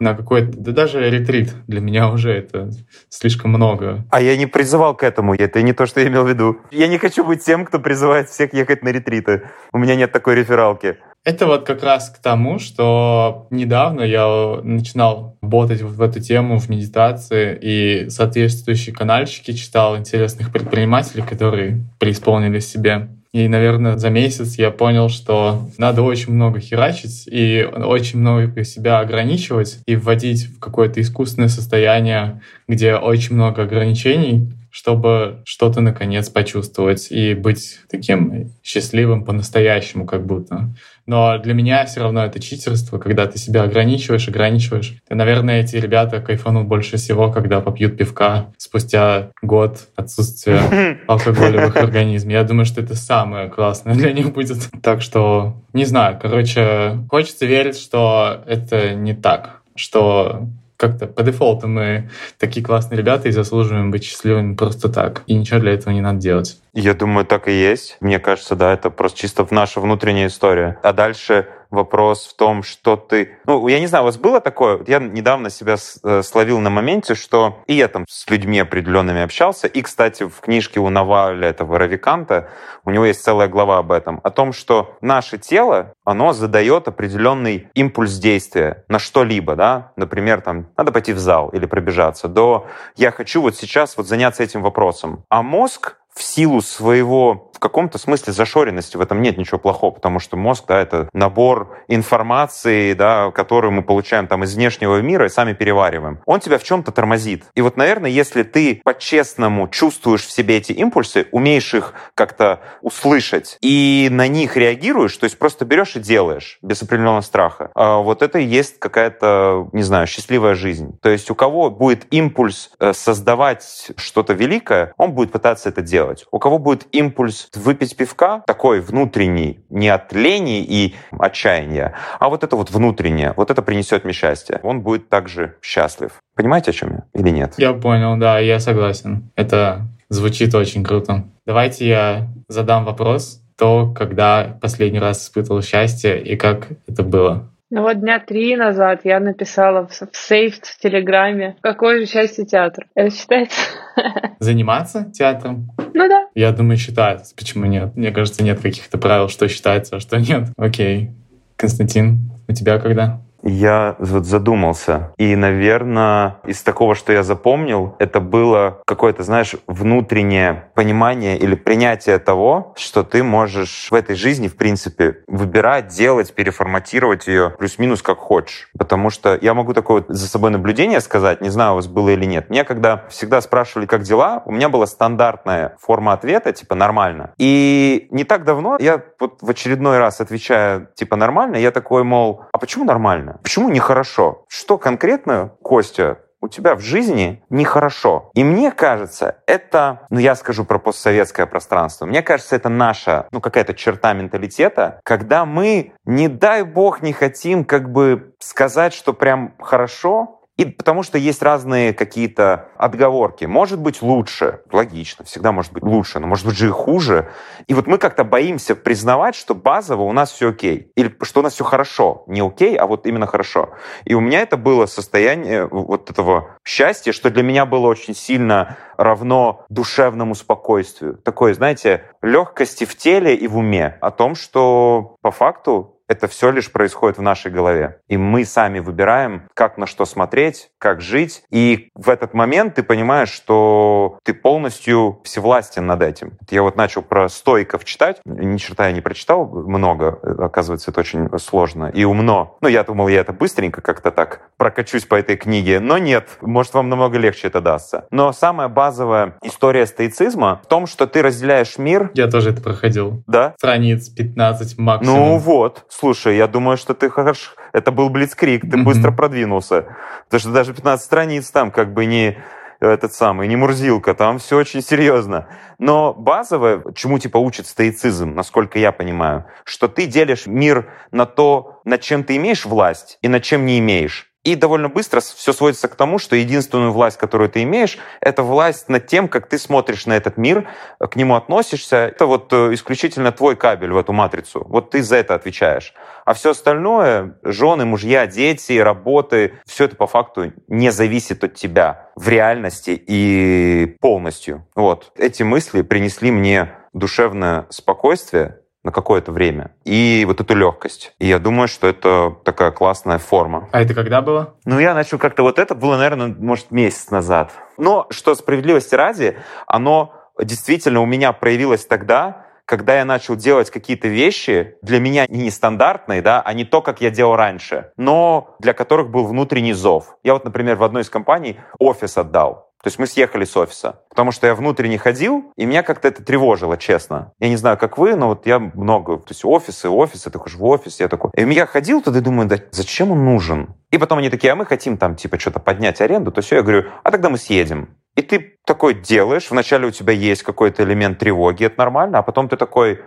на 0.00 0.14
какой-то, 0.14 0.56
да 0.56 0.72
даже 0.72 1.08
ретрит 1.10 1.54
для 1.66 1.80
меня 1.80 2.08
уже 2.10 2.32
это 2.32 2.70
слишком 3.10 3.50
много. 3.50 4.06
А 4.10 4.22
я 4.22 4.36
не 4.36 4.46
призывал 4.46 4.96
к 4.96 5.02
этому, 5.02 5.34
это 5.34 5.60
не 5.60 5.74
то, 5.74 5.86
что 5.86 6.00
я 6.00 6.08
имел 6.08 6.24
в 6.24 6.28
виду. 6.28 6.56
Я 6.70 6.88
не 6.88 6.96
хочу 6.96 7.24
быть 7.24 7.44
тем, 7.44 7.66
кто 7.66 7.78
призывает 7.78 8.30
всех 8.30 8.54
ехать 8.54 8.82
на 8.82 8.88
ретриты. 8.88 9.42
У 9.72 9.78
меня 9.78 9.96
нет 9.96 10.12
такой 10.12 10.34
рефералки. 10.34 10.96
Это 11.24 11.46
вот 11.46 11.64
как 11.64 11.84
раз 11.84 12.10
к 12.10 12.18
тому, 12.18 12.58
что 12.58 13.46
недавно 13.50 14.00
я 14.02 14.60
начинал 14.64 15.38
ботать 15.40 15.80
в 15.80 16.02
эту 16.02 16.20
тему 16.20 16.58
в 16.58 16.68
медитации, 16.68 17.56
и 17.62 18.10
соответствующие 18.10 18.92
канальщики 18.92 19.52
читал 19.52 19.96
интересных 19.96 20.52
предпринимателей, 20.52 21.22
которые 21.22 21.84
преисполнили 22.00 22.58
себе. 22.58 23.08
И, 23.32 23.46
наверное, 23.48 23.96
за 23.96 24.10
месяц 24.10 24.56
я 24.56 24.70
понял, 24.70 25.08
что 25.08 25.70
надо 25.78 26.02
очень 26.02 26.34
много 26.34 26.58
херачить 26.58 27.28
и 27.30 27.64
очень 27.64 28.18
много 28.18 28.62
себя 28.64 28.98
ограничивать 28.98 29.78
и 29.86 29.94
вводить 29.94 30.46
в 30.46 30.58
какое-то 30.58 31.00
искусственное 31.00 31.48
состояние, 31.48 32.42
где 32.68 32.96
очень 32.96 33.36
много 33.36 33.62
ограничений, 33.62 34.52
чтобы 34.72 35.42
что-то 35.44 35.82
наконец 35.82 36.30
почувствовать 36.30 37.12
и 37.12 37.34
быть 37.34 37.78
таким 37.90 38.50
счастливым 38.64 39.22
по-настоящему 39.22 40.06
как 40.06 40.24
будто. 40.24 40.74
Но 41.04 41.38
для 41.38 41.52
меня 41.52 41.84
все 41.84 42.00
равно 42.00 42.24
это 42.24 42.40
читерство, 42.40 42.98
когда 42.98 43.26
ты 43.26 43.38
себя 43.38 43.64
ограничиваешь, 43.64 44.28
ограничиваешь. 44.28 44.94
И, 45.10 45.14
наверное, 45.14 45.60
эти 45.60 45.76
ребята 45.76 46.20
кайфанут 46.20 46.68
больше 46.68 46.96
всего, 46.96 47.30
когда 47.30 47.60
попьют 47.60 47.98
пивка 47.98 48.52
спустя 48.56 49.30
год 49.42 49.88
отсутствия 49.94 50.98
алкоголя 51.06 51.66
в 51.66 51.68
их 51.68 51.76
организме. 51.76 52.34
Я 52.34 52.44
думаю, 52.44 52.64
что 52.64 52.80
это 52.80 52.94
самое 52.94 53.50
классное 53.50 53.94
для 53.94 54.12
них 54.12 54.32
будет. 54.32 54.70
Так 54.82 55.02
что, 55.02 55.62
не 55.74 55.84
знаю, 55.84 56.18
короче, 56.20 57.04
хочется 57.10 57.44
верить, 57.44 57.78
что 57.78 58.42
это 58.46 58.94
не 58.94 59.12
так, 59.12 59.60
что 59.76 60.48
как-то 60.82 61.06
по 61.06 61.22
дефолту 61.22 61.68
мы 61.68 62.10
такие 62.38 62.66
классные 62.66 62.98
ребята 62.98 63.28
и 63.28 63.30
заслуживаем 63.30 63.92
быть 63.92 64.02
счастливыми 64.02 64.56
просто 64.56 64.88
так. 64.88 65.22
И 65.28 65.34
ничего 65.34 65.60
для 65.60 65.74
этого 65.74 65.94
не 65.94 66.00
надо 66.00 66.18
делать. 66.18 66.60
Я 66.74 66.94
думаю, 66.94 67.24
так 67.24 67.46
и 67.46 67.52
есть. 67.52 67.98
Мне 68.00 68.18
кажется, 68.18 68.56
да, 68.56 68.72
это 68.72 68.90
просто 68.90 69.20
чисто 69.20 69.46
наша 69.50 69.80
внутренняя 69.80 70.26
история. 70.26 70.78
А 70.82 70.92
дальше 70.92 71.46
вопрос 71.72 72.26
в 72.26 72.36
том, 72.36 72.62
что 72.62 72.96
ты... 72.96 73.38
Ну, 73.46 73.66
я 73.68 73.80
не 73.80 73.86
знаю, 73.86 74.04
у 74.04 74.06
вас 74.06 74.16
было 74.16 74.40
такое? 74.40 74.80
Я 74.86 74.98
недавно 74.98 75.50
себя 75.50 75.76
э, 76.04 76.22
словил 76.22 76.60
на 76.60 76.70
моменте, 76.70 77.14
что 77.14 77.62
и 77.66 77.74
я 77.74 77.88
там 77.88 78.04
с 78.08 78.28
людьми 78.28 78.60
определенными 78.60 79.22
общался, 79.22 79.66
и, 79.66 79.82
кстати, 79.82 80.24
в 80.24 80.40
книжке 80.40 80.80
у 80.80 80.88
Наваля, 80.88 81.48
этого 81.48 81.78
Равиканта, 81.78 82.48
у 82.84 82.90
него 82.90 83.06
есть 83.06 83.24
целая 83.24 83.48
глава 83.48 83.78
об 83.78 83.92
этом, 83.92 84.20
о 84.22 84.30
том, 84.30 84.52
что 84.52 84.96
наше 85.00 85.38
тело, 85.38 85.94
оно 86.04 86.32
задает 86.32 86.88
определенный 86.88 87.68
импульс 87.74 88.18
действия 88.18 88.84
на 88.88 88.98
что-либо, 88.98 89.56
да, 89.56 89.92
например, 89.96 90.40
там, 90.40 90.68
надо 90.76 90.92
пойти 90.92 91.12
в 91.12 91.18
зал 91.18 91.48
или 91.48 91.66
пробежаться, 91.66 92.28
до 92.28 92.66
я 92.96 93.10
хочу 93.10 93.40
вот 93.40 93.56
сейчас 93.56 93.96
вот 93.96 94.06
заняться 94.06 94.42
этим 94.42 94.62
вопросом. 94.62 95.24
А 95.28 95.42
мозг 95.42 95.96
в 96.14 96.22
силу 96.22 96.60
своего 96.60 97.50
в 97.52 97.58
каком-то 97.58 97.96
смысле 97.96 98.32
зашоренности 98.32 98.96
в 98.96 99.00
этом 99.00 99.22
нет 99.22 99.38
ничего 99.38 99.58
плохого, 99.58 99.92
потому 99.92 100.18
что 100.18 100.36
мозг, 100.36 100.64
да, 100.66 100.80
это 100.80 101.08
набор 101.12 101.78
информации, 101.86 102.92
да, 102.92 103.30
которую 103.30 103.70
мы 103.70 103.82
получаем 103.82 104.26
там 104.26 104.42
из 104.42 104.54
внешнего 104.54 105.00
мира 105.00 105.26
и 105.26 105.28
сами 105.28 105.52
перевариваем. 105.52 106.20
Он 106.26 106.40
тебя 106.40 106.58
в 106.58 106.64
чем-то 106.64 106.90
тормозит. 106.90 107.44
И 107.54 107.60
вот, 107.60 107.76
наверное, 107.76 108.10
если 108.10 108.42
ты 108.42 108.80
по-честному 108.82 109.68
чувствуешь 109.68 110.26
в 110.26 110.32
себе 110.32 110.56
эти 110.56 110.72
импульсы, 110.72 111.28
умеешь 111.30 111.72
их 111.72 111.94
как-то 112.16 112.60
услышать 112.80 113.58
и 113.60 114.08
на 114.10 114.26
них 114.26 114.56
реагируешь, 114.56 115.16
то 115.16 115.24
есть 115.24 115.38
просто 115.38 115.64
берешь 115.64 115.94
и 115.94 116.00
делаешь 116.00 116.58
без 116.62 116.82
определенного 116.82 117.20
страха, 117.20 117.70
а 117.76 117.98
вот 117.98 118.22
это 118.22 118.40
и 118.40 118.44
есть 118.44 118.80
какая-то, 118.80 119.68
не 119.72 119.82
знаю, 119.82 120.08
счастливая 120.08 120.56
жизнь. 120.56 120.98
То 121.00 121.10
есть 121.10 121.30
у 121.30 121.36
кого 121.36 121.70
будет 121.70 122.12
импульс 122.12 122.72
э, 122.80 122.92
создавать 122.92 123.92
что-то 123.96 124.32
великое, 124.32 124.94
он 124.96 125.12
будет 125.12 125.30
пытаться 125.30 125.68
это 125.68 125.80
делать 125.80 126.01
делать. 126.02 126.26
У 126.30 126.38
кого 126.38 126.58
будет 126.58 126.86
импульс 126.92 127.48
выпить 127.54 127.96
пивка, 127.96 128.42
такой 128.46 128.80
внутренний, 128.80 129.60
не 129.70 129.88
от 129.88 130.12
лени 130.12 130.62
и 130.62 130.94
отчаяния, 131.18 131.94
а 132.18 132.28
вот 132.28 132.44
это 132.44 132.56
вот 132.56 132.70
внутреннее, 132.70 133.34
вот 133.36 133.50
это 133.50 133.62
принесет 133.62 134.04
мне 134.04 134.12
счастье. 134.12 134.58
Он 134.62 134.80
будет 134.80 135.08
также 135.08 135.56
счастлив. 135.62 136.12
Понимаете, 136.34 136.70
о 136.70 136.74
чем 136.74 136.90
я 136.90 137.20
или 137.20 137.30
нет? 137.30 137.54
Я 137.58 137.72
понял, 137.72 138.16
да, 138.16 138.38
я 138.38 138.58
согласен. 138.58 139.30
Это 139.36 139.82
звучит 140.08 140.54
очень 140.54 140.82
круто. 140.84 141.24
Давайте 141.46 141.88
я 141.88 142.28
задам 142.48 142.84
вопрос, 142.84 143.40
то, 143.56 143.92
когда 143.96 144.58
последний 144.60 144.98
раз 144.98 145.24
испытывал 145.24 145.62
счастье 145.62 146.20
и 146.20 146.36
как 146.36 146.68
это 146.88 147.02
было. 147.02 147.51
Ну 147.74 147.80
вот 147.80 148.00
дня 148.00 148.20
три 148.20 148.54
назад 148.54 149.00
я 149.04 149.18
написала 149.18 149.88
в 149.88 150.14
сейф 150.14 150.56
в 150.56 150.78
Телеграме, 150.78 151.56
какое 151.62 152.00
же 152.00 152.04
счастье 152.06 152.44
театр. 152.44 152.86
Это 152.94 153.16
считается? 153.16 153.62
Заниматься 154.40 155.10
театром? 155.10 155.70
Ну 155.94 156.06
да. 156.06 156.26
Я 156.34 156.52
думаю, 156.52 156.76
считается. 156.76 157.34
Почему 157.34 157.64
нет? 157.64 157.96
Мне 157.96 158.10
кажется, 158.10 158.44
нет 158.44 158.60
каких-то 158.60 158.98
правил, 158.98 159.30
что 159.30 159.48
считается, 159.48 159.96
а 159.96 160.00
что 160.00 160.18
нет. 160.18 160.48
Окей. 160.58 161.12
Константин, 161.56 162.30
у 162.46 162.52
тебя 162.52 162.78
когда? 162.78 163.22
Я 163.42 163.96
вот 163.98 164.24
задумался. 164.24 165.12
И, 165.16 165.34
наверное, 165.36 166.38
из 166.44 166.62
такого, 166.62 166.94
что 166.94 167.12
я 167.12 167.22
запомнил, 167.22 167.96
это 167.98 168.20
было 168.20 168.80
какое-то, 168.86 169.22
знаешь, 169.22 169.56
внутреннее 169.66 170.70
понимание 170.74 171.36
или 171.36 171.54
принятие 171.54 172.18
того, 172.18 172.74
что 172.76 173.02
ты 173.02 173.22
можешь 173.22 173.88
в 173.90 173.94
этой 173.94 174.14
жизни, 174.14 174.48
в 174.48 174.56
принципе, 174.56 175.18
выбирать, 175.26 175.88
делать, 175.88 176.34
переформатировать 176.34 177.26
ее 177.26 177.50
плюс-минус 177.58 178.02
как 178.02 178.18
хочешь. 178.18 178.68
Потому 178.78 179.10
что 179.10 179.38
я 179.40 179.54
могу 179.54 179.74
такое 179.74 180.02
вот 180.02 180.16
за 180.16 180.28
собой 180.28 180.50
наблюдение 180.50 181.00
сказать, 181.00 181.40
не 181.40 181.50
знаю, 181.50 181.72
у 181.72 181.74
вас 181.76 181.86
было 181.86 182.10
или 182.10 182.24
нет. 182.24 182.48
Мне 182.48 182.64
когда 182.64 183.06
всегда 183.08 183.40
спрашивали, 183.40 183.86
как 183.86 184.02
дела, 184.02 184.42
у 184.46 184.52
меня 184.52 184.68
была 184.68 184.86
стандартная 184.86 185.76
форма 185.80 186.12
ответа, 186.12 186.52
типа 186.52 186.74
нормально. 186.74 187.32
И 187.38 188.06
не 188.10 188.24
так 188.24 188.44
давно 188.44 188.76
я 188.80 189.02
вот 189.18 189.42
в 189.42 189.50
очередной 189.50 189.98
раз 189.98 190.20
отвечаю, 190.20 190.88
типа 190.94 191.16
нормально, 191.16 191.56
я 191.56 191.70
такой, 191.70 192.04
мол, 192.04 192.44
а 192.52 192.58
почему 192.58 192.84
нормально? 192.84 193.31
Нормально. 193.32 193.40
Почему 193.42 193.70
нехорошо? 193.70 194.44
Что 194.48 194.78
конкретно, 194.78 195.52
Костя, 195.62 196.18
у 196.40 196.48
тебя 196.48 196.74
в 196.74 196.80
жизни 196.80 197.44
нехорошо. 197.50 198.30
И 198.34 198.42
мне 198.42 198.72
кажется, 198.72 199.36
это, 199.46 200.00
ну 200.10 200.18
я 200.18 200.34
скажу 200.34 200.64
про 200.64 200.78
постсоветское 200.78 201.46
пространство, 201.46 202.04
мне 202.04 202.20
кажется, 202.20 202.56
это 202.56 202.68
наша, 202.68 203.28
ну 203.30 203.40
какая-то 203.40 203.74
черта 203.74 204.12
менталитета, 204.12 205.00
когда 205.04 205.44
мы, 205.44 205.92
не 206.04 206.28
дай 206.28 206.64
бог, 206.64 207.00
не 207.00 207.12
хотим 207.12 207.64
как 207.64 207.92
бы 207.92 208.34
сказать, 208.40 208.92
что 208.92 209.12
прям 209.12 209.54
хорошо, 209.60 210.41
и 210.58 210.66
потому 210.66 211.02
что 211.02 211.16
есть 211.16 211.42
разные 211.42 211.94
какие-то 211.94 212.68
отговорки. 212.76 213.46
Может 213.46 213.80
быть 213.80 214.02
лучше, 214.02 214.60
логично, 214.70 215.24
всегда 215.24 215.50
может 215.50 215.72
быть 215.72 215.82
лучше, 215.82 216.18
но 216.18 216.26
может 216.26 216.46
быть 216.46 216.56
же 216.56 216.68
и 216.68 216.70
хуже. 216.70 217.30
И 217.68 217.74
вот 217.74 217.86
мы 217.86 217.96
как-то 217.96 218.22
боимся 218.22 218.76
признавать, 218.76 219.34
что 219.34 219.54
базово 219.54 220.02
у 220.02 220.12
нас 220.12 220.30
все 220.30 220.50
окей. 220.50 220.92
Или 220.94 221.16
что 221.22 221.40
у 221.40 221.42
нас 221.42 221.54
все 221.54 221.64
хорошо. 221.64 222.24
Не 222.26 222.42
окей, 222.42 222.76
а 222.76 222.86
вот 222.86 223.06
именно 223.06 223.26
хорошо. 223.26 223.70
И 224.04 224.14
у 224.14 224.20
меня 224.20 224.42
это 224.42 224.58
было 224.58 224.84
состояние 224.86 225.66
вот 225.66 226.10
этого 226.10 226.56
счастья, 226.64 227.12
что 227.12 227.30
для 227.30 227.42
меня 227.42 227.64
было 227.64 227.86
очень 227.86 228.14
сильно 228.14 228.76
равно 228.98 229.64
душевному 229.70 230.34
спокойствию. 230.34 231.16
Такой, 231.16 231.54
знаете, 231.54 232.04
легкости 232.20 232.84
в 232.84 232.96
теле 232.96 233.34
и 233.34 233.48
в 233.48 233.56
уме. 233.56 233.96
О 234.00 234.10
том, 234.10 234.34
что 234.34 235.16
по 235.22 235.30
факту 235.30 235.91
это 236.12 236.28
все 236.28 236.50
лишь 236.50 236.70
происходит 236.70 237.18
в 237.18 237.22
нашей 237.22 237.50
голове. 237.50 237.98
И 238.08 238.16
мы 238.16 238.44
сами 238.44 238.78
выбираем, 238.78 239.48
как 239.54 239.78
на 239.78 239.86
что 239.86 240.04
смотреть, 240.04 240.70
как 240.78 241.00
жить. 241.00 241.42
И 241.50 241.90
в 241.94 242.10
этот 242.10 242.34
момент 242.34 242.74
ты 242.74 242.82
понимаешь, 242.82 243.30
что 243.30 244.18
ты 244.22 244.34
полностью 244.34 245.20
всевластен 245.24 245.86
над 245.86 246.02
этим. 246.02 246.38
Я 246.50 246.62
вот 246.62 246.76
начал 246.76 247.02
про 247.02 247.28
стойков 247.28 247.84
читать. 247.84 248.20
Ни 248.24 248.58
черта 248.58 248.86
я 248.86 248.92
не 248.92 249.00
прочитал 249.00 249.46
много. 249.46 250.18
Оказывается, 250.38 250.90
это 250.90 251.00
очень 251.00 251.28
сложно 251.38 251.90
и 251.92 252.04
умно. 252.04 252.58
Ну, 252.60 252.68
я 252.68 252.84
думал, 252.84 253.08
я 253.08 253.20
это 253.20 253.32
быстренько 253.32 253.80
как-то 253.80 254.10
так 254.10 254.50
прокачусь 254.56 255.06
по 255.06 255.14
этой 255.14 255.36
книге. 255.36 255.80
Но 255.80 255.98
нет, 255.98 256.28
может, 256.40 256.74
вам 256.74 256.88
намного 256.88 257.18
легче 257.18 257.48
это 257.48 257.60
дастся. 257.60 258.06
Но 258.10 258.32
самая 258.32 258.68
базовая 258.68 259.34
история 259.42 259.86
стоицизма 259.86 260.60
в 260.64 260.68
том, 260.68 260.86
что 260.86 261.06
ты 261.06 261.22
разделяешь 261.22 261.78
мир... 261.78 262.10
Я 262.14 262.28
тоже 262.28 262.50
это 262.50 262.60
проходил. 262.60 263.22
Да? 263.26 263.54
Страниц 263.56 264.08
15 264.10 264.78
максимум. 264.78 265.16
Ну 265.16 265.38
вот, 265.38 265.86
Слушай, 266.02 266.36
я 266.36 266.48
думаю, 266.48 266.76
что 266.76 266.94
ты 266.94 267.08
хорошо... 267.08 267.52
Это 267.72 267.92
был 267.92 268.08
блицкрик, 268.08 268.62
ты 268.62 268.66
mm-hmm. 268.66 268.82
быстро 268.82 269.12
продвинулся. 269.12 269.94
Потому 270.24 270.40
что 270.40 270.50
даже 270.50 270.74
15 270.74 271.04
страниц 271.04 271.48
там 271.52 271.70
как 271.70 271.94
бы 271.94 272.06
не 272.06 272.42
этот 272.80 273.12
самый, 273.14 273.46
не 273.46 273.54
Мурзилка, 273.54 274.12
там 274.12 274.40
все 274.40 274.56
очень 274.56 274.82
серьезно. 274.82 275.46
Но 275.78 276.12
базовое, 276.12 276.82
чему 276.96 277.20
типа 277.20 277.38
учит 277.38 277.68
стоицизм, 277.68 278.34
насколько 278.34 278.80
я 278.80 278.90
понимаю, 278.90 279.44
что 279.62 279.86
ты 279.86 280.06
делишь 280.06 280.46
мир 280.46 280.90
на 281.12 281.24
то, 281.24 281.80
над 281.84 282.00
чем 282.00 282.24
ты 282.24 282.34
имеешь 282.34 282.64
власть 282.64 283.18
и 283.22 283.28
над 283.28 283.44
чем 283.44 283.64
не 283.64 283.78
имеешь. 283.78 284.31
И 284.44 284.56
довольно 284.56 284.88
быстро 284.88 285.20
все 285.20 285.52
сводится 285.52 285.86
к 285.86 285.94
тому, 285.94 286.18
что 286.18 286.34
единственную 286.34 286.90
власть, 286.90 287.16
которую 287.16 287.48
ты 287.48 287.62
имеешь, 287.62 287.98
это 288.20 288.42
власть 288.42 288.88
над 288.88 289.06
тем, 289.06 289.28
как 289.28 289.48
ты 289.48 289.56
смотришь 289.56 290.06
на 290.06 290.14
этот 290.14 290.36
мир, 290.36 290.68
к 290.98 291.14
нему 291.14 291.36
относишься. 291.36 291.96
Это 291.96 292.26
вот 292.26 292.52
э, 292.52 292.74
исключительно 292.74 293.30
твой 293.30 293.54
кабель 293.54 293.92
в 293.92 293.96
эту 293.96 294.12
матрицу. 294.12 294.66
Вот 294.68 294.90
ты 294.90 295.02
за 295.04 295.16
это 295.16 295.36
отвечаешь. 295.36 295.94
А 296.24 296.34
все 296.34 296.50
остальное, 296.50 297.38
жены, 297.44 297.84
мужья, 297.84 298.26
дети, 298.26 298.78
работы, 298.78 299.60
все 299.64 299.84
это 299.84 299.94
по 299.94 300.08
факту 300.08 300.52
не 300.66 300.90
зависит 300.90 301.44
от 301.44 301.54
тебя 301.54 302.10
в 302.16 302.28
реальности 302.28 303.00
и 303.06 303.96
полностью. 304.00 304.66
Вот. 304.74 305.12
Эти 305.16 305.44
мысли 305.44 305.82
принесли 305.82 306.32
мне 306.32 306.72
душевное 306.92 307.66
спокойствие, 307.70 308.61
на 308.82 308.90
какое-то 308.90 309.32
время. 309.32 309.72
И 309.84 310.24
вот 310.26 310.40
эту 310.40 310.54
легкость. 310.54 311.14
И 311.18 311.26
я 311.26 311.38
думаю, 311.38 311.68
что 311.68 311.86
это 311.86 312.36
такая 312.44 312.70
классная 312.70 313.18
форма. 313.18 313.68
А 313.72 313.80
это 313.80 313.94
когда 313.94 314.20
было? 314.20 314.54
Ну, 314.64 314.78
я 314.78 314.94
начал 314.94 315.18
как-то 315.18 315.42
вот 315.42 315.58
это 315.58 315.74
было, 315.74 315.96
наверное, 315.96 316.34
может, 316.38 316.70
месяц 316.70 317.10
назад. 317.10 317.52
Но, 317.78 318.06
что 318.10 318.34
справедливости 318.34 318.94
ради, 318.94 319.36
оно 319.66 320.14
действительно 320.40 321.00
у 321.00 321.06
меня 321.06 321.32
проявилось 321.32 321.86
тогда, 321.86 322.46
когда 322.64 322.96
я 322.96 323.04
начал 323.04 323.36
делать 323.36 323.70
какие-то 323.70 324.08
вещи, 324.08 324.76
для 324.82 325.00
меня 325.00 325.26
не 325.28 325.44
нестандартные, 325.44 326.22
да, 326.22 326.40
а 326.40 326.52
не 326.54 326.64
то, 326.64 326.80
как 326.80 327.00
я 327.00 327.10
делал 327.10 327.36
раньше, 327.36 327.92
но 327.96 328.56
для 328.60 328.72
которых 328.72 329.10
был 329.10 329.26
внутренний 329.26 329.72
зов. 329.72 330.16
Я 330.22 330.32
вот, 330.32 330.44
например, 330.44 330.76
в 330.76 330.84
одной 330.84 331.02
из 331.02 331.10
компаний 331.10 331.58
офис 331.78 332.16
отдал. 332.16 332.71
То 332.82 332.88
есть 332.88 332.98
мы 332.98 333.06
съехали 333.06 333.44
с 333.44 333.56
офиса, 333.56 334.00
потому 334.08 334.32
что 334.32 334.48
я 334.48 334.56
внутренне 334.56 334.98
ходил, 334.98 335.52
и 335.56 335.64
меня 335.64 335.84
как-то 335.84 336.08
это 336.08 336.24
тревожило, 336.24 336.76
честно. 336.76 337.32
Я 337.38 337.48
не 337.48 337.56
знаю, 337.56 337.78
как 337.78 337.96
вы, 337.96 338.16
но 338.16 338.28
вот 338.28 338.44
я 338.46 338.58
много, 338.58 339.18
то 339.18 339.30
есть 339.30 339.44
офисы, 339.44 339.88
офисы, 339.88 340.30
ты 340.30 340.38
хочешь 340.38 340.58
в 340.58 340.64
офис, 340.64 340.98
я 340.98 341.06
такой. 341.06 341.30
И 341.36 341.42
я 341.52 341.66
ходил 341.66 342.02
туда 342.02 342.18
и 342.18 342.22
думаю, 342.22 342.48
да 342.48 342.56
зачем 342.72 343.12
он 343.12 343.24
нужен? 343.24 343.74
И 343.92 343.98
потом 343.98 344.18
они 344.18 344.30
такие, 344.30 344.52
а 344.52 344.56
мы 344.56 344.66
хотим 344.66 344.96
там 344.96 345.14
типа 345.14 345.38
что-то 345.38 345.60
поднять 345.60 346.00
аренду, 346.00 346.32
то 346.32 346.40
все, 346.42 346.56
я 346.56 346.62
говорю, 346.62 346.86
а 347.04 347.10
тогда 347.12 347.30
мы 347.30 347.38
съедем. 347.38 347.96
И 348.16 348.22
ты 348.22 348.58
такой 348.66 348.94
делаешь, 348.94 349.50
вначале 349.50 349.86
у 349.86 349.90
тебя 349.90 350.12
есть 350.12 350.42
какой-то 350.42 350.82
элемент 350.82 351.18
тревоги, 351.18 351.64
это 351.64 351.78
нормально, 351.78 352.18
а 352.18 352.22
потом 352.22 352.48
ты 352.48 352.56
такой, 352.56 353.00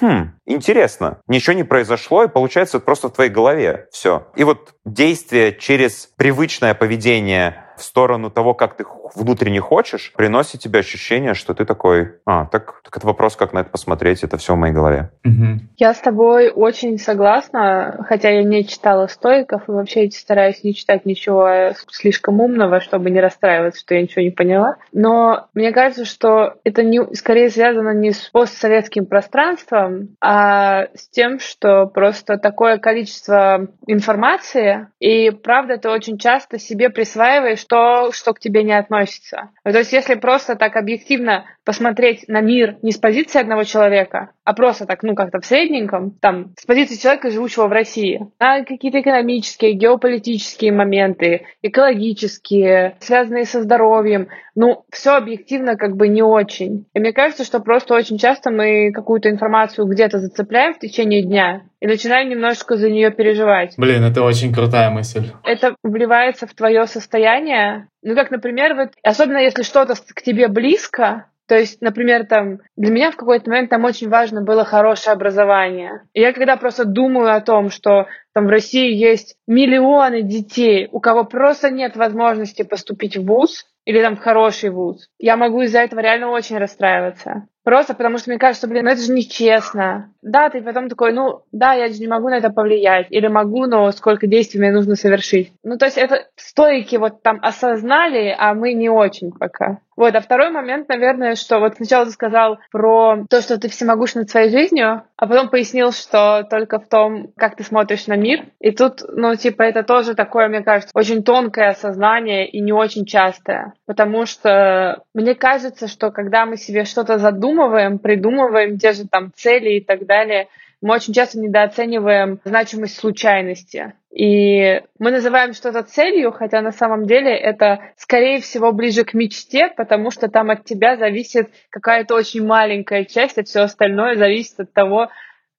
хм, 0.00 0.32
интересно, 0.46 1.20
ничего 1.28 1.54
не 1.54 1.64
произошло, 1.64 2.24
и 2.24 2.28
получается 2.28 2.78
это 2.78 2.84
просто 2.84 3.08
в 3.08 3.12
твоей 3.12 3.30
голове 3.30 3.86
все. 3.92 4.26
И 4.34 4.44
вот 4.44 4.74
действие 4.84 5.54
через 5.54 6.08
привычное 6.16 6.74
поведение 6.74 7.64
в 7.80 7.84
сторону 7.84 8.30
того, 8.30 8.54
как 8.54 8.76
ты 8.76 8.84
внутренне 9.14 9.60
хочешь, 9.60 10.12
приносит 10.16 10.60
тебе 10.60 10.80
ощущение, 10.80 11.34
что 11.34 11.54
ты 11.54 11.64
такой, 11.64 12.16
а, 12.26 12.46
так, 12.46 12.80
так 12.84 12.96
это 12.96 13.06
вопрос, 13.06 13.36
как 13.36 13.52
на 13.52 13.60
это 13.60 13.70
посмотреть, 13.70 14.22
это 14.22 14.36
все 14.36 14.54
в 14.54 14.58
моей 14.58 14.72
голове. 14.72 15.10
Угу. 15.24 15.60
Я 15.76 15.94
с 15.94 15.98
тобой 15.98 16.50
очень 16.50 16.98
согласна, 16.98 18.04
хотя 18.08 18.30
я 18.30 18.42
не 18.42 18.66
читала 18.66 19.06
стойков 19.06 19.68
и 19.68 19.72
вообще 19.72 20.10
стараюсь 20.10 20.62
не 20.62 20.74
читать 20.74 21.06
ничего 21.06 21.72
слишком 21.90 22.40
умного, 22.40 22.80
чтобы 22.80 23.10
не 23.10 23.20
расстраиваться, 23.20 23.80
что 23.80 23.94
я 23.94 24.02
ничего 24.02 24.22
не 24.22 24.30
поняла. 24.30 24.76
Но 24.92 25.48
мне 25.54 25.72
кажется, 25.72 26.04
что 26.04 26.54
это 26.64 26.82
не, 26.82 27.14
скорее 27.14 27.50
связано 27.50 27.94
не 27.94 28.12
с 28.12 28.28
постсоветским 28.30 29.06
пространством, 29.06 30.16
а 30.20 30.86
с 30.94 31.08
тем, 31.08 31.38
что 31.40 31.86
просто 31.86 32.38
такое 32.38 32.78
количество 32.78 33.68
информации, 33.86 34.88
и 34.98 35.30
правда, 35.30 35.78
ты 35.78 35.88
очень 35.88 36.18
часто 36.18 36.58
себе 36.58 36.90
присваиваешь 36.90 37.64
то, 37.70 38.10
что 38.10 38.34
к 38.34 38.40
тебе 38.40 38.64
не 38.64 38.76
относится. 38.76 39.50
То 39.62 39.78
есть, 39.78 39.92
если 39.92 40.16
просто 40.16 40.56
так 40.56 40.74
объективно 40.74 41.46
посмотреть 41.64 42.26
на 42.26 42.40
мир 42.40 42.76
не 42.82 42.90
с 42.90 42.98
позиции 42.98 43.40
одного 43.40 43.62
человека, 43.62 44.32
а 44.50 44.52
просто 44.52 44.84
так, 44.84 45.04
ну, 45.04 45.14
как-то 45.14 45.38
в 45.40 45.46
средненьком, 45.46 46.10
там, 46.10 46.54
с 46.58 46.66
позиции 46.66 47.00
человека, 47.00 47.30
живущего 47.30 47.68
в 47.68 47.72
России, 47.72 48.26
на 48.40 48.64
какие-то 48.64 49.00
экономические, 49.00 49.74
геополитические 49.74 50.72
моменты, 50.72 51.46
экологические, 51.62 52.96
связанные 52.98 53.44
со 53.44 53.62
здоровьем, 53.62 54.26
ну, 54.56 54.82
все 54.90 55.12
объективно 55.12 55.76
как 55.76 55.96
бы 55.96 56.08
не 56.08 56.22
очень. 56.22 56.86
И 56.94 56.98
мне 56.98 57.12
кажется, 57.12 57.44
что 57.44 57.60
просто 57.60 57.94
очень 57.94 58.18
часто 58.18 58.50
мы 58.50 58.90
какую-то 58.92 59.30
информацию 59.30 59.86
где-то 59.86 60.18
зацепляем 60.18 60.74
в 60.74 60.80
течение 60.80 61.22
дня 61.22 61.62
и 61.78 61.86
начинаем 61.86 62.28
немножечко 62.28 62.76
за 62.76 62.90
нее 62.90 63.12
переживать. 63.12 63.74
Блин, 63.76 64.02
это 64.02 64.24
очень 64.24 64.52
крутая 64.52 64.90
мысль. 64.90 65.30
Это 65.44 65.76
вливается 65.84 66.48
в 66.48 66.54
твое 66.54 66.86
состояние. 66.88 67.86
Ну, 68.02 68.16
как, 68.16 68.32
например, 68.32 68.74
вот, 68.74 68.90
особенно 69.04 69.38
если 69.38 69.62
что-то 69.62 69.94
к 69.94 70.22
тебе 70.22 70.48
близко, 70.48 71.26
то 71.50 71.58
есть, 71.58 71.80
например, 71.80 72.26
там, 72.26 72.60
для 72.76 72.92
меня 72.92 73.10
в 73.10 73.16
какой-то 73.16 73.50
момент 73.50 73.70
там 73.70 73.84
очень 73.84 74.08
важно 74.08 74.40
было 74.40 74.64
хорошее 74.64 75.14
образование. 75.14 76.02
И 76.14 76.20
я 76.20 76.32
когда 76.32 76.56
просто 76.56 76.84
думаю 76.84 77.34
о 77.34 77.40
том, 77.40 77.70
что 77.70 78.06
там 78.32 78.46
в 78.46 78.50
России 78.50 78.94
есть 78.94 79.34
миллионы 79.48 80.22
детей, 80.22 80.88
у 80.92 81.00
кого 81.00 81.24
просто 81.24 81.72
нет 81.72 81.96
возможности 81.96 82.62
поступить 82.62 83.16
в 83.16 83.26
ВУЗ 83.26 83.66
или 83.84 84.00
там 84.00 84.14
в 84.14 84.20
хороший 84.20 84.70
ВУЗ, 84.70 85.08
я 85.18 85.36
могу 85.36 85.62
из-за 85.62 85.80
этого 85.80 85.98
реально 85.98 86.28
очень 86.30 86.56
расстраиваться. 86.56 87.48
Просто 87.64 87.94
потому 87.94 88.18
что 88.18 88.30
мне 88.30 88.38
кажется, 88.38 88.66
блин, 88.66 88.84
ну 88.84 88.90
это 88.90 89.02
же 89.02 89.12
нечестно. 89.12 90.12
Да, 90.22 90.50
ты 90.50 90.62
потом 90.62 90.88
такой, 90.88 91.12
ну 91.12 91.42
да, 91.52 91.72
я 91.74 91.88
же 91.88 91.98
не 92.00 92.08
могу 92.08 92.28
на 92.28 92.38
это 92.38 92.50
повлиять. 92.50 93.06
Или 93.10 93.28
могу, 93.28 93.66
но 93.66 93.90
сколько 93.92 94.26
действий 94.26 94.60
мне 94.60 94.72
нужно 94.72 94.96
совершить. 94.96 95.52
Ну 95.62 95.76
то 95.78 95.86
есть 95.86 95.98
это 95.98 96.26
стойки 96.36 96.96
вот 96.96 97.22
там 97.22 97.38
осознали, 97.42 98.34
а 98.38 98.54
мы 98.54 98.72
не 98.72 98.88
очень 98.88 99.32
пока. 99.32 99.78
Вот, 99.96 100.14
а 100.14 100.20
второй 100.22 100.50
момент, 100.50 100.88
наверное, 100.88 101.34
что 101.34 101.58
вот 101.58 101.74
сначала 101.76 102.06
ты 102.06 102.12
сказал 102.12 102.58
про 102.72 103.26
то, 103.28 103.42
что 103.42 103.60
ты 103.60 103.68
всемогущ 103.68 104.14
над 104.14 104.30
своей 104.30 104.48
жизнью, 104.48 105.02
а 105.18 105.26
потом 105.26 105.50
пояснил, 105.50 105.92
что 105.92 106.46
только 106.48 106.78
в 106.80 106.88
том, 106.88 107.32
как 107.36 107.56
ты 107.56 107.64
смотришь 107.64 108.06
на 108.06 108.16
мир. 108.16 108.46
И 108.60 108.70
тут, 108.70 109.02
ну, 109.06 109.34
типа, 109.34 109.60
это 109.60 109.82
тоже 109.82 110.14
такое, 110.14 110.48
мне 110.48 110.62
кажется, 110.62 110.92
очень 110.94 111.22
тонкое 111.22 111.72
осознание 111.72 112.48
и 112.48 112.62
не 112.62 112.72
очень 112.72 113.04
частое. 113.04 113.74
Потому 113.84 114.24
что 114.24 115.02
мне 115.12 115.34
кажется, 115.34 115.86
что 115.86 116.10
когда 116.10 116.46
мы 116.46 116.56
себе 116.56 116.84
что-то 116.86 117.18
задумываем, 117.18 117.49
придумываем 117.98 118.78
те 118.78 118.92
же 118.92 119.06
там 119.08 119.32
цели 119.34 119.76
и 119.76 119.80
так 119.80 120.06
далее, 120.06 120.48
мы 120.82 120.94
очень 120.94 121.12
часто 121.12 121.38
недооцениваем 121.38 122.40
значимость 122.44 122.96
случайности. 122.98 123.92
И 124.10 124.82
мы 124.98 125.10
называем 125.12 125.52
что-то 125.52 125.82
целью, 125.82 126.32
хотя 126.32 126.62
на 126.62 126.72
самом 126.72 127.06
деле 127.06 127.36
это, 127.36 127.80
скорее 127.96 128.40
всего, 128.40 128.72
ближе 128.72 129.04
к 129.04 129.14
мечте, 129.14 129.68
потому 129.76 130.10
что 130.10 130.28
там 130.28 130.50
от 130.50 130.64
тебя 130.64 130.96
зависит 130.96 131.50
какая-то 131.70 132.14
очень 132.14 132.44
маленькая 132.44 133.04
часть, 133.04 133.38
а 133.38 133.44
все 133.44 133.60
остальное 133.60 134.16
зависит 134.16 134.58
от 134.58 134.72
того, 134.72 135.08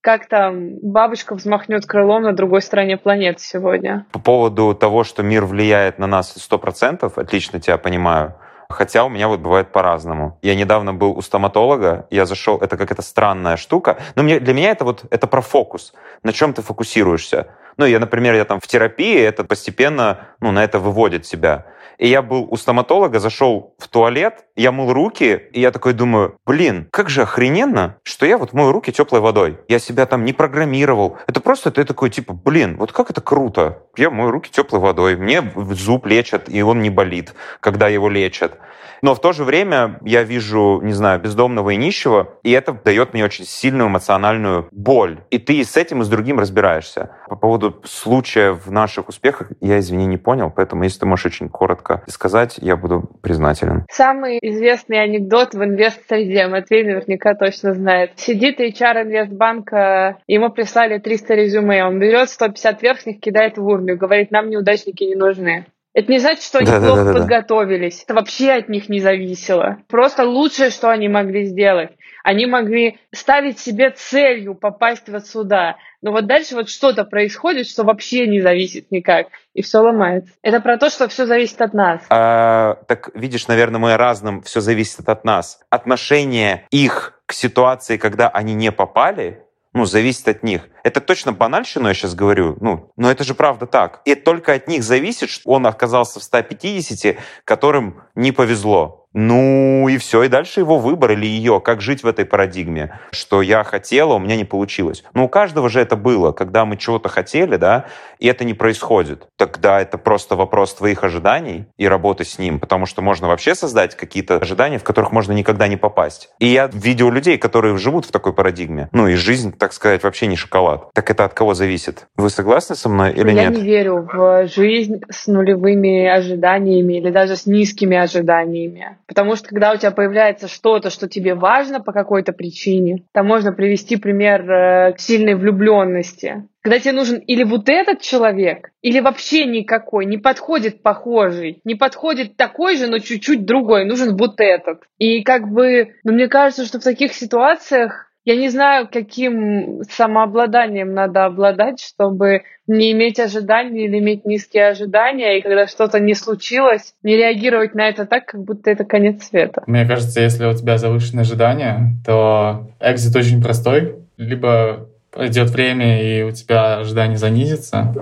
как 0.01 0.25
там 0.27 0.79
бабочка 0.81 1.35
взмахнет 1.35 1.85
крылом 1.85 2.23
на 2.23 2.33
другой 2.33 2.61
стороне 2.61 2.97
планеты 2.97 3.39
сегодня. 3.39 4.05
По 4.11 4.19
поводу 4.19 4.75
того, 4.75 5.03
что 5.03 5.21
мир 5.23 5.45
влияет 5.45 5.99
на 5.99 6.07
нас 6.07 6.33
сто 6.33 6.57
процентов, 6.57 7.17
отлично 7.17 7.61
тебя 7.61 7.77
понимаю. 7.77 8.33
Хотя 8.71 9.03
у 9.03 9.09
меня 9.09 9.27
вот 9.27 9.39
бывает 9.39 9.71
по-разному. 9.71 10.37
Я 10.41 10.55
недавно 10.55 10.93
был 10.93 11.11
у 11.11 11.21
стоматолога, 11.21 12.07
я 12.09 12.25
зашел, 12.25 12.57
это 12.57 12.77
какая-то 12.77 13.01
странная 13.01 13.57
штука, 13.57 13.97
но 14.15 14.23
мне, 14.23 14.39
для 14.39 14.53
меня 14.53 14.71
это 14.71 14.85
вот, 14.85 15.05
это 15.09 15.27
про 15.27 15.41
фокус, 15.41 15.93
на 16.23 16.33
чем 16.33 16.53
ты 16.53 16.61
фокусируешься. 16.61 17.47
Ну, 17.77 17.85
я, 17.85 17.99
например, 17.99 18.35
я 18.35 18.45
там 18.45 18.59
в 18.59 18.67
терапии, 18.67 19.19
это 19.19 19.43
постепенно, 19.43 20.27
ну, 20.39 20.51
на 20.51 20.63
это 20.63 20.79
выводит 20.79 21.25
себя. 21.25 21.65
И 22.01 22.07
я 22.07 22.23
был 22.23 22.47
у 22.49 22.57
стоматолога, 22.57 23.19
зашел 23.19 23.75
в 23.77 23.87
туалет, 23.87 24.45
я 24.55 24.71
мыл 24.71 24.91
руки, 24.91 25.39
и 25.51 25.61
я 25.61 25.69
такой 25.69 25.93
думаю, 25.93 26.35
блин, 26.47 26.87
как 26.91 27.09
же 27.09 27.21
охрененно, 27.21 27.97
что 28.01 28.25
я 28.25 28.39
вот 28.39 28.53
мою 28.53 28.71
руки 28.71 28.91
теплой 28.91 29.19
водой. 29.19 29.59
Я 29.67 29.77
себя 29.77 30.07
там 30.07 30.25
не 30.25 30.33
программировал. 30.33 31.17
Это 31.27 31.41
просто 31.41 31.69
ты 31.69 31.83
такой, 31.83 32.09
типа, 32.09 32.33
блин, 32.33 32.75
вот 32.77 32.91
как 32.91 33.11
это 33.11 33.21
круто. 33.21 33.83
Я 33.97 34.09
мою 34.09 34.31
руки 34.31 34.49
теплой 34.51 34.79
водой, 34.79 35.15
мне 35.15 35.43
зуб 35.55 36.05
лечат, 36.05 36.49
и 36.49 36.61
он 36.61 36.81
не 36.81 36.89
болит, 36.89 37.33
когда 37.59 37.87
его 37.87 38.09
лечат. 38.09 38.57
Но 39.01 39.15
в 39.15 39.21
то 39.21 39.33
же 39.33 39.43
время 39.43 39.99
я 40.03 40.23
вижу, 40.23 40.79
не 40.83 40.93
знаю, 40.93 41.19
бездомного 41.19 41.71
и 41.71 41.75
нищего, 41.75 42.35
и 42.43 42.51
это 42.51 42.73
дает 42.73 43.13
мне 43.13 43.25
очень 43.25 43.45
сильную 43.45 43.89
эмоциональную 43.89 44.67
боль. 44.71 45.21
И 45.31 45.39
ты 45.39 45.63
с 45.63 45.75
этим 45.75 46.01
и 46.01 46.05
с 46.05 46.07
другим 46.07 46.39
разбираешься. 46.39 47.15
По 47.27 47.35
поводу 47.35 47.81
случая 47.83 48.51
в 48.51 48.71
наших 48.71 49.09
успехах, 49.09 49.51
я, 49.59 49.79
извини, 49.79 50.05
не 50.05 50.17
понял, 50.17 50.51
поэтому 50.55 50.83
если 50.83 50.99
ты 50.99 51.05
можешь 51.07 51.25
очень 51.25 51.49
коротко 51.49 52.03
сказать, 52.07 52.59
я 52.61 52.77
буду 52.77 53.09
признателен. 53.21 53.85
Самый 53.89 54.37
известный 54.41 55.01
анекдот 55.01 55.53
в 55.55 55.63
инвест-среде, 55.63 56.47
Матвей 56.47 56.83
наверняка 56.83 57.33
точно 57.33 57.73
знает. 57.73 58.11
Сидит 58.17 58.59
HR 58.59 59.03
инвестбанка, 59.03 60.17
ему 60.27 60.51
прислали 60.51 60.99
300 60.99 61.33
резюме, 61.33 61.83
он 61.85 61.99
берет 61.99 62.29
150 62.29 62.81
верхних, 62.83 63.19
кидает 63.19 63.57
в 63.57 63.65
урну, 63.65 63.90
говорит, 63.95 64.31
нам 64.31 64.49
неудачники 64.49 65.03
не 65.03 65.15
нужны. 65.15 65.65
Это 65.93 66.09
не 66.09 66.19
значит, 66.19 66.43
что 66.43 66.59
они 66.59 66.67
да, 66.67 66.79
плохо 66.79 67.03
да, 67.03 67.13
да, 67.13 67.19
подготовились. 67.19 68.03
Это 68.03 68.13
вообще 68.13 68.51
от 68.51 68.69
них 68.69 68.87
не 68.87 69.01
зависело. 69.01 69.79
Просто 69.89 70.23
лучшее, 70.23 70.69
что 70.69 70.89
они 70.89 71.09
могли 71.09 71.43
сделать. 71.45 71.91
Они 72.23 72.45
могли 72.45 72.99
ставить 73.13 73.59
себе 73.59 73.89
целью 73.89 74.55
попасть 74.55 75.09
вот 75.09 75.27
сюда. 75.27 75.75
Но 76.01 76.11
вот 76.11 76.27
дальше 76.27 76.55
вот 76.55 76.69
что-то 76.69 77.03
происходит, 77.03 77.67
что 77.67 77.83
вообще 77.83 78.27
не 78.27 78.39
зависит 78.39 78.89
никак. 78.89 79.27
И 79.53 79.61
все 79.61 79.79
ломается. 79.79 80.31
Это 80.41 80.61
про 80.61 80.77
то, 80.77 80.89
что 80.89 81.09
все 81.09 81.25
зависит 81.25 81.61
от 81.61 81.73
нас. 81.73 82.01
А, 82.09 82.75
так 82.87 83.09
видишь, 83.13 83.47
наверное, 83.47 83.79
мы 83.79 83.97
разным 83.97 84.43
все 84.43 84.61
зависит 84.61 85.09
от 85.09 85.25
нас. 85.25 85.59
Отношение 85.69 86.67
их 86.69 87.21
к 87.25 87.33
ситуации, 87.33 87.97
когда 87.97 88.29
они 88.29 88.53
не 88.53 88.71
попали, 88.71 89.43
ну, 89.73 89.85
зависит 89.85 90.27
от 90.27 90.43
них. 90.43 90.69
Это 90.83 91.01
точно 91.01 91.33
банальщину 91.33 91.87
я 91.87 91.93
сейчас 91.93 92.15
говорю, 92.15 92.57
ну, 92.61 92.91
но 92.97 93.11
это 93.11 93.23
же 93.23 93.33
правда 93.33 93.65
так. 93.65 94.01
И 94.05 94.15
только 94.15 94.53
от 94.53 94.67
них 94.67 94.83
зависит, 94.83 95.29
что 95.29 95.49
он 95.51 95.67
оказался 95.67 96.19
в 96.19 96.23
150, 96.23 97.17
которым 97.45 98.03
не 98.15 98.31
повезло. 98.31 99.01
Ну 99.13 99.89
и 99.89 99.97
все, 99.97 100.23
и 100.23 100.29
дальше 100.29 100.61
его 100.61 100.79
выбор 100.79 101.11
или 101.11 101.25
ее, 101.25 101.59
как 101.59 101.81
жить 101.81 102.01
в 102.01 102.07
этой 102.07 102.23
парадигме, 102.23 102.97
что 103.11 103.41
я 103.41 103.63
хотела, 103.65 104.13
у 104.13 104.19
меня 104.19 104.37
не 104.37 104.45
получилось. 104.45 105.03
Ну 105.13 105.25
у 105.25 105.27
каждого 105.27 105.69
же 105.69 105.81
это 105.81 105.97
было, 105.97 106.31
когда 106.31 106.63
мы 106.63 106.77
чего-то 106.77 107.09
хотели, 107.09 107.57
да, 107.57 107.87
и 108.19 108.27
это 108.27 108.45
не 108.45 108.53
происходит. 108.53 109.27
Тогда 109.37 109.81
это 109.81 109.97
просто 109.97 110.37
вопрос 110.37 110.75
твоих 110.75 111.03
ожиданий 111.03 111.65
и 111.77 111.87
работы 111.87 112.23
с 112.23 112.39
ним, 112.39 112.59
потому 112.59 112.85
что 112.85 113.01
можно 113.01 113.27
вообще 113.27 113.53
создать 113.53 113.97
какие-то 113.97 114.37
ожидания, 114.37 114.79
в 114.79 114.83
которых 114.85 115.11
можно 115.11 115.33
никогда 115.33 115.67
не 115.67 115.77
попасть. 115.77 116.29
И 116.39 116.47
я 116.47 116.67
видел 116.67 117.11
людей, 117.11 117.37
которые 117.37 117.77
живут 117.77 118.05
в 118.05 118.11
такой 118.11 118.31
парадигме. 118.31 118.87
Ну 118.93 119.07
и 119.07 119.15
жизнь, 119.15 119.51
так 119.51 119.73
сказать, 119.73 120.03
вообще 120.03 120.27
не 120.27 120.37
шоколад. 120.37 120.70
Так 120.93 121.09
это 121.09 121.25
от 121.25 121.33
кого 121.33 121.53
зависит? 121.53 122.07
Вы 122.17 122.29
согласны 122.29 122.75
со 122.75 122.89
мной 122.89 123.11
или 123.13 123.31
я 123.31 123.49
нет? 123.49 123.53
Я 123.53 123.59
не 123.59 123.61
верю 123.61 124.07
в 124.11 124.47
жизнь 124.47 125.01
с 125.09 125.27
нулевыми 125.27 126.07
ожиданиями 126.07 126.97
или 126.97 127.11
даже 127.11 127.35
с 127.35 127.45
низкими 127.45 127.97
ожиданиями. 127.97 128.97
Потому 129.07 129.35
что 129.35 129.49
когда 129.49 129.71
у 129.71 129.77
тебя 129.77 129.91
появляется 129.91 130.47
что-то, 130.47 130.89
что 130.89 131.07
тебе 131.07 131.35
важно 131.35 131.81
по 131.81 131.91
какой-то 131.91 132.33
причине, 132.33 133.03
там 133.13 133.27
можно 133.27 133.53
привести 133.53 133.97
пример 133.97 134.49
э, 134.49 134.93
сильной 134.97 135.35
влюбленности. 135.35 136.45
Когда 136.61 136.77
тебе 136.77 136.91
нужен 136.91 137.17
или 137.17 137.43
вот 137.43 137.69
этот 137.69 138.01
человек, 138.01 138.69
или 138.83 138.99
вообще 138.99 139.45
никакой, 139.45 140.05
не 140.05 140.17
подходит 140.17 140.83
похожий, 140.83 141.59
не 141.63 141.73
подходит 141.73 142.37
такой 142.37 142.77
же, 142.77 142.87
но 142.87 142.99
чуть-чуть 142.99 143.45
другой, 143.45 143.85
нужен 143.85 144.15
вот 144.15 144.35
этот. 144.39 144.83
И 144.99 145.23
как 145.23 145.49
бы, 145.51 145.95
ну, 146.03 146.13
мне 146.13 146.27
кажется, 146.27 146.65
что 146.65 146.79
в 146.79 146.83
таких 146.83 147.13
ситуациях 147.13 148.10
я 148.23 148.35
не 148.35 148.49
знаю, 148.49 148.87
каким 148.91 149.81
самообладанием 149.89 150.93
надо 150.93 151.25
обладать, 151.25 151.81
чтобы 151.81 152.43
не 152.67 152.91
иметь 152.91 153.19
ожиданий 153.19 153.85
или 153.85 153.97
иметь 153.97 154.25
низкие 154.25 154.67
ожидания, 154.67 155.37
и 155.37 155.41
когда 155.41 155.67
что-то 155.67 155.99
не 155.99 156.13
случилось, 156.13 156.93
не 157.01 157.17
реагировать 157.17 157.73
на 157.73 157.89
это 157.89 158.05
так, 158.05 158.25
как 158.25 158.43
будто 158.43 158.69
это 158.69 158.85
конец 158.85 159.23
света. 159.23 159.63
Мне 159.65 159.85
кажется, 159.85 160.21
если 160.21 160.45
у 160.45 160.53
тебя 160.53 160.77
завышенные 160.77 161.21
ожидания, 161.21 161.93
то 162.05 162.69
экзит 162.79 163.15
очень 163.15 163.41
простой. 163.41 163.95
Либо 164.17 164.87
пройдет 165.11 165.49
время, 165.49 166.01
и 166.03 166.23
у 166.23 166.31
тебя 166.31 166.77
ожидания 166.77 167.17
занизятся, 167.17 167.93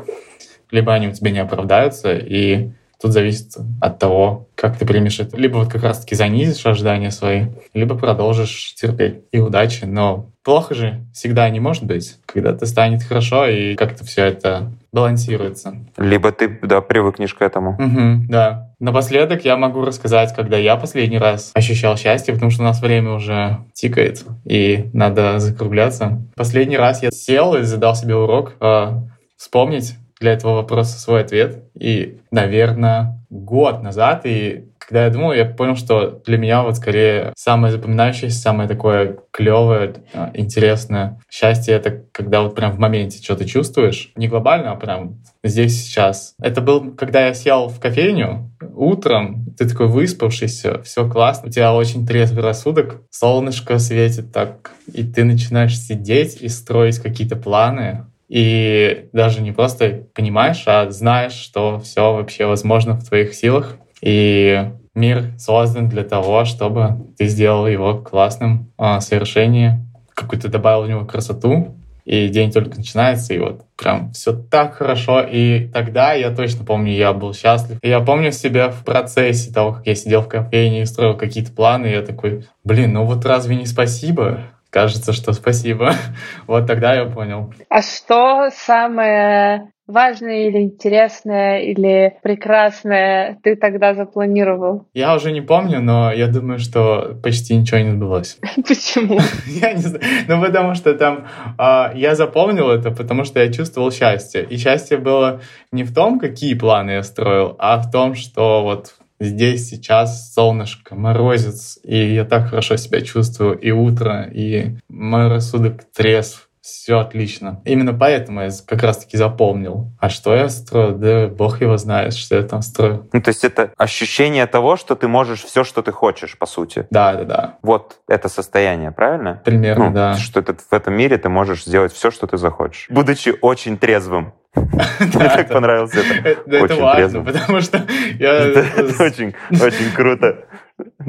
либо 0.70 0.94
они 0.94 1.08
у 1.08 1.12
тебя 1.14 1.32
не 1.32 1.40
оправдаются, 1.40 2.14
и 2.14 2.72
Тут 3.02 3.14
зависит 3.14 3.56
от 3.80 3.98
того, 3.98 4.50
как 4.56 4.78
ты 4.78 4.86
примешь 4.86 5.20
это. 5.20 5.38
Либо 5.38 5.58
вот 5.58 5.72
как 5.72 5.84
раз-таки 5.84 6.16
занизишь 6.16 6.66
ожидания 6.66 7.12
свои, 7.12 7.46
либо 7.74 7.96
продолжишь 7.96 8.76
терпеть. 8.76 9.22
И 9.32 9.40
удачи. 9.40 9.86
Но 9.86 10.32
плохо 10.44 10.76
же 10.76 11.06
всегда 11.14 11.50
не 11.50 11.62
может 11.62 11.86
быть, 11.86 12.18
когда 12.26 12.54
ты 12.54 12.66
станет 12.66 13.04
хорошо 13.04 13.48
и 13.48 13.76
как-то 13.76 14.04
все 14.04 14.26
это 14.26 14.74
балансируется. 14.92 15.76
Либо 15.98 16.32
ты, 16.32 16.60
да, 16.62 16.82
привыкнешь 16.82 17.34
к 17.34 17.42
этому. 17.42 17.76
Угу, 17.76 18.26
да. 18.30 18.74
Напоследок 18.80 19.46
я 19.46 19.56
могу 19.56 19.86
рассказать, 19.86 20.34
когда 20.36 20.58
я 20.58 20.76
последний 20.76 21.20
раз 21.20 21.52
ощущал 21.54 21.96
счастье, 21.98 22.34
потому 22.34 22.52
что 22.52 22.64
у 22.64 22.66
нас 22.66 22.82
время 22.82 23.12
уже 23.12 23.60
тикает, 23.74 24.26
и 24.46 24.90
надо 24.94 25.40
закругляться. 25.40 26.22
Последний 26.36 26.78
раз 26.78 27.04
я 27.04 27.12
сел 27.12 27.56
и 27.56 27.64
задал 27.64 27.96
себе 27.96 28.16
урок 28.16 28.54
э, 28.60 28.92
вспомнить 29.38 29.96
для 30.20 30.34
этого 30.34 30.56
вопроса 30.56 31.00
свой 31.00 31.22
ответ. 31.22 31.64
И, 31.74 32.20
наверное, 32.32 33.20
год 33.30 33.84
назад, 33.84 34.22
и 34.26 34.70
когда 34.90 35.06
я 35.06 35.12
думал, 35.12 35.34
я 35.34 35.46
понял, 35.46 35.76
что 35.76 36.20
для 36.26 36.40
меня 36.40 36.64
вот 36.64 36.78
скорее 36.78 37.32
самое 37.36 37.72
запоминающееся, 37.72 38.40
самое 38.40 38.68
такое 38.68 39.20
клевое, 39.30 39.94
а, 40.16 40.32
интересное 40.34 41.20
счастье— 41.30 41.74
это 41.76 42.06
когда 42.12 42.42
вот 42.42 42.56
прям 42.56 42.72
в 42.72 42.80
моменте 42.80 43.22
что-то 43.22 43.48
чувствуешь. 43.48 44.12
Не 44.16 44.28
глобально, 44.28 44.72
а 44.72 44.76
прям 44.76 45.22
здесь 45.44 45.84
сейчас. 45.84 46.34
Это 46.42 46.62
был, 46.62 46.96
когда 46.96 47.28
я 47.28 47.36
сел 47.36 47.68
в 47.68 47.80
кофейню 47.80 48.52
утром, 48.76 49.46
ты 49.58 49.70
такой 49.70 49.88
выспавшийся, 49.88 50.82
все 50.82 51.08
классно, 51.08 51.50
у 51.50 51.52
тебя 51.52 51.74
очень 51.74 52.08
трезвый 52.08 52.44
рассудок, 52.44 53.02
солнышко 53.12 53.78
светит 53.78 54.34
так, 54.34 54.72
и 54.92 55.04
ты 55.04 55.24
начинаешь 55.24 55.78
сидеть 55.78 56.42
и 56.42 56.48
строить 56.48 56.98
какие-то 56.98 57.36
планы, 57.36 58.06
и 58.30 59.10
даже 59.12 59.42
не 59.42 59.52
просто 59.52 60.04
понимаешь, 60.14 60.64
а 60.68 60.90
знаешь, 60.92 61.34
что 61.34 61.80
все 61.80 62.14
вообще 62.14 62.46
возможно 62.46 62.94
в 62.94 63.04
твоих 63.04 63.34
силах. 63.34 63.78
И 64.02 64.72
мир 64.94 65.34
создан 65.38 65.90
для 65.90 66.04
того, 66.04 66.46
чтобы 66.46 67.08
ты 67.18 67.26
сделал 67.26 67.68
его 67.68 67.98
классным 67.98 68.72
а, 68.78 69.02
совершение, 69.02 69.86
какую-то 70.14 70.48
добавил 70.48 70.84
в 70.84 70.90
него 70.90 71.06
красоту, 71.06 71.76
и 72.06 72.28
день 72.30 72.52
только 72.52 72.78
начинается, 72.78 73.34
и 73.34 73.40
вот 73.40 73.62
прям 73.78 74.12
все 74.14 74.34
так 74.34 74.76
хорошо. 74.76 75.22
И 75.22 75.68
тогда 75.68 76.14
я 76.14 76.32
точно 76.32 76.66
помню, 76.66 76.92
я 76.92 77.14
был 77.14 77.36
счастлив. 77.36 77.78
Я 77.84 78.00
помню 78.00 78.32
себя 78.32 78.70
в 78.70 78.84
процессе 78.84 79.54
того, 79.54 79.74
как 79.74 79.86
я 79.86 79.96
сидел 79.96 80.22
в 80.22 80.28
кофейне 80.28 80.82
и 80.82 80.86
строил 80.86 81.16
какие-то 81.16 81.52
планы, 81.52 81.88
и 81.88 81.92
я 81.92 82.02
такой, 82.02 82.48
блин, 82.64 82.94
ну 82.94 83.06
вот 83.06 83.26
разве 83.26 83.56
не 83.56 83.68
спасибо? 83.68 84.40
Кажется, 84.70 85.14
что 85.14 85.34
спасибо. 85.34 85.94
вот 86.48 86.68
тогда 86.68 86.94
я 86.94 87.06
понял. 87.06 87.54
А 87.70 87.82
что 87.82 88.50
самое 88.52 89.72
важное 89.90 90.48
или 90.48 90.60
интересное 90.60 91.62
или 91.62 92.18
прекрасное 92.22 93.40
ты 93.44 93.56
тогда 93.56 93.96
запланировал? 93.96 94.88
Я 94.94 95.16
уже 95.16 95.32
не 95.32 95.42
помню, 95.42 95.82
но 95.82 96.12
я 96.14 96.28
думаю, 96.28 96.60
что 96.60 97.18
почти 97.24 97.56
ничего 97.58 97.80
не 97.80 97.92
сбылось. 97.92 98.38
Почему? 98.56 99.20
я 99.48 99.74
не 99.74 99.82
знаю. 99.82 100.04
Ну, 100.28 100.42
потому 100.42 100.76
что 100.76 100.94
там 100.94 101.28
э, 101.58 101.98
я 101.98 102.16
запомнил 102.16 102.70
это, 102.70 102.92
потому 102.92 103.24
что 103.24 103.40
я 103.40 103.52
чувствовал 103.52 103.92
счастье. 103.92 104.44
И 104.44 104.58
счастье 104.58 104.98
было 104.98 105.42
не 105.72 105.84
в 105.84 105.94
том, 105.94 106.20
какие 106.20 106.54
планы 106.54 106.92
я 106.92 107.04
строил, 107.04 107.56
а 107.58 107.80
в 107.80 107.90
том, 107.92 108.14
что 108.14 108.62
вот 108.62 108.94
здесь 109.20 109.70
сейчас 109.70 110.34
солнышко, 110.34 110.96
морозец, 110.96 111.80
и 111.84 112.14
я 112.14 112.26
так 112.26 112.50
хорошо 112.50 112.78
себя 112.78 113.02
чувствую, 113.02 113.58
и 113.58 113.72
утро, 113.72 114.24
и 114.24 114.78
мой 114.88 115.28
рассудок 115.28 115.84
трезв, 115.94 116.49
все 116.70 117.00
отлично. 117.00 117.62
Именно 117.66 117.94
поэтому 117.94 118.42
я 118.42 118.50
как 118.66 118.84
раз-таки 118.84 119.18
запомнил. 119.18 119.92
А 120.00 120.10
что 120.10 120.36
я 120.36 120.50
строю? 120.50 120.94
Да 120.96 121.28
бог 121.28 121.62
его 121.62 121.78
знает, 121.78 122.14
что 122.14 122.36
я 122.36 122.44
там 122.44 122.62
строю. 122.62 123.08
Ну, 123.12 123.22
то 123.22 123.30
есть 123.30 123.44
это 123.44 123.72
ощущение 123.78 124.46
того, 124.48 124.76
что 124.76 124.96
ты 124.96 125.08
можешь 125.08 125.44
все, 125.44 125.64
что 125.64 125.82
ты 125.82 125.92
хочешь, 125.92 126.38
по 126.38 126.46
сути. 126.46 126.88
Да, 126.90 127.14
да, 127.14 127.24
да. 127.24 127.58
Вот 127.62 127.98
это 128.08 128.30
состояние, 128.30 128.92
правильно? 128.92 129.42
Примерно, 129.44 129.86
ну, 129.86 129.94
да. 129.94 130.14
Что 130.16 130.40
это, 130.40 130.56
в 130.56 130.74
этом 130.74 130.94
мире 130.94 131.18
ты 131.18 131.30
можешь 131.30 131.66
сделать 131.66 131.94
все, 131.94 132.12
что 132.12 132.28
ты 132.28 132.38
захочешь, 132.38 132.88
будучи 132.90 133.36
очень 133.42 133.78
трезвым. 133.78 134.34
Мне 134.56 135.30
так 135.30 135.50
понравилось 135.50 135.94
это. 135.94 136.30
Это 136.30 136.76
важно, 136.76 137.24
потому 137.24 137.62
что 137.62 137.86
я... 138.18 138.40
Очень, 139.00 139.36
очень 139.52 139.92
круто. 139.96 140.46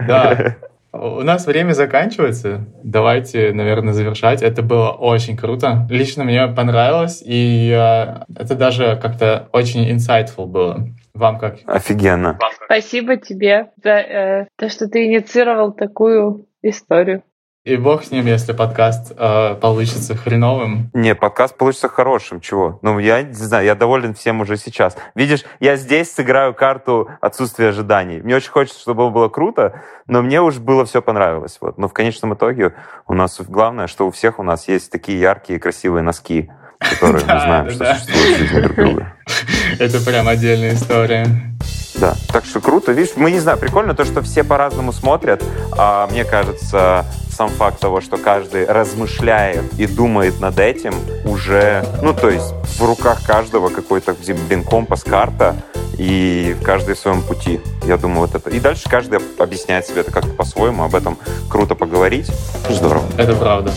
Да. 0.00 0.56
У 0.96 1.22
нас 1.22 1.46
время 1.46 1.72
заканчивается. 1.72 2.66
Давайте, 2.82 3.52
наверное, 3.52 3.92
завершать. 3.92 4.42
Это 4.42 4.62
было 4.62 4.90
очень 4.90 5.36
круто. 5.36 5.86
Лично 5.90 6.24
мне 6.24 6.46
понравилось, 6.48 7.22
и 7.24 7.68
это 7.68 8.54
даже 8.54 8.98
как-то 9.00 9.48
очень 9.52 9.90
insightful 9.90 10.46
было. 10.46 10.88
Вам 11.14 11.38
как? 11.38 11.58
Офигенно. 11.66 12.38
Спасибо 12.66 13.16
тебе 13.16 13.70
за 13.82 13.90
э, 13.90 14.46
то, 14.56 14.68
что 14.68 14.86
ты 14.88 15.06
инициировал 15.06 15.72
такую 15.72 16.46
историю. 16.62 17.22
И 17.66 17.76
бог 17.76 18.04
с 18.04 18.12
ним, 18.12 18.26
если 18.26 18.52
подкаст 18.52 19.12
э, 19.16 19.56
получится 19.60 20.14
хреновым. 20.14 20.88
Не, 20.94 21.16
подкаст 21.16 21.56
получится 21.56 21.88
хорошим, 21.88 22.40
чего? 22.40 22.78
Ну, 22.80 23.00
я 23.00 23.24
не 23.24 23.32
знаю, 23.32 23.64
я 23.64 23.74
доволен 23.74 24.14
всем 24.14 24.40
уже 24.40 24.56
сейчас. 24.56 24.96
Видишь, 25.16 25.44
я 25.58 25.74
здесь 25.74 26.14
сыграю 26.14 26.54
карту 26.54 27.10
отсутствия 27.20 27.70
ожиданий. 27.70 28.20
Мне 28.20 28.36
очень 28.36 28.52
хочется, 28.52 28.80
чтобы 28.80 29.10
было 29.10 29.28
круто, 29.28 29.82
но 30.06 30.22
мне 30.22 30.40
уж 30.40 30.58
было 30.58 30.84
все 30.84 31.02
понравилось. 31.02 31.58
Вот. 31.60 31.76
Но 31.76 31.88
в 31.88 31.92
конечном 31.92 32.34
итоге 32.34 32.72
у 33.08 33.14
нас 33.14 33.40
главное, 33.40 33.88
что 33.88 34.06
у 34.06 34.12
всех 34.12 34.38
у 34.38 34.44
нас 34.44 34.68
есть 34.68 34.92
такие 34.92 35.18
яркие, 35.18 35.58
красивые 35.58 36.04
носки, 36.04 36.48
которые 36.78 37.24
мы 37.26 37.40
знаем, 37.40 37.70
что 37.70 37.84
существуют 37.96 38.36
в 38.36 38.38
жизни 38.38 38.60
друг 38.60 38.76
друга. 38.76 39.16
Это 39.80 39.98
прям 40.06 40.28
отдельная 40.28 40.74
история. 40.74 41.55
Да, 41.98 42.14
так 42.32 42.44
что 42.44 42.60
круто. 42.60 42.92
Видишь, 42.92 43.12
мы 43.16 43.30
не 43.30 43.38
знаю, 43.38 43.58
прикольно 43.58 43.94
то, 43.94 44.04
что 44.04 44.22
все 44.22 44.44
по-разному 44.44 44.92
смотрят. 44.92 45.42
А 45.72 46.06
мне 46.08 46.24
кажется, 46.24 47.06
сам 47.30 47.48
факт 47.48 47.80
того, 47.80 48.00
что 48.00 48.18
каждый 48.18 48.66
размышляет 48.66 49.64
и 49.78 49.86
думает 49.86 50.40
над 50.40 50.58
этим, 50.58 50.94
уже, 51.24 51.84
ну, 52.02 52.12
то 52.12 52.28
есть 52.28 52.52
в 52.78 52.84
руках 52.84 53.22
каждого 53.24 53.68
какой-то, 53.68 54.14
блин, 54.48 54.64
компас, 54.64 55.04
карта, 55.04 55.56
и 55.98 56.56
каждый 56.62 56.94
в 56.94 56.98
своем 56.98 57.22
пути. 57.22 57.60
Я 57.84 57.96
думаю, 57.96 58.20
вот 58.20 58.34
это. 58.34 58.50
И 58.50 58.60
дальше 58.60 58.88
каждый 58.88 59.18
объясняет 59.38 59.86
себе 59.86 60.02
это 60.02 60.12
как-то 60.12 60.30
по-своему, 60.30 60.84
об 60.84 60.94
этом 60.94 61.18
круто 61.48 61.74
поговорить. 61.74 62.30
Здорово. 62.68 63.04
Это 63.16 63.34
правда. 63.34 63.72